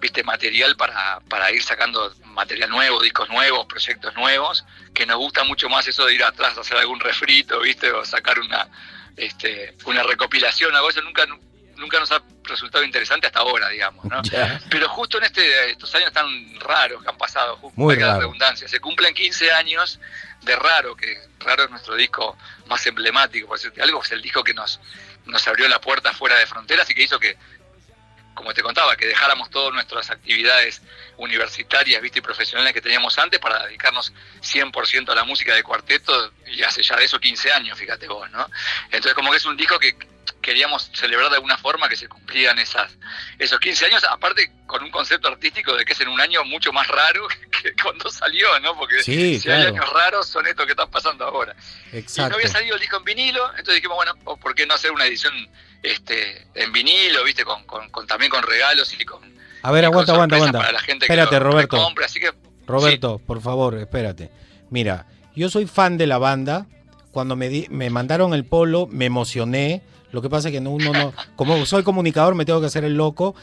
viste, 0.00 0.22
material 0.22 0.76
para, 0.76 1.20
para 1.28 1.50
ir 1.50 1.62
sacando 1.62 2.14
material 2.24 2.70
nuevo, 2.70 3.00
discos 3.00 3.28
nuevos, 3.30 3.66
proyectos 3.66 4.14
nuevos, 4.16 4.64
que 4.92 5.06
nos 5.06 5.16
gusta 5.16 5.44
mucho 5.44 5.68
más 5.68 5.86
eso 5.86 6.04
de 6.04 6.14
ir 6.14 6.24
atrás, 6.24 6.58
hacer 6.58 6.76
algún 6.76 7.00
refrito, 7.00 7.60
viste, 7.60 7.90
o 7.90 8.04
sacar 8.04 8.38
una, 8.38 8.68
este, 9.16 9.74
una 9.86 10.02
recopilación, 10.02 10.74
algo 10.74 10.90
eso 10.90 11.00
nunca, 11.02 11.24
nunca 11.76 11.98
nos 12.00 12.12
ha 12.12 12.22
resultado 12.42 12.84
interesante 12.84 13.26
hasta 13.26 13.40
ahora, 13.40 13.68
digamos, 13.68 14.04
¿no? 14.04 14.20
Pero 14.68 14.88
justo 14.88 15.18
en 15.18 15.24
este, 15.24 15.70
estos 15.70 15.94
años 15.94 16.12
tan 16.12 16.26
raros 16.60 17.02
que 17.02 17.08
han 17.08 17.16
pasado, 17.16 17.56
justo 17.56 17.80
Muy 17.80 17.94
raro. 17.96 18.20
redundancia, 18.20 18.68
se 18.68 18.80
cumplen 18.80 19.14
15 19.14 19.52
años 19.52 20.00
de 20.44 20.56
Raro, 20.56 20.96
que 20.96 21.18
Raro 21.40 21.64
es 21.64 21.70
nuestro 21.70 21.94
disco 21.94 22.36
más 22.66 22.84
emblemático, 22.86 23.46
por 23.46 23.56
decirte 23.56 23.82
algo, 23.82 24.02
es 24.02 24.12
el 24.12 24.22
disco 24.22 24.42
que 24.44 24.54
nos, 24.54 24.80
nos 25.26 25.46
abrió 25.48 25.68
la 25.68 25.80
puerta 25.80 26.12
fuera 26.12 26.36
de 26.36 26.46
fronteras 26.46 26.88
y 26.90 26.94
que 26.94 27.02
hizo 27.02 27.18
que, 27.18 27.36
como 28.34 28.52
te 28.52 28.62
contaba, 28.62 28.96
que 28.96 29.06
dejáramos 29.06 29.50
todas 29.50 29.72
nuestras 29.72 30.10
actividades 30.10 30.82
universitarias 31.16 32.02
¿viste? 32.02 32.18
y 32.18 32.22
profesionales 32.22 32.72
que 32.72 32.80
teníamos 32.80 33.18
antes 33.18 33.38
para 33.40 33.64
dedicarnos 33.66 34.12
100% 34.42 35.10
a 35.10 35.14
la 35.14 35.24
música 35.24 35.54
de 35.54 35.62
cuarteto 35.62 36.32
y 36.46 36.62
hace 36.62 36.82
ya 36.82 36.96
de 36.96 37.04
eso 37.04 37.18
15 37.18 37.52
años, 37.52 37.78
fíjate 37.78 38.08
vos, 38.08 38.30
¿no? 38.30 38.48
Entonces 38.86 39.14
como 39.14 39.30
que 39.30 39.36
es 39.36 39.44
un 39.44 39.56
disco 39.56 39.78
que 39.78 39.96
queríamos 40.44 40.90
celebrar 40.92 41.30
de 41.30 41.36
alguna 41.36 41.56
forma 41.56 41.88
que 41.88 41.96
se 41.96 42.06
cumplían 42.06 42.58
esas, 42.58 42.92
esos 43.38 43.58
15 43.58 43.86
años, 43.86 44.04
aparte 44.04 44.52
con 44.66 44.82
un 44.84 44.90
concepto 44.90 45.28
artístico 45.28 45.74
de 45.76 45.84
que 45.84 45.94
es 45.94 46.00
en 46.00 46.08
un 46.08 46.20
año 46.20 46.44
mucho 46.44 46.72
más 46.72 46.86
raro 46.86 47.26
que 47.62 47.72
cuando 47.82 48.10
salió, 48.10 48.46
¿no? 48.60 48.76
Porque 48.76 49.02
Sí, 49.02 49.40
si 49.40 49.50
hay 49.50 49.66
años 49.66 49.90
raros 49.92 50.28
son 50.28 50.46
estos 50.46 50.66
que 50.66 50.72
están 50.72 50.90
pasando 50.90 51.24
ahora. 51.24 51.56
Y 51.90 51.92
no 51.94 51.98
Exacto. 51.98 52.34
había 52.36 52.48
salido 52.48 52.74
el 52.74 52.80
disco 52.80 52.98
en 52.98 53.04
vinilo, 53.04 53.48
entonces 53.50 53.76
dijimos, 53.76 53.96
bueno, 53.96 54.12
¿o 54.24 54.36
¿por 54.36 54.54
qué 54.54 54.66
no 54.66 54.74
hacer 54.74 54.92
una 54.92 55.06
edición 55.06 55.32
este 55.82 56.46
en 56.54 56.72
vinilo, 56.72 57.24
viste, 57.24 57.44
con, 57.44 57.64
con, 57.64 57.88
con- 57.90 58.06
también 58.06 58.30
con 58.30 58.42
regalos 58.42 58.92
y 58.98 59.04
con... 59.04 59.20
A 59.62 59.70
ver, 59.70 59.84
aguanta, 59.86 60.12
aguanta, 60.12 60.36
aguanta. 60.36 60.58
para 60.58 60.72
la 60.72 60.80
gente 60.80 61.06
que 61.06 61.12
Espérate, 61.12 61.36
lo 61.40 61.50
Roberto. 61.50 61.88
así 62.04 62.20
que 62.20 62.30
Roberto, 62.66 63.18
por 63.26 63.40
favor, 63.40 63.74
espérate. 63.78 64.30
Mira, 64.70 65.06
yo 65.34 65.48
soy 65.48 65.66
fan 65.66 65.96
de 65.98 66.06
la 66.06 66.18
banda. 66.18 66.66
Cuando 67.12 67.36
me, 67.36 67.48
di- 67.48 67.66
me 67.70 67.90
mandaron 67.90 68.34
el 68.34 68.44
polo, 68.44 68.86
me 68.90 69.04
emocioné. 69.06 69.82
Lo 70.14 70.22
que 70.22 70.30
pasa 70.30 70.48
es 70.48 70.52
que 70.52 70.60
no, 70.60 70.70
uno 70.70 70.92
no. 70.92 71.12
Como 71.34 71.66
soy 71.66 71.82
comunicador, 71.82 72.36
me 72.36 72.44
tengo 72.44 72.60
que 72.60 72.66
hacer 72.66 72.84
el 72.84 72.94
loco. 72.94 73.34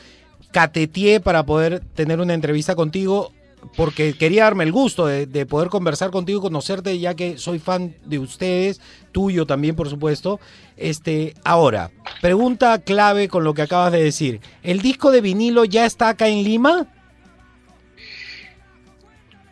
Cateteé 0.51 1.19
para 1.19 1.45
poder 1.45 1.82
tener 1.95 2.22
una 2.22 2.34
entrevista 2.34 2.76
contigo. 2.76 3.34
Porque 3.76 4.13
quería 4.13 4.45
darme 4.45 4.63
el 4.63 4.72
gusto 4.72 5.05
de, 5.05 5.28
de 5.28 5.45
poder 5.45 5.69
conversar 5.69 6.09
contigo 6.09 6.41
conocerte, 6.41 6.97
ya 6.97 7.13
que 7.13 7.38
soy 7.38 7.59
fan 7.59 7.93
de 8.05 8.17
ustedes, 8.17 8.82
tuyo 9.11 9.45
también, 9.45 9.76
por 9.76 9.88
supuesto. 9.88 10.39
Este, 10.78 11.36
ahora, 11.43 11.91
pregunta 12.22 12.80
clave 12.80 13.28
con 13.28 13.43
lo 13.43 13.53
que 13.53 13.61
acabas 13.61 13.91
de 13.91 14.01
decir. 14.01 14.41
¿El 14.63 14.82
disco 14.82 15.11
de 15.11 15.22
vinilo 15.22 15.63
ya 15.63 15.86
está 15.86 16.09
acá 16.09 16.28
en 16.28 16.43
Lima? 16.43 16.88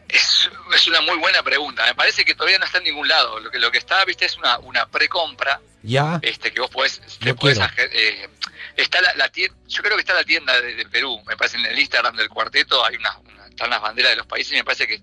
Es, 0.10 0.50
es 0.74 0.88
una 0.88 1.02
muy 1.02 1.18
buena 1.18 1.44
pregunta. 1.44 1.86
Me 1.86 1.94
parece 1.96 2.26
que 2.26 2.34
todavía 2.36 2.58
no 2.60 2.66
está 2.66 2.80
en 2.80 2.86
ningún 2.86 3.08
lado. 3.08 3.40
Lo 3.40 3.52
que, 3.52 3.60
lo 3.60 3.72
que 3.72 3.78
está, 3.78 4.04
viste, 4.06 4.26
es 4.26 4.38
una, 4.38 4.58
una 4.60 4.88
precompra 4.88 5.62
Ya. 5.84 6.20
este, 6.22 6.52
que 6.52 6.60
vos 6.62 6.70
podés, 6.72 7.00
te 7.20 7.34
podés 7.36 7.60
eh, 7.78 8.28
está 8.76 9.02
la, 9.02 9.14
la 9.16 9.30
tienda, 9.30 9.56
yo 9.68 9.84
creo 9.84 9.96
que 9.96 10.02
está 10.02 10.14
la 10.14 10.24
tienda 10.24 10.60
de, 10.62 10.74
de 10.76 10.86
Perú, 10.88 11.22
me 11.28 11.38
parece 11.38 11.58
en 11.58 11.66
el 11.66 11.78
Instagram 11.78 12.16
del 12.16 12.28
cuarteto 12.30 12.84
hay 12.86 12.96
una, 12.96 13.18
una- 13.20 13.48
están 13.48 13.70
las 13.70 13.82
banderas 13.82 14.12
de 14.12 14.16
los 14.18 14.26
países 14.26 14.54
y 14.54 14.56
me 14.56 14.64
parece 14.64 14.88
que 14.88 15.02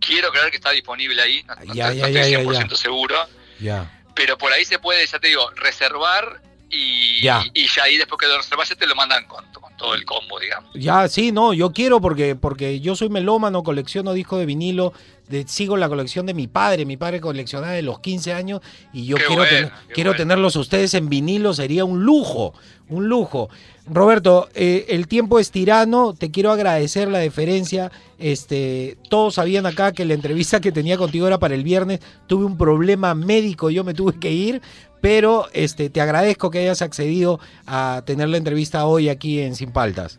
quiero 0.00 0.30
creer 0.30 0.50
que 0.50 0.56
está 0.56 0.70
disponible 0.70 1.20
ahí, 1.20 1.42
no, 1.44 1.54
no 1.56 1.74
Ya, 1.74 1.88
estoy- 1.92 1.96
ya, 1.98 2.02
no 2.02 2.18
estoy 2.18 2.30
ya, 2.32 2.38
100% 2.40 2.70
ya. 2.70 2.76
seguro, 2.76 3.28
Ya. 3.60 4.02
pero 4.14 4.38
por 4.38 4.52
ahí 4.52 4.64
se 4.64 4.78
puede, 4.78 5.04
ya 5.06 5.18
te 5.18 5.28
digo, 5.28 5.50
reservar 5.56 6.40
y 6.74 7.22
Ya. 7.22 7.42
y 7.54 7.66
ya 7.68 7.84
ahí 7.84 7.96
después 7.96 8.18
que 8.18 8.26
lo 8.26 8.36
reservas 8.38 8.68
ya 8.68 8.74
te 8.76 8.86
lo 8.86 8.94
mandan 8.94 9.26
con, 9.26 9.44
con 9.52 9.76
todo 9.76 9.94
el 9.94 10.04
combo, 10.04 10.38
digamos. 10.40 10.70
Ya, 10.74 11.08
sí, 11.08 11.32
no, 11.32 11.52
yo 11.52 11.72
quiero 11.72 12.00
porque, 12.00 12.34
porque 12.36 12.80
yo 12.80 12.96
soy 12.96 13.08
melómano, 13.08 13.62
colecciono 13.62 14.12
discos 14.12 14.38
de 14.40 14.46
vinilo, 14.46 14.92
de- 15.28 15.46
sigo 15.48 15.76
la 15.76 15.88
colección 15.88 16.26
de 16.26 16.34
mi 16.34 16.46
padre, 16.46 16.84
mi 16.84 16.96
padre 16.96 17.20
coleccionaba 17.20 17.72
de 17.72 17.82
los 17.82 17.98
15 18.00 18.32
años 18.32 18.60
y 18.92 19.06
yo 19.06 19.16
Qué 19.16 19.24
quiero, 19.26 19.42
bueno, 19.42 19.70
quiero 19.92 20.10
bueno. 20.10 20.22
tenerlos 20.22 20.56
ustedes 20.56 20.94
en 20.94 21.08
vinilo, 21.08 21.54
sería 21.54 21.84
un 21.84 22.04
lujo, 22.04 22.54
un 22.88 23.08
lujo. 23.08 23.48
Roberto, 23.86 24.48
eh, 24.54 24.86
el 24.88 25.08
tiempo 25.08 25.38
es 25.38 25.50
tirano, 25.50 26.14
te 26.14 26.30
quiero 26.30 26.50
agradecer 26.52 27.08
la 27.08 27.18
deferencia. 27.18 27.92
Este, 28.18 28.96
todos 29.10 29.34
sabían 29.34 29.66
acá 29.66 29.92
que 29.92 30.06
la 30.06 30.14
entrevista 30.14 30.60
que 30.60 30.72
tenía 30.72 30.96
contigo 30.96 31.26
era 31.26 31.38
para 31.38 31.54
el 31.54 31.64
viernes. 31.64 32.00
Tuve 32.26 32.46
un 32.46 32.56
problema 32.56 33.14
médico, 33.14 33.68
yo 33.68 33.84
me 33.84 33.92
tuve 33.92 34.18
que 34.18 34.30
ir, 34.30 34.62
pero 35.02 35.48
este, 35.52 35.90
te 35.90 36.00
agradezco 36.00 36.50
que 36.50 36.60
hayas 36.60 36.80
accedido 36.80 37.40
a 37.66 38.02
tener 38.06 38.30
la 38.30 38.38
entrevista 38.38 38.86
hoy 38.86 39.10
aquí 39.10 39.40
en 39.40 39.54
Sin 39.54 39.70
Paltas. 39.70 40.18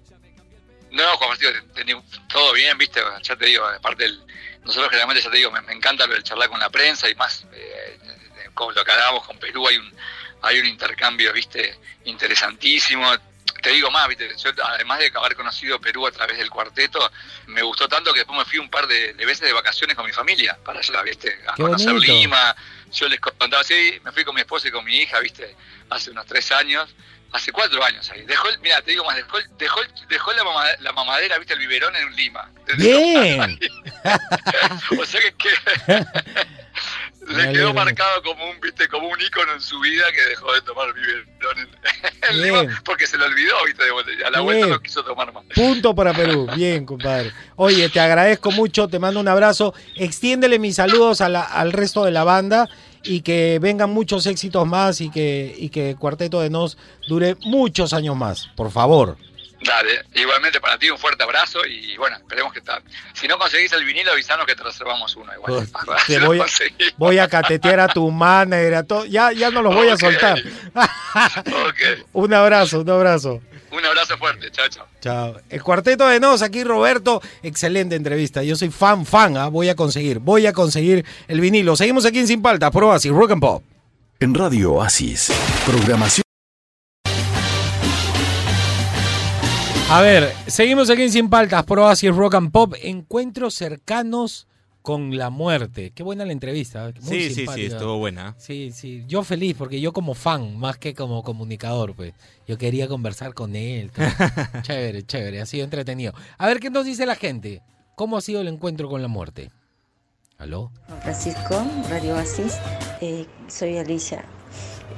No, 0.91 1.03
Martín, 1.27 1.49
te- 1.73 1.83
todo 2.31 2.53
bien, 2.53 2.77
viste, 2.77 3.01
ya 3.23 3.35
te 3.35 3.47
digo, 3.47 3.65
aparte 3.65 4.03
del, 4.03 4.19
nosotros 4.63 4.89
generalmente 4.89 5.23
ya 5.23 5.31
te 5.31 5.37
digo, 5.37 5.51
me, 5.51 5.73
encanta 5.73 6.05
lo 6.05 6.21
charlar 6.21 6.49
con 6.49 6.59
la 6.59 6.69
prensa 6.69 7.09
y 7.09 7.15
más, 7.15 7.45
eh, 7.51 7.99
con 8.53 8.73
lo 8.73 8.85
que 8.85 8.91
hablábamos 8.91 9.25
con 9.25 9.37
Perú 9.37 9.67
hay 9.67 9.77
un, 9.77 9.91
hay 10.43 10.59
un 10.59 10.67
intercambio, 10.67 11.33
viste, 11.33 11.75
interesantísimo. 12.05 13.11
Te 13.65 13.71
digo 13.71 13.89
más, 13.89 14.07
viste, 14.07 14.29
yo 14.37 14.51
además 14.63 14.99
de 14.99 15.11
haber 15.15 15.35
conocido 15.35 15.81
Perú 15.81 16.05
a 16.05 16.11
través 16.11 16.37
del 16.37 16.51
cuarteto, 16.51 17.11
me 17.47 17.63
gustó 17.63 17.87
tanto 17.87 18.13
que 18.13 18.19
después 18.19 18.37
me 18.37 18.45
fui 18.45 18.59
un 18.59 18.69
par 18.69 18.85
de, 18.85 19.15
de 19.15 19.25
veces 19.25 19.41
de 19.47 19.53
vacaciones 19.53 19.95
con 19.95 20.05
mi 20.05 20.11
familia 20.11 20.55
para 20.63 20.81
allá, 20.81 21.01
viste, 21.01 21.35
a 21.47 21.55
Qué 21.55 21.63
conocer 21.63 21.93
bonito. 21.93 22.13
Lima. 22.13 22.55
Yo 22.93 23.07
les 23.09 23.19
contaba, 23.19 23.63
sí, 23.63 23.99
me 24.03 24.11
fui 24.11 24.23
con 24.23 24.35
mi 24.35 24.41
esposa 24.41 24.67
y 24.67 24.71
con 24.71 24.85
mi 24.85 24.95
hija, 24.97 25.19
viste, 25.19 25.55
hace 25.89 26.11
unos 26.11 26.27
tres 26.27 26.51
años, 26.51 26.95
hace 27.31 27.51
cuatro 27.51 27.83
años 27.83 28.07
ahí. 28.11 28.21
Dejó, 28.25 28.47
el- 28.49 28.59
mira, 28.59 28.83
te 28.83 28.91
digo 28.91 29.03
más, 29.03 29.15
dejó, 29.15 29.39
el- 29.39 29.57
dejó, 29.57 29.81
dejó 30.09 30.31
la, 30.33 30.43
la 30.81 30.91
mamadera, 30.91 31.39
viste, 31.39 31.53
el 31.55 31.59
biberón 31.59 31.95
en 31.95 32.15
Lima. 32.15 32.51
Bien. 32.77 33.59
O 34.99 35.05
sea 35.05 35.19
que, 35.21 35.33
que 35.33 35.49
le 37.27 37.53
quedó 37.53 37.73
marcado 37.73 38.21
como 38.23 38.49
un, 38.49 38.59
viste, 38.61 38.87
como 38.87 39.07
un 39.07 39.19
ícono 39.19 39.53
en 39.53 39.61
su 39.61 39.79
vida 39.79 40.03
que 40.13 40.29
dejó 40.29 40.53
de 40.53 40.61
tomar 40.61 40.93
biberón 40.93 41.59
en, 41.59 41.69
en. 42.29 42.41
Lima 42.63 42.81
porque 42.85 43.07
se 43.07 43.17
lo 43.17 43.25
olvidó, 43.25 43.55
viste, 43.65 43.83
de 43.83 43.91
vuelta, 43.91 44.11
y 44.11 44.21
a 44.23 44.29
la 44.29 44.41
Bien. 44.41 44.43
vuelta 44.43 44.67
no 44.67 44.79
quiso 44.81 45.03
tomar 45.03 45.33
más. 45.33 45.43
Punto 45.55 45.95
para 45.95 46.13
Perú. 46.13 46.47
Bien, 46.55 46.85
compadre. 46.85 47.31
Oye, 47.55 47.89
te 47.89 47.99
agradezco 47.99 48.51
mucho, 48.51 48.87
te 48.87 48.99
mando 48.99 49.19
un 49.19 49.27
abrazo. 49.27 49.73
Extiéndele 49.95 50.59
mis 50.59 50.75
saludos 50.75 51.21
a 51.21 51.29
la- 51.29 51.43
al 51.43 51.71
resto 51.73 52.03
de 52.05 52.11
la 52.11 52.23
banda 52.23 52.67
y 53.03 53.21
que 53.21 53.59
vengan 53.61 53.91
muchos 53.91 54.25
éxitos 54.25 54.65
más 54.67 54.99
y 55.01 55.09
que, 55.11 55.55
y 55.57 55.69
que 55.69 55.95
Cuarteto 55.95 56.41
de 56.41 56.49
Nos 56.49 56.77
dure 57.07 57.35
muchos 57.45 57.93
años 57.93 58.15
más, 58.15 58.47
por 58.55 58.71
favor. 58.71 59.17
Dale, 59.61 60.05
igualmente 60.13 60.59
para 60.59 60.77
ti 60.77 60.89
un 60.89 60.97
fuerte 60.97 61.23
abrazo 61.23 61.65
y 61.65 61.95
bueno, 61.97 62.17
esperemos 62.17 62.53
que 62.53 62.61
tal. 62.61 62.83
Si 63.13 63.27
no 63.27 63.37
conseguís 63.37 63.71
el 63.73 63.85
vinilo, 63.85 64.11
avisanos 64.11 64.45
que 64.45 64.55
te 64.55 64.63
reservamos 64.63 65.15
uno 65.15 65.33
igual. 65.33 65.67
Si 66.05 66.17
lo 66.17 66.27
voy 66.27 66.39
a, 66.39 66.45
voy 66.97 67.17
a 67.19 67.27
catetear 67.27 67.79
a 67.79 67.87
tu 67.87 68.11
manager, 68.11 68.75
a 68.75 68.83
todo. 68.83 69.05
Ya, 69.05 69.31
ya 69.31 69.49
no 69.49 69.61
los 69.61 69.73
voy 69.73 69.89
a 69.89 69.97
soltar. 69.97 70.41
Un 72.13 72.33
abrazo, 72.33 72.81
un 72.81 72.89
abrazo. 72.89 73.41
un 73.71 73.85
abrazo 73.85 74.17
fuerte, 74.17 74.51
chao, 74.51 74.67
chao. 74.67 74.87
Chao. 75.01 75.37
El 75.49 75.63
cuarteto 75.63 76.07
de 76.07 76.19
Nos, 76.19 76.41
aquí 76.41 76.63
Roberto. 76.63 77.21
Excelente 77.41 77.95
entrevista. 77.95 78.43
Yo 78.43 78.55
soy 78.55 78.69
fan, 78.69 79.05
fan. 79.05 79.37
¿ah? 79.37 79.47
Voy 79.47 79.69
a 79.69 79.75
conseguir, 79.75 80.19
voy 80.19 80.45
a 80.47 80.53
conseguir 80.53 81.05
el 81.27 81.39
vinilo. 81.39 81.75
Seguimos 81.75 82.05
aquí 82.05 82.19
en 82.19 82.27
Sin 82.27 82.41
Paltas, 82.41 82.71
pruebas 82.71 83.05
y 83.05 83.09
rock 83.09 83.31
and 83.31 83.41
pop. 83.41 83.63
En 84.19 84.33
Radio 84.33 84.73
Oasis, 84.73 85.31
programación. 85.65 86.24
A 89.95 90.01
ver, 90.01 90.29
seguimos 90.47 90.89
aquí 90.89 91.03
en 91.03 91.09
Sin 91.09 91.29
Paltas, 91.29 91.63
pruebas 91.63 92.03
y 92.03 92.09
rock 92.09 92.35
and 92.35 92.51
pop. 92.51 92.73
Encuentros 92.83 93.53
cercanos 93.53 94.45
con 94.81 95.15
la 95.17 95.29
muerte. 95.29 95.93
Qué 95.95 96.03
buena 96.03 96.25
la 96.25 96.33
entrevista. 96.33 96.89
¿eh? 96.89 96.93
Muy 96.99 97.29
Sí, 97.29 97.33
sí, 97.33 97.45
sí, 97.47 97.65
estuvo 97.67 97.97
buena. 97.97 98.35
Sí, 98.37 98.73
sí. 98.73 99.05
Yo 99.07 99.23
feliz 99.23 99.55
porque 99.57 99.79
yo 99.79 99.93
como 99.93 100.13
fan, 100.13 100.57
más 100.57 100.77
que 100.77 100.93
como 100.93 101.23
comunicador, 101.23 101.95
pues. 101.95 102.13
Yo 102.45 102.57
quería 102.57 102.89
conversar 102.89 103.33
con 103.33 103.55
él. 103.55 103.89
chévere, 104.63 105.03
chévere. 105.03 105.39
Ha 105.39 105.45
sido 105.45 105.63
entretenido. 105.63 106.13
A 106.37 106.45
ver 106.45 106.59
qué 106.59 106.69
nos 106.69 106.83
dice 106.83 107.05
la 107.05 107.15
gente. 107.15 107.61
¿Cómo 107.95 108.17
ha 108.17 108.21
sido 108.21 108.41
el 108.41 108.49
encuentro 108.49 108.89
con 108.89 109.01
la 109.01 109.07
muerte? 109.07 109.49
¿Aló? 110.37 110.73
Francisco, 111.03 111.65
Radio 111.89 112.15
Oasis. 112.15 112.57
Eh, 112.99 113.25
soy 113.47 113.77
Alicia. 113.77 114.25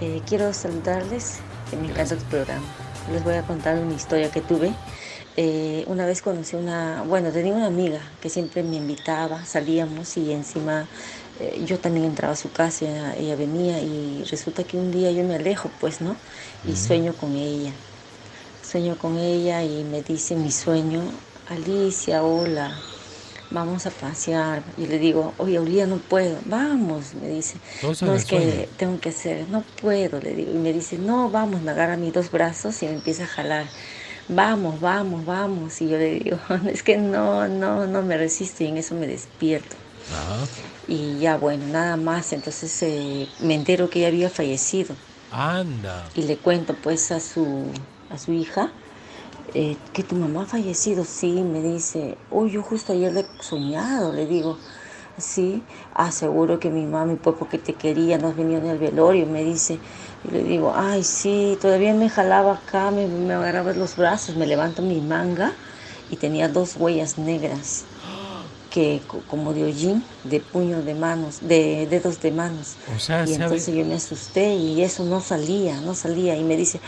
Eh, 0.01 0.23
quiero 0.27 0.51
saludarles, 0.53 1.37
me 1.79 1.87
encanta 1.87 2.17
tu 2.17 2.25
programa. 2.25 2.86
Les 3.12 3.24
voy 3.24 3.36
a 3.36 3.43
contar 3.43 3.78
una 3.80 3.93
historia 3.93 4.30
que 4.30 4.41
tuve. 4.41 4.74
Eh, 5.38 5.86
una 5.88 6.05
vez 6.05 6.22
conocí 6.22 6.55
una, 6.55 7.03
bueno, 7.03 7.32
tenía 7.32 7.53
una 7.53 7.68
amiga 7.68 8.01
que 8.22 8.30
siempre 8.30 8.64
me 8.64 8.76
invitaba, 8.76 9.45
salíamos 9.45 10.18
y 10.18 10.32
encima 10.34 10.88
eh, 11.39 11.64
yo 11.66 11.80
también 11.80 12.05
entraba 12.05 12.34
a 12.34 12.36
su 12.36 12.51
casa, 12.51 12.86
ella, 12.86 13.16
ella 13.16 13.36
venía 13.36 13.80
y 13.80 14.24
resulta 14.30 14.64
que 14.64 14.78
un 14.78 14.91
día 14.91 15.12
yo 15.12 15.24
me 15.24 15.36
alejo, 15.36 15.70
pues, 15.80 16.01
¿no? 16.01 16.16
Y 16.68 16.76
sueño 16.76 17.14
con 17.14 17.36
ella. 17.36 17.72
Sueño 18.62 18.97
con 18.97 19.18
ella 19.18 19.64
y 19.64 19.84
me 19.84 20.01
dice 20.01 20.36
mi 20.36 20.51
sueño, 20.51 21.01
Alicia, 21.49 22.24
hola, 22.24 22.76
vamos 23.51 23.85
a 23.85 23.91
pasear. 23.91 24.63
Y 24.77 24.87
le 24.87 24.99
digo, 24.99 25.33
oye, 25.37 25.57
Auría, 25.57 25.87
no 25.87 25.97
puedo. 25.97 26.37
Vamos, 26.45 27.13
me 27.13 27.29
dice. 27.29 27.57
No, 28.01 28.13
es 28.13 28.25
que 28.25 28.69
tengo 28.77 28.99
que 28.99 29.09
hacer, 29.09 29.47
no 29.49 29.63
puedo, 29.81 30.19
le 30.19 30.33
digo. 30.33 30.51
Y 30.51 30.57
me 30.57 30.73
dice, 30.73 30.97
no, 30.97 31.29
vamos, 31.29 31.61
me 31.61 31.71
agarra 31.71 31.97
mis 31.97 32.13
dos 32.13 32.31
brazos 32.31 32.81
y 32.83 32.87
me 32.87 32.93
empieza 32.93 33.23
a 33.23 33.27
jalar. 33.27 33.65
Vamos, 34.29 34.79
vamos, 34.81 35.25
vamos. 35.25 35.81
Y 35.81 35.89
yo 35.89 35.97
le 35.97 36.19
digo, 36.19 36.39
es 36.71 36.83
que 36.83 36.97
no, 36.97 37.47
no, 37.47 37.87
no 37.87 38.01
me 38.01 38.17
resisto 38.17 38.63
y 38.63 38.67
en 38.67 38.77
eso 38.77 38.95
me 38.95 39.07
despierto. 39.07 39.75
Y 40.87 41.19
ya, 41.19 41.37
bueno, 41.37 41.65
nada 41.67 41.97
más. 41.97 42.33
Entonces 42.33 42.81
eh, 42.83 43.27
me 43.39 43.55
entero 43.55 43.89
que 43.89 43.99
ella 43.99 44.07
había 44.07 44.29
fallecido 44.29 44.95
Anda. 45.31 46.07
y 46.15 46.23
le 46.23 46.37
cuento 46.37 46.75
pues 46.75 47.11
a 47.11 47.19
su, 47.19 47.65
a 48.09 48.17
su 48.17 48.31
hija 48.31 48.71
eh, 49.53 49.77
que 49.93 50.03
tu 50.03 50.15
mamá 50.15 50.43
ha 50.43 50.45
fallecido. 50.45 51.03
Sí, 51.05 51.43
me 51.43 51.61
dice, 51.61 52.17
uy, 52.29 52.51
yo 52.51 52.63
justo 52.63 52.93
ayer 52.93 53.13
le 53.13 53.21
he 53.21 53.29
soñado, 53.39 54.13
le 54.13 54.25
digo. 54.27 54.59
Sí, 55.17 55.65
aseguro 55.93 56.59
que 56.59 56.69
mi 56.69 56.85
mami, 56.85 57.15
pues 57.15 57.35
porque 57.39 57.57
te 57.57 57.75
quería, 57.75 58.17
no 58.19 58.27
has 58.29 58.35
venido 58.35 58.61
en 58.61 58.67
el 58.67 58.77
velorio, 58.79 59.25
me 59.27 59.43
dice. 59.43 59.81
Y 60.23 60.29
le 60.31 60.43
digo, 60.43 60.73
ay, 60.75 61.03
sí, 61.03 61.57
todavía 61.61 61.93
me 61.95 62.09
jalaba 62.09 62.53
acá, 62.53 62.91
me, 62.91 63.07
me 63.07 63.33
agarraba 63.33 63.73
los 63.73 63.95
brazos, 63.95 64.35
me 64.35 64.45
levanto 64.47 64.81
mi 64.83 65.01
manga 65.01 65.57
y 66.09 66.17
tenía 66.17 66.49
dos 66.49 66.75
huellas 66.75 67.17
negras, 67.17 67.87
que 68.70 69.01
co- 69.07 69.24
como 69.28 69.53
de 69.53 69.63
hollín, 69.65 70.03
de 70.24 70.39
puño 70.41 70.82
de 70.84 70.95
manos, 70.95 71.39
de 71.41 71.88
dedos 71.89 72.20
de 72.20 72.32
manos. 72.32 72.78
O 72.88 72.99
sea, 72.99 73.26
y 73.26 73.34
entonces 73.34 73.74
yo 73.76 73.86
me 73.86 73.95
asusté 73.95 74.55
y 74.55 74.82
eso 74.84 75.03
no 75.05 75.20
salía, 75.22 75.82
no 75.82 75.93
salía. 75.95 76.38
Y 76.38 76.43
me 76.43 76.55
dice, 76.57 76.80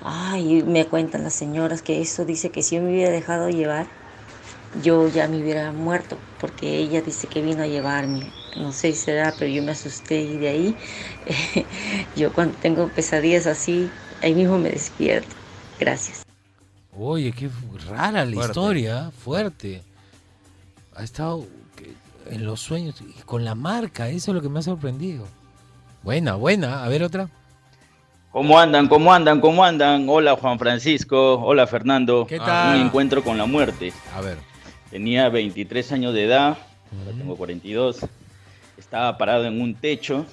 ay, 0.00 0.62
me 0.64 0.86
cuentan 0.86 1.22
las 1.24 1.34
señoras 1.34 1.82
que 1.82 2.00
eso 2.00 2.24
dice 2.24 2.50
que 2.50 2.62
si 2.62 2.76
yo 2.76 2.82
me 2.82 2.90
hubiera 2.90 3.10
dejado 3.10 3.48
llevar, 3.50 3.86
yo 4.74 5.08
ya 5.08 5.28
me 5.28 5.40
hubiera 5.40 5.72
muerto, 5.72 6.18
porque 6.38 6.78
ella 6.78 7.00
dice 7.02 7.26
que 7.28 7.42
vino 7.42 7.62
a 7.62 7.66
llevarme. 7.66 8.32
No 8.56 8.72
sé 8.72 8.92
si 8.92 8.98
será, 8.98 9.34
pero 9.38 9.50
yo 9.50 9.62
me 9.62 9.72
asusté 9.72 10.20
y 10.22 10.38
de 10.38 10.48
ahí, 10.48 10.76
yo 12.16 12.32
cuando 12.32 12.58
tengo 12.58 12.88
pesadillas 12.88 13.46
así, 13.46 13.90
ahí 14.22 14.34
mismo 14.34 14.58
me 14.58 14.70
despierto. 14.70 15.36
Gracias. 15.78 16.22
Oye, 16.98 17.32
qué 17.32 17.48
rara 17.88 18.24
la 18.24 18.34
Fuerte. 18.34 18.50
historia, 18.50 19.10
fuerte. 19.24 19.82
Ha 20.98 21.04
estado 21.04 21.46
que- 21.76 21.94
en 22.34 22.44
los 22.44 22.58
sueños 22.60 23.00
y 23.00 23.12
con 23.22 23.44
la 23.44 23.54
marca, 23.54 24.08
eso 24.08 24.32
es 24.32 24.34
lo 24.34 24.42
que 24.42 24.48
me 24.48 24.58
ha 24.58 24.62
sorprendido. 24.62 25.26
Buena, 26.02 26.34
buena. 26.34 26.84
A 26.84 26.88
ver 26.88 27.04
otra. 27.04 27.28
¿Cómo 28.32 28.58
andan? 28.58 28.88
¿Cómo 28.88 29.12
andan? 29.12 29.40
¿Cómo 29.40 29.64
andan? 29.64 30.06
Hola 30.08 30.34
Juan 30.36 30.58
Francisco, 30.58 31.34
hola 31.40 31.66
Fernando. 31.68 32.26
¿Qué 32.28 32.38
tal? 32.38 32.80
Un 32.80 32.86
encuentro 32.86 33.22
con 33.22 33.38
la 33.38 33.46
muerte. 33.46 33.92
A 34.12 34.20
ver. 34.20 34.38
Tenía 34.90 35.28
23 35.28 35.92
años 35.92 36.14
de 36.14 36.24
edad, 36.24 36.58
ahora 36.98 37.16
tengo 37.16 37.36
42. 37.36 38.00
Estaba 38.76 39.16
parado 39.18 39.44
en 39.44 39.60
un 39.60 39.74
techo, 39.76 40.26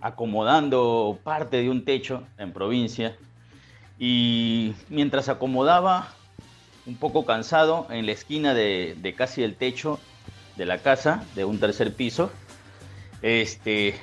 acomodando 0.00 1.18
parte 1.24 1.56
de 1.62 1.70
un 1.70 1.84
techo 1.84 2.24
en 2.36 2.52
provincia. 2.52 3.16
Y 3.98 4.74
mientras 4.90 5.28
acomodaba, 5.28 6.14
un 6.88 6.96
poco 6.96 7.26
cansado, 7.26 7.86
en 7.90 8.06
la 8.06 8.12
esquina 8.12 8.54
de, 8.54 8.96
de 8.98 9.14
casi 9.14 9.42
el 9.42 9.54
techo 9.54 10.00
de 10.56 10.64
la 10.64 10.78
casa, 10.78 11.24
de 11.36 11.44
un 11.44 11.60
tercer 11.60 11.94
piso, 11.94 12.30
este, 13.22 13.94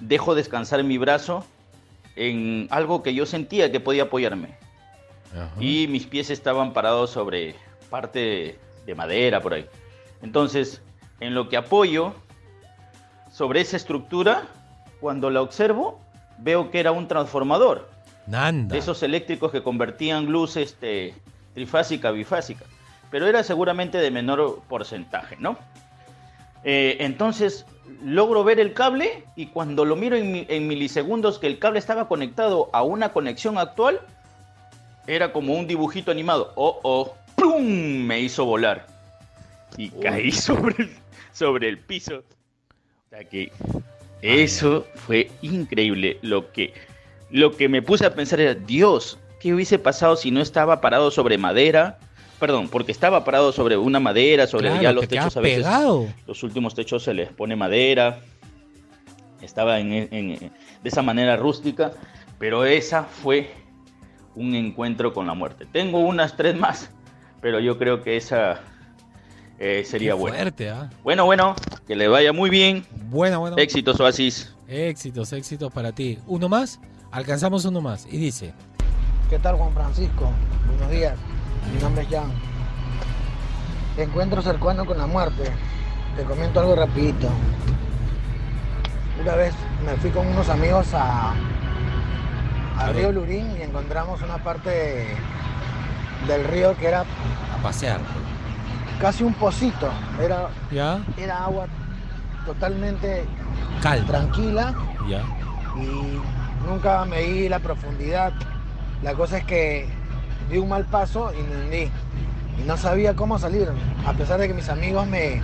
dejo 0.00 0.34
descansar 0.34 0.84
mi 0.84 0.98
brazo 0.98 1.44
en 2.14 2.68
algo 2.70 3.02
que 3.02 3.14
yo 3.14 3.26
sentía 3.26 3.72
que 3.72 3.80
podía 3.80 4.04
apoyarme. 4.04 4.56
Y 5.60 5.86
mis 5.88 6.06
pies 6.06 6.30
estaban 6.30 6.72
parados 6.72 7.10
sobre 7.10 7.56
parte 7.90 8.58
de 8.86 8.94
madera 8.94 9.42
por 9.42 9.52
ahí. 9.52 9.66
Entonces, 10.22 10.80
en 11.20 11.34
lo 11.34 11.50
que 11.50 11.58
apoyo 11.58 12.14
sobre 13.30 13.60
esa 13.60 13.76
estructura, 13.76 14.46
cuando 15.00 15.28
la 15.28 15.42
observo, 15.42 16.00
veo 16.38 16.70
que 16.70 16.80
era 16.80 16.92
un 16.92 17.06
transformador. 17.06 17.90
Nanda. 18.26 18.72
De 18.72 18.78
esos 18.78 19.02
eléctricos 19.02 19.52
que 19.52 19.62
convertían 19.62 20.26
luz 20.26 20.56
este, 20.56 21.14
trifásica 21.66 22.10
bifásica. 22.10 22.66
Pero 23.10 23.26
era 23.26 23.42
seguramente 23.42 23.96
de 23.98 24.10
menor 24.10 24.60
porcentaje, 24.68 25.36
¿no? 25.40 25.58
Eh, 26.64 26.98
entonces 27.00 27.64
logro 28.04 28.44
ver 28.44 28.60
el 28.60 28.74
cable 28.74 29.24
y 29.36 29.46
cuando 29.46 29.84
lo 29.86 29.96
miro 29.96 30.16
en, 30.16 30.32
mi- 30.32 30.46
en 30.48 30.68
milisegundos 30.68 31.38
que 31.38 31.46
el 31.46 31.58
cable 31.58 31.78
estaba 31.78 32.08
conectado 32.08 32.68
a 32.74 32.82
una 32.82 33.08
conexión 33.10 33.56
actual, 33.56 34.00
era 35.06 35.32
como 35.32 35.54
un 35.54 35.66
dibujito 35.66 36.10
animado. 36.10 36.52
Oh, 36.56 36.78
oh, 36.82 37.14
¡plum! 37.36 37.64
Me 38.06 38.20
hizo 38.20 38.44
volar. 38.44 38.86
Y 39.78 39.88
caí 39.90 40.30
sobre 40.48 40.74
el, 40.84 40.90
sobre 41.32 41.68
el 41.70 41.78
piso. 41.78 42.18
O 42.18 43.08
sea 43.08 43.24
que 43.24 43.50
eso 44.20 44.86
fue 44.96 45.30
increíble. 45.40 46.18
Lo 46.20 46.52
que, 46.52 46.74
lo 47.30 47.56
que 47.56 47.68
me 47.70 47.80
puse 47.80 48.04
a 48.04 48.14
pensar 48.14 48.40
era, 48.40 48.52
Dios, 48.54 49.16
¿qué 49.46 49.54
hubiese 49.54 49.78
pasado 49.78 50.16
si 50.16 50.32
no 50.32 50.40
estaba 50.40 50.80
parado 50.80 51.10
sobre 51.12 51.38
madera? 51.38 51.98
Perdón, 52.40 52.68
porque 52.68 52.90
estaba 52.90 53.24
parado 53.24 53.52
sobre 53.52 53.76
una 53.76 54.00
madera, 54.00 54.46
sobre 54.48 54.66
Claro, 54.68 54.82
ya 54.82 54.92
los 54.92 55.02
te 55.02 55.16
techos 55.16 55.36
a 55.36 55.40
veces. 55.40 55.58
pegado. 55.58 56.06
Los 56.26 56.42
últimos 56.42 56.74
techos 56.74 57.04
se 57.04 57.14
les 57.14 57.28
pone 57.32 57.54
madera. 57.54 58.18
Estaba 59.40 59.78
en, 59.78 59.92
en- 59.92 60.38
de 60.38 60.50
esa 60.88 61.02
manera 61.02 61.36
rústica, 61.36 61.92
pero 62.38 62.64
esa 62.64 63.04
fue 63.04 63.50
un 64.34 64.54
encuentro 64.54 65.14
con 65.14 65.26
la 65.28 65.34
muerte. 65.34 65.64
Tengo 65.70 66.00
unas 66.00 66.36
tres 66.36 66.56
más, 66.56 66.90
pero 67.40 67.60
yo 67.60 67.78
creo 67.78 68.02
que 68.02 68.16
esa 68.16 68.60
eh, 69.60 69.84
sería 69.86 70.10
Qué 70.10 70.14
buena. 70.18 70.36
fuerte, 70.38 70.70
¿ah? 70.70 70.90
Bueno, 71.04 71.24
bueno, 71.24 71.54
que 71.86 71.94
le 71.94 72.08
vaya 72.08 72.32
muy 72.32 72.50
bien. 72.50 72.84
Buena, 73.08 73.38
buena. 73.38 73.56
Éxitos, 73.62 74.00
Oasis. 74.00 74.52
Éxitos, 74.66 75.32
éxitos 75.32 75.72
para 75.72 75.92
ti. 75.92 76.18
¿Uno 76.26 76.48
más? 76.48 76.80
Alcanzamos 77.12 77.64
uno 77.64 77.80
más. 77.80 78.06
Y 78.10 78.18
dice, 78.18 78.52
¿Qué 79.28 79.38
tal 79.38 79.56
Juan 79.56 79.72
Francisco? 79.74 80.30
Buenos 80.68 80.90
días. 80.90 81.14
Mi 81.72 81.80
nombre 81.80 82.02
es 82.04 82.08
Jan. 82.10 82.30
Encuentro 83.96 84.42
cercano 84.42 84.84
con 84.84 84.98
la 84.98 85.06
muerte. 85.06 85.50
Te 86.16 86.22
comento 86.24 86.60
algo 86.60 86.76
rapidito. 86.76 87.28
Una 89.20 89.34
vez 89.34 89.54
me 89.84 89.96
fui 89.96 90.10
con 90.10 90.26
unos 90.26 90.48
amigos 90.48 90.88
a, 90.94 91.32
al 92.78 92.94
río 92.94 93.10
Lurín 93.12 93.56
y 93.58 93.62
encontramos 93.62 94.20
una 94.22 94.36
parte 94.38 95.08
del 96.28 96.44
río 96.44 96.76
que 96.76 96.88
era 96.88 97.00
a 97.00 97.62
pasear. 97.62 98.00
casi 99.00 99.24
un 99.24 99.34
pocito. 99.34 99.88
Era, 100.20 100.48
¿Ya? 100.70 101.00
era 101.16 101.44
agua 101.44 101.66
totalmente 102.44 103.24
Calma. 103.82 104.06
tranquila 104.06 104.74
¿Ya? 105.08 105.22
y 105.80 106.20
nunca 106.66 107.04
medí 107.06 107.48
la 107.48 107.58
profundidad. 107.58 108.32
La 109.02 109.14
cosa 109.14 109.38
es 109.38 109.44
que 109.44 109.88
di 110.50 110.58
un 110.58 110.68
mal 110.68 110.84
paso 110.84 111.32
y 111.32 111.42
me 111.42 111.64
hundí. 111.64 111.90
Y 112.58 112.66
no 112.66 112.76
sabía 112.76 113.14
cómo 113.14 113.38
salir. 113.38 113.68
A 114.06 114.12
pesar 114.14 114.40
de 114.40 114.48
que 114.48 114.54
mis 114.54 114.68
amigos 114.68 115.06
me, 115.06 115.40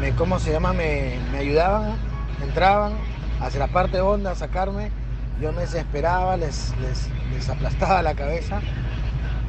me 0.00 0.12
¿cómo 0.12 0.38
se 0.38 0.52
llama? 0.52 0.72
Me, 0.72 1.16
me 1.32 1.38
ayudaban, 1.38 1.94
entraban 2.42 2.92
hacia 3.40 3.60
la 3.60 3.68
parte 3.68 4.00
honda 4.00 4.32
a 4.32 4.34
sacarme. 4.34 4.90
Yo 5.40 5.52
me 5.52 5.62
desesperaba, 5.62 6.36
les, 6.38 6.72
les, 6.80 7.08
les 7.34 7.48
aplastaba 7.48 8.00
la 8.02 8.14
cabeza. 8.14 8.60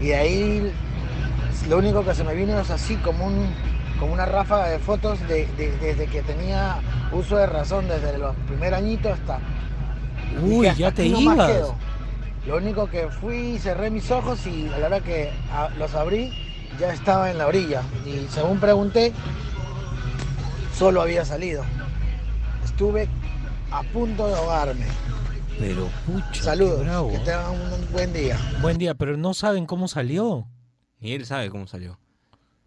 Y 0.02 0.08
de 0.08 0.16
ahí 0.16 0.74
lo 1.70 1.78
único 1.78 2.04
que 2.04 2.14
se 2.14 2.24
me 2.24 2.34
vino 2.36 2.60
es 2.60 2.70
así 2.70 2.96
como, 2.98 3.26
un, 3.26 3.48
como 4.00 4.12
una 4.14 4.26
ráfaga 4.26 4.68
de 4.68 4.80
fotos 4.80 5.20
de- 5.28 5.48
de- 5.58 5.76
desde 5.78 6.08
que 6.08 6.22
tenía 6.22 6.76
uso 7.14 7.38
de 7.38 7.46
razón, 7.48 7.88
desde 7.88 8.18
los 8.18 8.36
primer 8.48 8.74
añitos 8.74 9.14
hasta 9.14 9.40
Uy, 10.44 10.66
ya 10.76 10.88
"Hasta 10.90 10.92
te 10.98 11.06
ibas. 11.08 11.48
Quedo". 12.48 12.60
Lo 12.60 12.64
único 12.64 12.90
que 12.90 13.10
fui, 13.10 13.58
cerré 13.60 13.90
mis 13.90 14.10
ojos 14.12 14.46
y 14.48 14.68
a 14.68 14.80
la 14.80 14.88
hora 14.88 15.00
que 15.02 15.32
los 15.78 15.94
abrí, 15.96 16.32
ya 16.80 16.94
estaba 16.94 17.32
en 17.32 17.38
la 17.38 17.48
orilla. 17.48 17.84
Y 18.06 18.28
según 18.30 18.60
pregunté, 18.60 19.14
solo 20.76 21.02
había 21.02 21.26
salido. 21.26 21.64
Estuve 22.64 23.08
a 23.72 23.84
punto 23.84 24.28
de 24.28 24.36
ahogarme. 24.36 24.86
Pero 25.60 25.90
pucha. 26.06 26.44
Saludos, 26.44 26.80
qué 26.80 26.86
bravo. 26.86 27.12
que 27.12 27.18
tengan 27.20 27.52
un 27.52 27.92
buen 27.92 28.14
día. 28.14 28.38
Buen 28.62 28.78
día, 28.78 28.94
pero 28.94 29.18
no 29.18 29.34
saben 29.34 29.66
cómo 29.66 29.88
salió. 29.88 30.48
Ni 31.00 31.14
él 31.14 31.26
sabe 31.26 31.50
cómo 31.50 31.68
salió. 31.68 32.00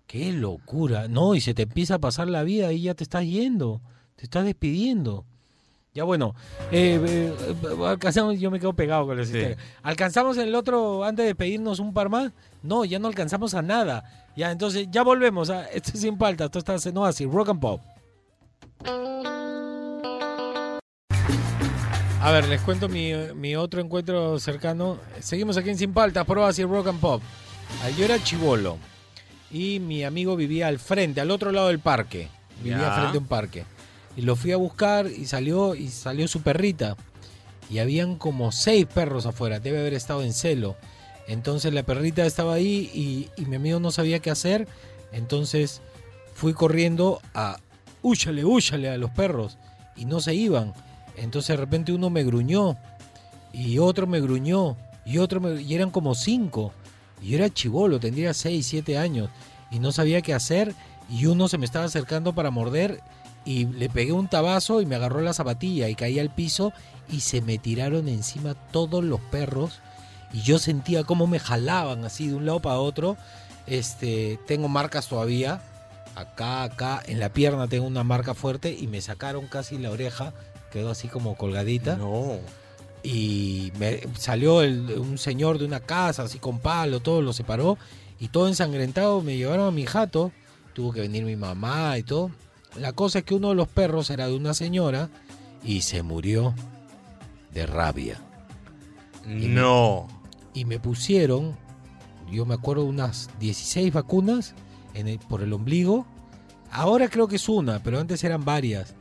Qué 0.06 0.32
locura. 0.32 1.06
No, 1.06 1.36
y 1.36 1.40
se 1.40 1.54
te 1.54 1.62
empieza 1.62 1.94
a 1.94 1.98
pasar 2.00 2.28
la 2.28 2.42
vida 2.42 2.72
y 2.72 2.82
ya 2.82 2.94
te 2.94 3.04
estás 3.04 3.24
yendo. 3.24 3.80
Te 4.16 4.24
estás 4.24 4.44
despidiendo. 4.44 5.24
Ya 5.92 6.04
bueno, 6.04 6.34
eh, 6.70 7.00
eh, 7.04 7.34
eh, 7.48 7.76
alcanzamos, 7.84 8.38
yo 8.38 8.50
me 8.50 8.60
quedo 8.60 8.72
pegado 8.72 9.06
con 9.06 9.16
la 9.16 9.24
Sí. 9.24 9.36
historia. 9.36 9.56
¿Alcanzamos 9.82 10.36
el 10.38 10.54
otro 10.54 11.02
antes 11.04 11.26
de 11.26 11.34
pedirnos 11.34 11.80
un 11.80 11.92
par 11.92 12.08
más? 12.08 12.30
No, 12.62 12.84
ya 12.84 12.98
no 13.00 13.08
alcanzamos 13.08 13.54
a 13.54 13.62
nada. 13.62 14.04
Ya, 14.36 14.52
entonces 14.52 14.86
ya 14.90 15.02
volvemos. 15.02 15.50
A, 15.50 15.64
esto 15.66 15.90
es 15.94 16.00
sin 16.00 16.16
falta, 16.16 16.44
esto 16.44 16.60
está 16.60 16.76
en 16.88 16.96
Oasis, 16.96 17.26
Rock 17.28 17.48
and 17.48 17.60
Pop. 17.60 17.80
A 22.22 22.30
ver, 22.32 22.46
les 22.48 22.60
cuento 22.60 22.88
mi, 22.88 23.12
mi 23.34 23.56
otro 23.56 23.80
encuentro 23.80 24.38
cercano. 24.38 24.98
Seguimos 25.20 25.56
aquí 25.56 25.70
en 25.70 25.78
Sin 25.78 25.92
Paltas, 25.94 26.24
por 26.26 26.38
Oasis 26.38 26.66
Rock 26.68 26.88
and 26.88 27.00
Pop. 27.00 27.22
Ah, 27.82 27.88
Yo 27.90 28.04
era 28.04 28.22
chivolo 28.22 28.76
y 29.50 29.80
mi 29.80 30.04
amigo 30.04 30.36
vivía 30.36 30.68
al 30.68 30.78
frente, 30.78 31.20
al 31.20 31.30
otro 31.30 31.50
lado 31.50 31.68
del 31.68 31.78
parque. 31.80 32.28
Vivía 32.62 32.78
Ya. 32.78 32.92
frente 32.94 33.16
a 33.16 33.20
un 33.20 33.26
parque. 33.26 33.64
Y 34.16 34.22
lo 34.22 34.36
fui 34.36 34.52
a 34.52 34.56
buscar 34.56 35.06
y 35.06 35.26
salió 35.26 35.74
y 35.74 35.88
salió 35.88 36.28
su 36.28 36.42
perrita. 36.42 36.96
Y 37.70 37.78
habían 37.78 38.16
como 38.16 38.52
seis 38.52 38.86
perros 38.86 39.26
afuera. 39.26 39.60
Debe 39.60 39.80
haber 39.80 39.94
estado 39.94 40.22
en 40.22 40.32
celo. 40.32 40.76
Entonces 41.28 41.72
la 41.72 41.84
perrita 41.84 42.26
estaba 42.26 42.54
ahí 42.54 43.30
y, 43.36 43.44
mi 43.44 43.56
amigo 43.56 43.78
no 43.78 43.92
sabía 43.92 44.18
qué 44.18 44.30
hacer. 44.30 44.66
Entonces 45.12 45.80
fui 46.34 46.54
corriendo 46.54 47.20
a 47.34 47.58
úchale, 48.02 48.44
úchale 48.44 48.88
a 48.88 48.96
los 48.96 49.10
perros. 49.10 49.56
Y 49.96 50.06
no 50.06 50.20
se 50.20 50.34
iban. 50.34 50.74
Entonces 51.16 51.56
de 51.56 51.60
repente 51.60 51.92
uno 51.92 52.10
me 52.10 52.24
gruñó. 52.24 52.76
Y 53.52 53.78
otro 53.78 54.06
me 54.06 54.20
gruñó. 54.20 54.76
Y 55.04 55.18
otro. 55.18 55.58
Y 55.60 55.74
eran 55.74 55.90
como 55.90 56.16
cinco. 56.16 56.72
Y 57.22 57.30
yo 57.30 57.36
era 57.36 57.50
chivolo, 57.50 58.00
tendría 58.00 58.34
6, 58.34 58.66
7 58.66 58.98
años. 58.98 59.30
Y 59.70 59.78
no 59.78 59.92
sabía 59.92 60.22
qué 60.22 60.34
hacer. 60.34 60.74
Y 61.08 61.26
uno 61.26 61.48
se 61.48 61.58
me 61.58 61.66
estaba 61.66 61.84
acercando 61.84 62.34
para 62.34 62.50
morder. 62.50 63.00
Y 63.44 63.66
le 63.66 63.88
pegué 63.88 64.12
un 64.12 64.28
tabazo 64.28 64.80
y 64.80 64.86
me 64.86 64.94
agarró 64.96 65.20
la 65.20 65.32
zapatilla. 65.32 65.88
Y 65.88 65.94
caí 65.94 66.18
al 66.18 66.34
piso. 66.34 66.72
Y 67.10 67.20
se 67.20 67.40
me 67.40 67.58
tiraron 67.58 68.08
encima 68.08 68.54
todos 68.54 69.02
los 69.02 69.20
perros. 69.20 69.80
Y 70.32 70.42
yo 70.42 70.58
sentía 70.58 71.04
cómo 71.04 71.26
me 71.26 71.38
jalaban 71.40 72.04
así 72.04 72.28
de 72.28 72.34
un 72.34 72.46
lado 72.46 72.60
para 72.60 72.78
otro. 72.78 73.16
Este, 73.66 74.38
tengo 74.46 74.68
marcas 74.68 75.08
todavía. 75.08 75.60
Acá, 76.14 76.62
acá, 76.64 77.02
en 77.06 77.18
la 77.20 77.32
pierna 77.32 77.66
tengo 77.68 77.86
una 77.86 78.04
marca 78.04 78.34
fuerte. 78.34 78.76
Y 78.78 78.86
me 78.86 79.00
sacaron 79.00 79.46
casi 79.46 79.78
la 79.78 79.90
oreja. 79.90 80.32
Quedó 80.70 80.90
así 80.90 81.08
como 81.08 81.36
colgadita. 81.36 81.96
No. 81.96 82.38
Y 83.02 83.72
me 83.78 84.02
salió 84.18 84.60
el- 84.62 84.98
un 84.98 85.16
señor 85.18 85.58
de 85.58 85.64
una 85.64 85.80
casa, 85.80 86.24
así 86.24 86.38
con 86.38 86.58
palo, 86.58 87.00
todo 87.00 87.22
lo 87.22 87.32
separó. 87.32 87.78
Y 88.20 88.28
todo 88.28 88.46
ensangrentado, 88.48 89.22
me 89.22 89.36
llevaron 89.38 89.68
a 89.68 89.70
mi 89.70 89.86
jato. 89.86 90.30
Tuvo 90.74 90.92
que 90.92 91.00
venir 91.00 91.24
mi 91.24 91.34
mamá 91.36 91.96
y 91.96 92.02
todo. 92.02 92.30
La 92.78 92.92
cosa 92.92 93.20
es 93.20 93.24
que 93.24 93.34
uno 93.34 93.48
de 93.50 93.54
los 93.54 93.68
perros 93.68 94.10
era 94.10 94.26
de 94.28 94.34
una 94.36 94.54
señora 94.54 95.08
y 95.64 95.82
se 95.82 96.02
murió 96.02 96.54
de 97.52 97.66
rabia. 97.66 98.20
Y 99.26 99.48
me- 99.48 99.60
No. 99.60 100.06
y 100.54 100.64
me 100.64 100.78
pusieron, 100.78 101.56
yo 102.30 102.46
me 102.46 102.54
acuerdo, 102.54 102.84
unas 102.84 103.28
16 103.38 103.92
vacunas 103.92 104.54
en 104.94 105.08
el- 105.08 105.18
por 105.18 105.42
el 105.42 105.52
ombligo. 105.52 106.06
Ahora 106.70 107.08
creo 107.08 107.26
que 107.28 107.36
es 107.36 107.48
una, 107.48 107.82
pero 107.82 107.98
antes 107.98 108.22
eran 108.24 108.44
varias. 108.44 108.94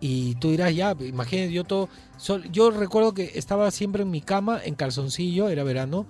Y 0.00 0.34
tú 0.36 0.50
dirás, 0.50 0.74
ya, 0.74 0.96
imagínate, 1.00 1.52
yo 1.52 1.64
todo. 1.64 1.88
sol- 2.16 2.50
yo 2.52 2.70
recuerdo 2.70 3.14
que 3.14 3.32
estaba 3.34 3.70
siempre 3.70 4.02
en 4.02 4.10
mi 4.10 4.20
cama, 4.20 4.60
en 4.64 4.74
calzoncillo, 4.74 5.48
era 5.48 5.62
verano, 5.64 6.06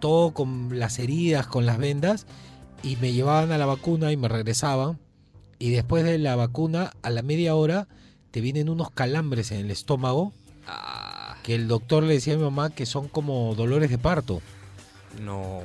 todo 0.00 0.34
con 0.34 0.78
las 0.78 0.98
heridas, 0.98 1.46
con 1.46 1.64
las 1.64 1.78
vendas, 1.78 2.26
y 2.82 2.96
me 2.96 3.12
llevaban 3.12 3.50
a 3.52 3.56
la 3.58 3.64
vacuna 3.66 4.12
y 4.12 4.16
me 4.18 4.28
regresaban. 4.28 4.98
Y 5.58 5.70
después 5.70 6.04
de 6.04 6.18
la 6.18 6.36
vacuna, 6.36 6.92
a 7.02 7.10
la 7.10 7.22
media 7.22 7.54
hora, 7.54 7.86
te 8.30 8.40
vienen 8.40 8.68
unos 8.68 8.90
calambres 8.90 9.50
en 9.52 9.58
el 9.60 9.70
estómago. 9.70 10.32
Que 11.42 11.54
el 11.54 11.68
doctor 11.68 12.02
le 12.04 12.14
decía 12.14 12.34
a 12.34 12.36
mi 12.36 12.42
mamá 12.42 12.70
que 12.70 12.86
son 12.86 13.08
como 13.08 13.54
dolores 13.54 13.90
de 13.90 13.98
parto. 13.98 14.40
No. 15.22 15.60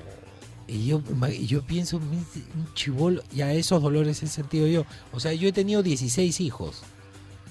Y 0.68 0.86
yo, 0.86 1.02
y 1.32 1.48
yo 1.48 1.64
pienso, 1.64 2.00
"Mi- 2.00 2.18
un 2.18 2.74
chivolo, 2.76 3.24
ya 3.34 3.52
esos 3.54 3.82
dolores 3.82 4.22
he 4.22 4.28
sentido 4.28 4.68
yo. 4.68 4.86
O 5.14 5.20
sea, 5.20 5.34
yo 5.34 5.48
he 5.48 5.52
tenido 5.52 5.82
16 5.82 6.40
hijos. 6.42 6.84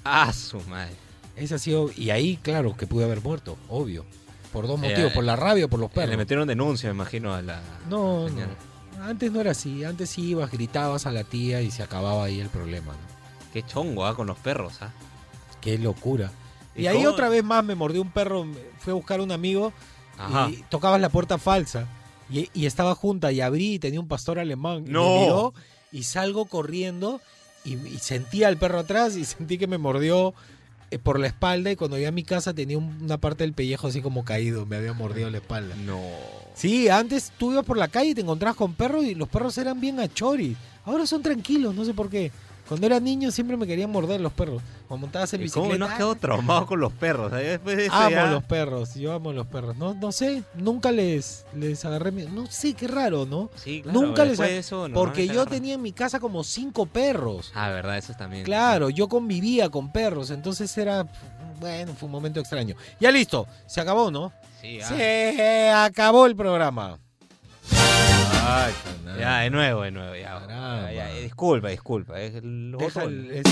Ah, 0.05 0.32
su 0.32 0.61
madre. 0.68 0.93
Ese 1.34 1.55
ha 1.55 1.59
sido, 1.59 1.91
y 1.97 2.11
ahí, 2.11 2.36
claro, 2.36 2.76
que 2.76 2.86
pude 2.86 3.05
haber 3.05 3.20
muerto, 3.22 3.57
obvio. 3.68 4.05
Por 4.53 4.66
dos 4.66 4.80
Eh, 4.82 4.89
motivos, 4.91 5.12
por 5.12 5.24
la 5.24 5.36
rabia 5.36 5.64
o 5.66 5.68
por 5.68 5.80
los 5.80 5.91
Le 5.91 5.95
perros. 5.95 6.16
metieron 6.16 6.47
denuncia, 6.49 6.89
me 6.91 6.95
imagino, 6.95 7.34
a 7.34 7.43
la. 7.43 7.61
No, 7.89 8.28
señora. 8.28 8.47
no. 8.47 8.78
Antes 9.03 9.31
no 9.33 9.41
era 9.41 9.53
así. 9.53 9.85
Antes 9.85 10.19
ibas, 10.19 10.51
gritabas 10.51 11.07
a 11.07 11.13
la 11.13 11.25
tía 11.25 11.63
y 11.63 11.71
se 11.71 11.83
acababa 11.83 12.25
ahí 12.25 12.41
el 12.41 12.49
problema. 12.49 12.93
¿no? 12.93 12.99
Qué 13.53 13.63
chongo, 13.63 14.07
¿ah? 14.07 14.15
Con 14.15 14.27
los 14.27 14.39
perros, 14.39 14.75
¿ah? 14.83 14.91
Qué 15.61 15.79
locura. 15.79 16.31
¿Y 16.77 16.83
Y, 16.83 16.87
ahí 16.87 16.99
cómo? 16.99 17.11
otra 17.11 17.29
vez 17.29 17.43
más 17.45 17.65
me 17.65 17.75
mordió 17.75 18.03
un 18.03 18.11
perro. 18.11 18.47
Fui 18.79 18.91
a 18.93 18.95
buscar 18.95 19.21
a 19.21 19.23
un 19.23 19.33
amigo 19.33 19.73
Ajá. 20.19 20.51
y 20.51 20.63
tocabas 20.69 21.01
la 21.01 21.09
puerta 21.09 21.39
falsa. 21.39 21.87
Y, 22.31 22.51
y 22.53 22.67
estaba 22.67 22.95
junta 22.95 23.33
y 23.33 23.41
abrí 23.41 23.75
y 23.75 23.79
tenía 23.79 24.01
un 24.01 24.09
pastor 24.09 24.39
alemán. 24.39 24.79
Y 24.79 24.87
me 24.87 24.93
No. 24.93 25.21
miró, 25.21 25.55
y 25.93 26.03
salgo 26.03 26.45
corriendo 26.45 27.21
y, 27.65 27.75
y 27.75 27.99
sentí 27.99 28.45
al 28.45 28.57
perro 28.59 28.79
atrás 28.81 29.17
y 29.17 29.25
sentí 29.25 29.59
que 29.59 29.67
me 29.67 29.79
mordió 29.79 30.35
por 31.03 31.20
la 31.20 31.26
espalda 31.26 31.70
y 31.70 31.76
cuando 31.76 31.97
llegué 31.97 32.07
a 32.09 32.12
mi 32.12 32.22
casa 32.24 32.55
tenía 32.55 32.78
un- 32.78 33.03
una 33.03 33.18
parte 33.18 33.45
del 33.45 33.53
pellejo 33.53 33.89
así 33.89 34.01
como 34.01 34.24
caído, 34.24 34.64
me 34.64 34.76
había 34.76 34.93
mordido 34.95 35.28
la 35.28 35.39
espalda. 35.39 35.74
No. 35.84 36.01
Sí, 36.55 36.89
antes 36.89 37.30
tú 37.39 37.53
ibas 37.53 37.64
por 37.64 37.76
la 37.76 37.89
calle 37.89 38.11
y 38.11 38.14
te 38.14 38.22
encontrabas 38.22 38.57
con 38.57 38.72
perros 38.74 39.05
y 39.05 39.14
los 39.14 39.28
perros 39.28 39.59
eran 39.59 39.80
bien 39.80 40.01
achoris. 40.01 40.57
Ahora 40.84 41.07
son 41.07 41.22
tranquilos, 41.22 41.74
no 41.74 41.84
sé 41.84 41.93
por 41.93 42.09
qué. 42.09 42.32
Cuando 42.69 42.87
era 42.87 43.01
niño 43.01 43.31
siempre 43.31 43.57
me 43.57 43.66
querían 43.66 43.91
morder 43.91 44.21
los 44.21 44.33
perros. 44.33 44.62
Cuando 44.87 45.07
montabas 45.07 45.33
en 45.33 45.43
¿Y 45.43 45.49
¿Cómo 45.49 45.64
bicicleta. 45.66 45.79
no 45.87 45.91
has 45.91 45.97
quedado 45.97 46.14
traumado 46.16 46.66
con 46.66 46.81
los 46.81 46.93
perros? 46.93 47.33
Ahí 47.33 47.47
Después 47.47 47.77
de 47.79 47.87
eso 47.87 47.95
Amo 47.95 48.11
ya- 48.11 48.27
los 48.31 48.45
perros, 48.45 48.95
yo 48.95 49.12
amo 49.14 49.33
los 49.33 49.47
perros. 49.47 49.77
No, 49.77 49.95
no 49.95 50.12
sé, 50.12 50.43
nunca 50.55 50.93
les, 50.93 51.47
les 51.55 51.83
agarré 51.87 52.12
miedo. 52.12 52.29
No 52.31 52.47
sé, 52.47 52.75
qué 52.75 52.87
raro, 52.87 53.25
¿no? 53.25 53.49
Sí, 53.57 53.81
claro, 53.83 53.99
nunca 54.01 54.23
les 54.25 54.33
después 54.33 54.49
ag- 54.51 54.53
de 54.53 54.59
eso, 54.59 54.89
Porque 54.93 55.27
yo 55.29 55.47
tenía 55.47 55.75
en 55.75 55.83
mi 55.83 55.93
casa 55.93 56.21
como 56.21 56.45
cinco 56.45 56.85
perros. 56.87 57.53
Ah, 57.55 57.71
verdad, 57.71 57.97
eso 57.97 58.12
también. 58.19 58.45
Claro, 58.45 58.91
yo 58.91 59.09
convivía 59.09 59.71
con 59.71 59.91
perros, 59.91 60.31
entonces 60.31 60.77
era. 60.77 61.07
Bueno, 61.61 61.95
fue 61.95 62.07
un 62.07 62.12
momento 62.12 62.39
extraño. 62.39 62.77
Ya 63.01 63.11
listo, 63.11 63.47
se 63.66 63.81
acabó, 63.81 64.11
¿no? 64.11 64.31
Sí, 64.61 64.79
ah. 64.83 64.89
Se 64.89 65.71
acabó 65.71 66.27
el 66.27 66.37
programa. 66.37 66.99
Ay, 68.45 68.73
Ya, 69.19 69.39
de 69.41 69.51
nuevo, 69.51 69.83
de 69.83 69.91
nuevo. 69.91 70.15
Ya, 70.15 70.39
Caramba. 70.41 70.93
ya, 70.93 71.09
ya, 71.11 71.21
disculpa, 71.21 71.69
disculpa. 71.69 72.21
Es 72.21 72.35
el 72.37 72.73
Deja 72.79 73.01
botón. 73.01 73.29
el- 73.33 73.43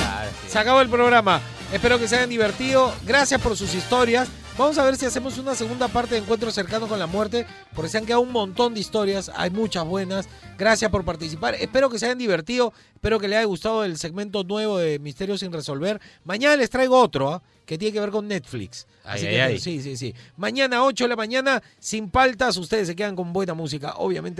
Ah. 0.00 0.26
Se 0.48 0.58
acabó 0.58 0.80
el 0.80 0.88
programa. 0.88 1.40
Espero 1.72 1.98
que 1.98 2.08
se 2.08 2.16
hayan 2.16 2.30
divertido. 2.30 2.92
Gracias 3.06 3.40
por 3.40 3.56
sus 3.56 3.74
historias. 3.74 4.28
Vamos 4.58 4.76
a 4.78 4.84
ver 4.84 4.96
si 4.96 5.06
hacemos 5.06 5.38
una 5.38 5.54
segunda 5.54 5.88
parte 5.88 6.14
de 6.16 6.20
Encuentro 6.20 6.50
Cercano 6.50 6.86
con 6.86 6.98
la 6.98 7.06
Muerte, 7.06 7.46
porque 7.74 7.88
se 7.88 7.96
han 7.98 8.04
quedado 8.04 8.20
un 8.20 8.32
montón 8.32 8.74
de 8.74 8.80
historias. 8.80 9.30
Hay 9.34 9.48
muchas 9.50 9.84
buenas. 9.86 10.28
Gracias 10.58 10.90
por 10.90 11.04
participar. 11.04 11.54
Espero 11.54 11.88
que 11.88 11.98
se 11.98 12.06
hayan 12.06 12.18
divertido. 12.18 12.72
Espero 12.94 13.18
que 13.18 13.28
les 13.28 13.38
haya 13.38 13.46
gustado 13.46 13.84
el 13.84 13.96
segmento 13.96 14.42
nuevo 14.44 14.76
de 14.78 14.98
Misterios 14.98 15.40
sin 15.40 15.52
Resolver. 15.52 15.98
Mañana 16.24 16.56
les 16.56 16.68
traigo 16.68 17.00
otro, 17.00 17.32
¿ah? 17.32 17.42
que 17.64 17.78
tiene 17.78 17.92
que 17.92 18.00
ver 18.00 18.10
con 18.10 18.26
Netflix. 18.26 18.86
Así 19.04 19.26
ay, 19.26 19.32
que, 19.34 19.42
ay. 19.42 19.60
sí, 19.60 19.80
sí, 19.80 19.96
sí. 19.96 20.14
Mañana 20.36 20.84
8 20.84 21.04
de 21.04 21.08
la 21.08 21.16
mañana, 21.16 21.62
sin 21.78 22.10
paltas, 22.10 22.56
ustedes 22.56 22.88
se 22.88 22.96
quedan 22.96 23.14
con 23.16 23.32
buena 23.32 23.54
música. 23.54 23.94
Obviamente 23.96 24.39